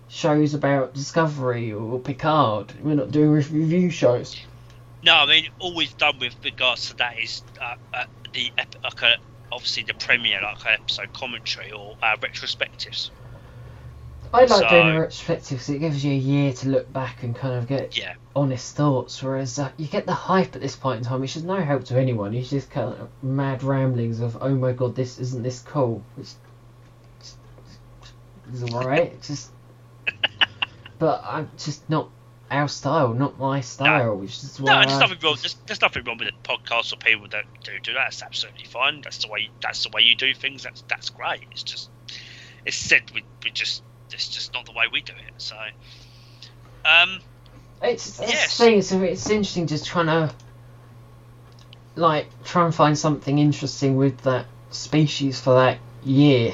[0.07, 2.73] shows about Discovery or Picard.
[2.81, 4.35] We're not doing review shows.
[5.03, 8.75] No, I mean all we've done with regards to that is uh, uh, the ep-
[8.83, 9.15] like a,
[9.51, 13.09] obviously the premiere, like an episode commentary or uh, retrospectives.
[14.33, 17.21] I like So- doing a retrospective because it gives you a year to look back
[17.21, 19.21] and kind of get Yeah, honest thoughts.
[19.21, 21.83] Whereas uh, you get the hype at this point in time, which is no help
[21.85, 22.33] to anyone.
[22.33, 26.01] It's just kind of mad ramblings of, oh my god, this isn't this cool.
[26.15, 26.29] Which
[28.53, 29.13] is alright.
[29.13, 29.51] It's just,
[30.99, 32.09] but I'm just not
[32.51, 34.17] our style, not my style.
[34.17, 35.37] Which is no, there's I nothing wrong.
[35.41, 38.05] There's, there's nothing wrong with the podcast or people that do do that.
[38.05, 39.01] That's absolutely fine.
[39.01, 39.49] That's the way.
[39.61, 40.63] That's the way you do things.
[40.63, 41.45] That's that's great.
[41.51, 41.89] It's just
[42.65, 45.33] it's said we we just it's just not the way we do it.
[45.37, 45.55] So,
[46.85, 47.19] um,
[47.81, 48.57] It's, it's Yes.
[48.57, 48.77] thing.
[48.77, 50.33] It's, it's interesting just trying to
[51.95, 56.53] like try and find something interesting with that species for that year.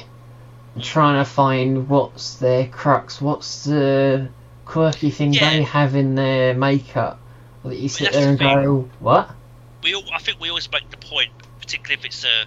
[0.79, 4.29] Trying to find what's their crux, what's the
[4.69, 5.49] quirky thing Yeah.
[5.49, 7.19] they have in their makeup
[7.65, 8.63] that you sit there and thing.
[8.63, 9.31] go, what?
[9.83, 12.45] we all, I think we always make the point, particularly if it's a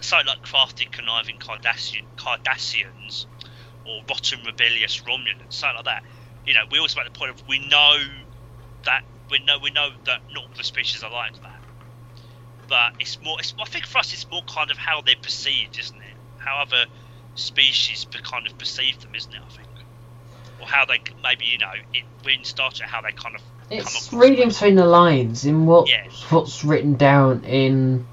[0.00, 3.26] something like crafty, conniving Cardassian, Cardassians
[3.86, 6.02] or rotten, rebellious Romulans, something like that.
[6.44, 7.98] You know, we always make the point of we know
[8.84, 11.60] that we know we know that not all the species are like that,
[12.66, 13.38] but it's more.
[13.38, 16.16] It's, I think for us, it's more kind of how they're perceived, isn't it?
[16.38, 16.86] How other
[17.36, 19.40] species kind of perceive them, isn't it?
[20.60, 24.12] Or how they maybe you know it, in Star Trek how they kind of It's
[24.12, 26.04] reading between the lines in what Yeah.
[26.30, 28.06] what's written down in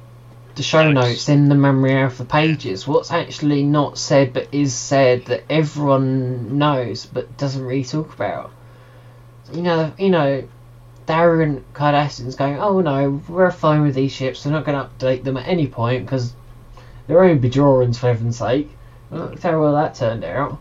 [0.55, 1.07] the show Notes.
[1.09, 6.57] notes, in the memory alpha pages, what's actually not said but is said that everyone
[6.57, 8.51] knows but doesn't really talk about.
[9.53, 10.47] You know, you know,
[11.07, 14.45] Darren Cardassian's going, oh no, we're fine with these ships.
[14.45, 16.33] We're not going to update them at any point because
[17.07, 18.69] they're only Bajorans for heaven's sake.
[19.11, 20.59] Well, Look how well that turned out.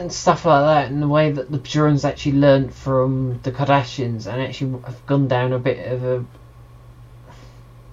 [0.00, 4.26] And stuff like that, and the way that the Bajorans actually learnt from the Cardassians
[4.26, 6.24] and actually have gone down a bit of a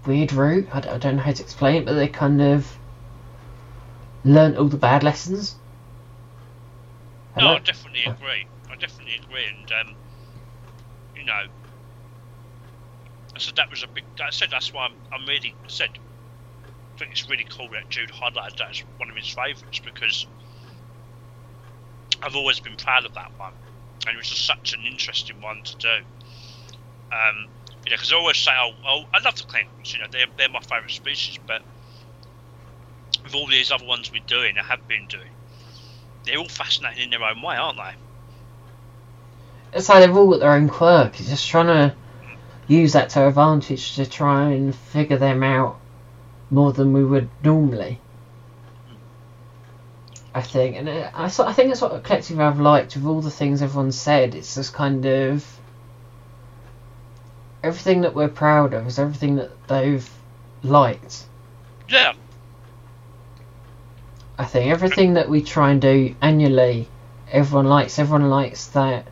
[0.06, 0.70] weird route.
[0.72, 2.78] I don't know how to explain it, but they kind of
[4.24, 5.56] learnt all the bad lessons.
[7.36, 8.48] I No, I definitely agree.
[8.72, 9.96] I definitely agree, and um,
[11.14, 11.44] you know,
[13.36, 14.06] I said that was a big.
[14.26, 15.90] I said that's why I'm, I'm really I said.
[15.92, 20.26] I think it's really cool that Jude highlighted that as one of his favourites because
[22.22, 23.54] I've always been proud of that one,
[24.06, 25.96] and it was just such an interesting one to do.
[27.12, 27.48] Um,
[27.86, 29.94] you know, because I always say, oh, oh, I love the Klingons.
[29.94, 31.62] You know, they're they're my favourite species, but
[33.24, 35.32] with all these other ones we're doing, I have been doing,
[36.26, 37.96] they're all fascinating in their own way, aren't they?
[39.74, 41.16] It's like they've all got their own quirk.
[41.16, 41.96] Just trying to
[42.68, 45.80] use that to advantage to try and figure them out
[46.50, 48.02] more than we would normally.
[50.38, 53.22] I think, and uh, I, sort- I think that's what collectively I've liked with all
[53.22, 54.36] the things everyone said.
[54.36, 55.44] It's just kind of
[57.64, 60.08] everything that we're proud of is everything that they've
[60.62, 61.26] liked.
[61.90, 62.14] Yeah,
[64.38, 66.88] I think everything that we try and do annually,
[67.32, 67.98] everyone likes.
[67.98, 69.08] Everyone likes that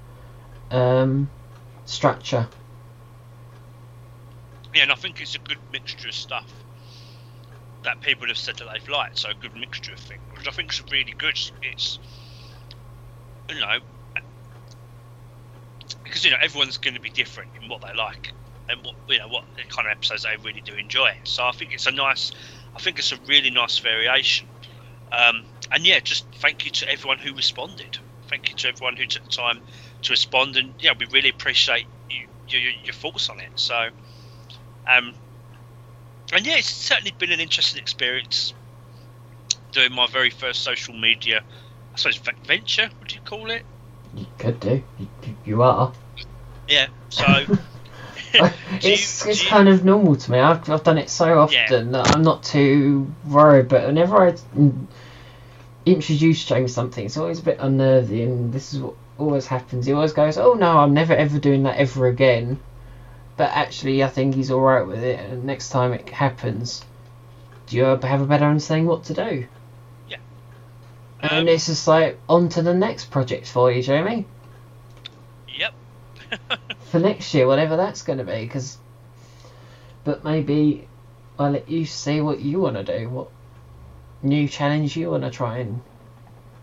[0.69, 1.27] um,
[1.85, 2.47] structure.
[4.76, 6.65] yeah, and I think it's a good mixture of stuff
[7.86, 9.20] that people have said that they've liked.
[9.20, 11.40] So a good mixture of things, which I think is really good.
[11.62, 11.99] It's
[13.49, 13.78] you know,
[16.03, 18.34] because you know everyone's going to be different in what they like
[18.70, 21.10] and what you know what kind of episodes they really do enjoy.
[21.24, 22.32] So I think it's a nice,
[22.76, 24.48] I think it's a really nice variation.
[25.12, 27.98] Um, and yeah, just thank you to everyone who responded.
[28.30, 29.62] Thank you to everyone who took the time
[30.02, 33.52] to respond, and yeah, we really appreciate you, your, your thoughts on it.
[33.56, 33.90] So,
[34.91, 35.14] um,
[36.34, 38.53] and yeah, it's certainly been an interesting experience
[39.72, 41.43] doing my very first social media,
[41.93, 42.89] I suppose venture.
[42.99, 43.64] Would you call it?
[44.15, 44.84] You could do.
[44.99, 45.07] You,
[45.45, 45.93] you are.
[46.68, 46.88] Yeah.
[47.10, 47.23] So.
[48.81, 49.49] it's you, it's you...
[49.49, 50.39] kind of normal to me.
[50.39, 51.91] I've, I've done it so often yeah.
[51.91, 53.69] that I'm not too worried.
[53.69, 54.35] But whenever I
[55.85, 58.52] introduce James something, it's always a bit unnerving.
[58.52, 59.85] This is what always happens.
[59.85, 62.60] He always goes, "Oh no, I'm never ever doing that ever again."
[63.38, 65.20] But actually, I think he's all right with it.
[65.20, 66.84] And next time it happens,
[67.68, 69.48] do you have a better understanding what to do?
[70.07, 70.18] Yeah.
[71.20, 74.26] And um, it's just like on to the next project for you, Jamie.
[75.57, 75.74] Yep.
[76.91, 78.78] for next year, whatever that's going to be, because.
[80.03, 80.88] But maybe
[81.40, 83.30] I'll let you see what you want to do, what
[84.22, 85.82] new challenge you want to try and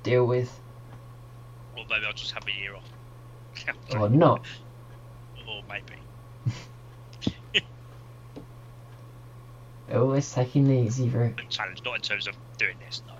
[0.02, 0.58] deal with.
[1.76, 2.84] Or maybe I'll just have a year off.
[3.94, 4.46] or not.
[5.46, 6.02] Or maybe.
[9.94, 11.40] Always taking the easy route.
[11.50, 13.14] Challenge, not in terms of doing this, no.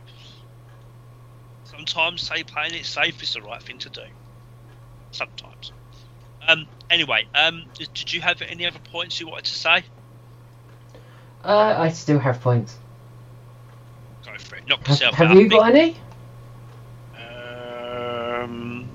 [1.65, 4.03] Sometimes, say, playing it safe is the right thing to do.
[5.11, 5.73] Sometimes.
[6.47, 6.67] Um.
[6.91, 9.85] Anyway, um, did you have any other points you wanted to say?
[11.45, 12.77] Uh, I still have points.
[14.25, 14.67] Go for it.
[14.69, 15.97] Knock yourself have, have you got any?
[17.17, 18.89] Um,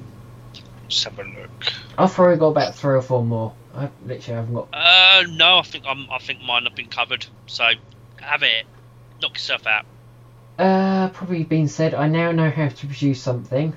[0.84, 1.74] let's have a look.
[1.98, 3.54] I've probably got about three or four more.
[3.78, 4.70] I literally haven't got.
[4.74, 6.10] Uh, no, I think I'm.
[6.12, 7.26] I think mine have been covered.
[7.46, 7.64] So
[8.18, 8.66] have it.
[9.22, 9.86] Knock yourself out.
[10.58, 11.94] Uh, probably been said.
[11.94, 13.74] I now know how to produce something.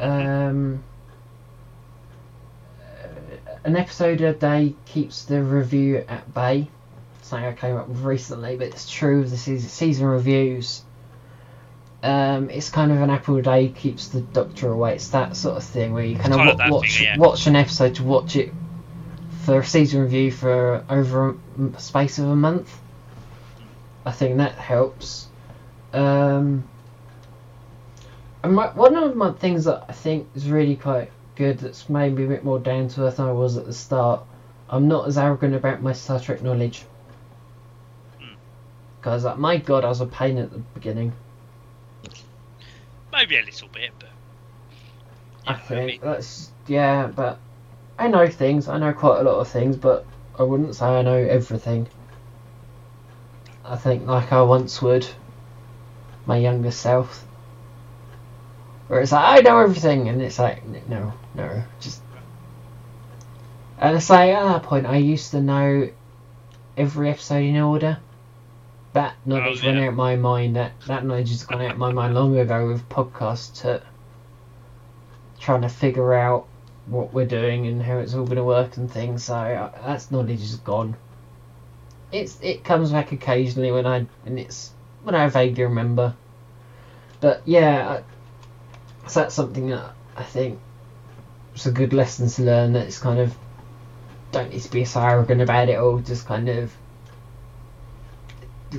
[0.00, 0.82] Um,
[2.80, 6.68] uh, an episode a day keeps the review at bay
[7.32, 9.24] something I came up with recently, but it's true.
[9.24, 10.82] This is season reviews.
[12.02, 14.96] Um, it's kind of an apple a day keeps the doctor away.
[14.96, 17.16] It's that sort of thing where you kind, kind of, of watch thing, yeah.
[17.16, 18.52] watch an episode to watch it
[19.44, 21.36] for a season review for over
[21.74, 22.78] a space of a month.
[24.04, 25.28] I think that helps.
[25.92, 26.68] Um,
[28.42, 32.24] and my, one of my things that I think is really quite good that's maybe
[32.24, 34.22] a bit more down to earth than I was at the start.
[34.68, 36.84] I'm not as arrogant about my Star Trek knowledge.
[38.98, 41.12] Because, like, my god, I was a pain at the beginning.
[43.12, 44.08] Maybe a little bit, but.
[45.46, 46.52] I think that's.
[46.68, 47.38] Yeah, but.
[48.02, 48.66] I know things.
[48.66, 50.04] I know quite a lot of things, but
[50.36, 51.86] I wouldn't say I know everything.
[53.64, 55.06] I think, like I once would,
[56.26, 57.24] my younger self.
[58.88, 62.02] Where it's like, I know everything, and it's like, no, no, just.
[63.78, 65.88] And it's like, at that point, I used to know
[66.76, 67.98] every episode in order
[68.94, 69.74] that knowledge oh, yeah.
[69.74, 70.56] went out my mind.
[70.56, 73.80] That that knowledge has gone out my mind long ago with podcasts to
[75.38, 76.48] trying to figure out
[76.86, 79.24] what we're doing and how it's all going to work and things.
[79.24, 80.96] So uh, that's knowledge is gone.
[82.10, 84.72] It's it comes back occasionally when I and it's
[85.02, 86.14] when I vaguely remember.
[87.20, 88.02] But yeah,
[89.06, 90.58] so that's something that I think
[91.54, 92.72] it's a good lesson to learn.
[92.72, 93.34] That it's kind of
[94.32, 95.98] don't need to be so arrogant about it all.
[95.98, 96.72] Just kind of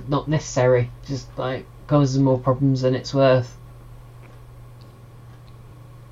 [0.07, 0.91] not necessary.
[1.05, 3.55] Just like causes more problems than it's worth.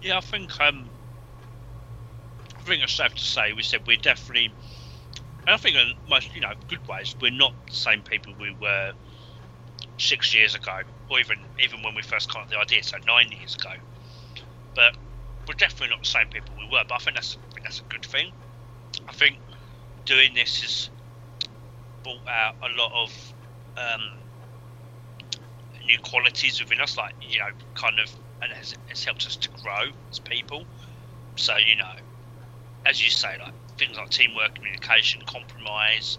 [0.02, 0.90] Yeah, I think um,
[2.62, 4.54] I think it's safe to say we said we're definitely,
[5.48, 8.92] I think in most you know good ways we're not the same people we were
[9.98, 10.80] six years ago,
[11.10, 13.72] or even even when we first got the idea, so nine years ago.
[14.76, 14.96] But
[15.48, 16.84] we're definitely not the same people we were.
[16.88, 18.32] But I think that's I think that's a good thing.
[19.08, 19.40] I think
[20.06, 20.90] doing this has
[22.04, 23.34] brought out a lot of
[23.78, 24.02] um,
[25.88, 28.14] new qualities within us, like you know, kind of,
[28.44, 30.66] and has, has helped us to grow as people.
[31.36, 31.86] So you know,
[32.86, 36.18] as you say, like things like teamwork, communication, compromise.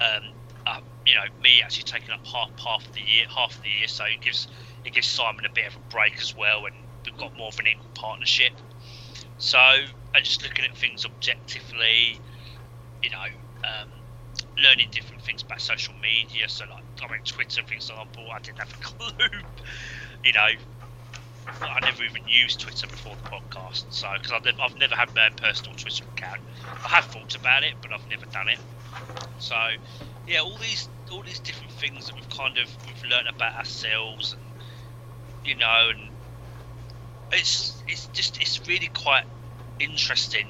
[0.00, 0.32] Um,
[0.66, 3.70] uh, you know, me actually taking up half half of the year, half of the
[3.70, 4.48] year, so it gives
[4.84, 7.58] it gives Simon a bit of a break as well, and we've got more of
[7.58, 8.52] an equal partnership.
[9.38, 12.20] So, and just looking at things objectively,
[13.02, 13.30] you know,
[13.64, 13.88] um,
[14.58, 16.48] learning different things about social media.
[16.48, 19.40] So, like, I mean, Twitter, for example, I didn't have a clue.
[20.24, 20.48] you know,
[21.64, 23.84] I never even used Twitter before the podcast.
[23.90, 26.40] So, because I've, never, I've never had my personal Twitter account.
[26.84, 28.58] I have thought about it, but I've never done it.
[29.38, 29.54] So,
[30.26, 34.32] yeah, all these all these different things that we've kind of we've learned about ourselves,
[34.32, 34.42] and
[35.44, 36.12] you know, and
[37.32, 39.24] it's it's just it's really quite
[39.78, 40.46] interesting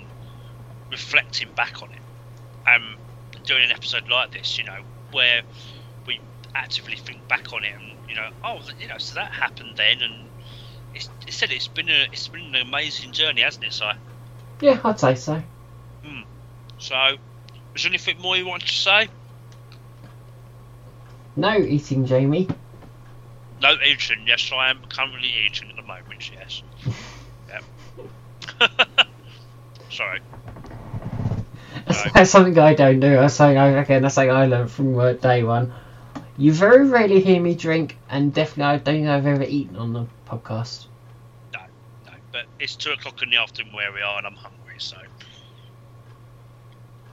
[0.91, 2.03] reflecting back on it.
[2.69, 2.97] Um,
[3.45, 4.81] doing an episode like this, you know,
[5.11, 5.43] where
[6.07, 6.21] we
[6.55, 10.03] actively think back on it and you know, oh, you know, so that happened then,
[10.03, 10.28] and
[11.33, 13.73] said it's been a it's been an amazing journey, hasn't it?
[13.73, 13.91] So,
[14.61, 15.43] Yeah, I'd say so.
[16.79, 17.17] so
[17.75, 19.09] is there anything more you want to say?
[21.37, 22.49] No eating, Jamie.
[23.63, 24.25] No eating.
[24.27, 26.31] Yes, I am currently eating at the moment.
[26.33, 26.63] Yes.
[27.49, 28.67] yeah.
[29.91, 30.21] Sorry.
[31.87, 33.11] That's, that's something I don't do.
[33.11, 34.03] That's something I again.
[34.03, 35.73] That's something I learned from uh, day one.
[36.37, 39.93] You very rarely hear me drink, and definitely I don't think I've ever eaten on
[39.93, 40.87] the podcast.
[42.39, 44.77] But it's two o'clock in the afternoon where we are, and I'm hungry.
[44.79, 44.97] So.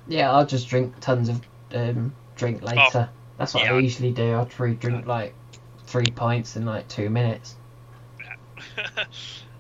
[0.08, 1.42] Yeah, I'll just drink tons of
[1.74, 3.10] um, drink later.
[3.40, 3.74] That's what yeah.
[3.74, 4.34] I usually do.
[4.34, 5.34] I'll drink like
[5.88, 7.56] three pints in like two minutes.
[8.78, 9.06] uh,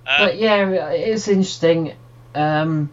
[0.06, 1.94] But yeah, it's interesting.
[2.36, 2.92] Um,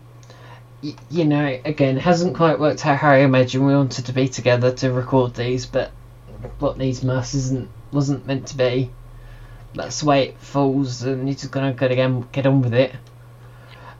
[0.82, 4.12] y- you know, again, it hasn't quite worked out how I imagined we wanted to
[4.12, 5.90] be together to record these, but
[6.59, 8.90] what needs must isn't wasn't meant to be.
[9.74, 12.94] That's the way it falls, and you're just gonna get, get on with it.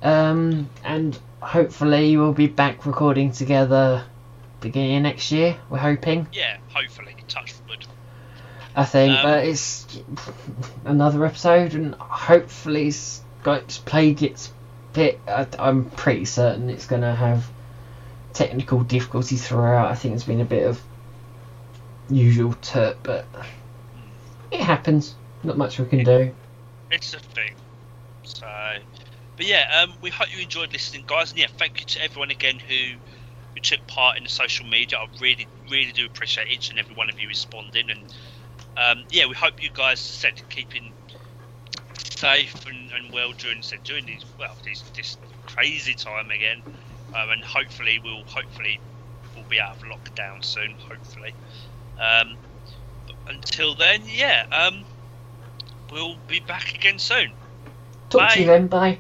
[0.03, 4.05] Um, and hopefully we'll be back recording together
[4.61, 5.57] beginning of next year.
[5.71, 6.29] We're hoping.
[6.33, 7.87] yeah, hopefully, touch wood.
[8.75, 9.87] I think, Um, but it's
[10.85, 14.53] another episode, and hopefully it's got it's played its
[14.93, 15.21] bit.
[15.27, 17.51] I, I'm pretty certain it's going to have
[18.33, 19.91] technical difficulties throughout.
[19.91, 20.81] I think it's been a bit of
[22.11, 23.25] usual turt, but
[24.51, 25.15] it happens.
[25.45, 26.33] Not much we can do.
[26.91, 27.55] It's a thing.
[28.23, 28.47] So,
[29.37, 31.31] but yeah, um, we hope you enjoyed listening, guys.
[31.31, 32.99] And yeah, thank you to everyone again who
[33.55, 34.99] who took part in the social media.
[34.99, 37.91] I really, really do appreciate each and every one of you responding.
[37.91, 38.15] And
[38.77, 40.93] um, yeah, we hope you guys said keeping
[41.99, 45.17] safe and, and well during said during these well these this
[45.47, 46.63] crazy time again.
[47.15, 48.81] Um, and hopefully we'll hopefully
[49.35, 50.77] we'll be out of lockdown soon.
[50.89, 51.35] Hopefully.
[51.99, 52.37] Um,
[53.29, 54.45] until then, yeah.
[54.51, 54.85] Um,
[55.93, 57.35] we'll be back again soon.
[58.11, 58.67] Talk to you then.
[58.69, 58.99] Bye.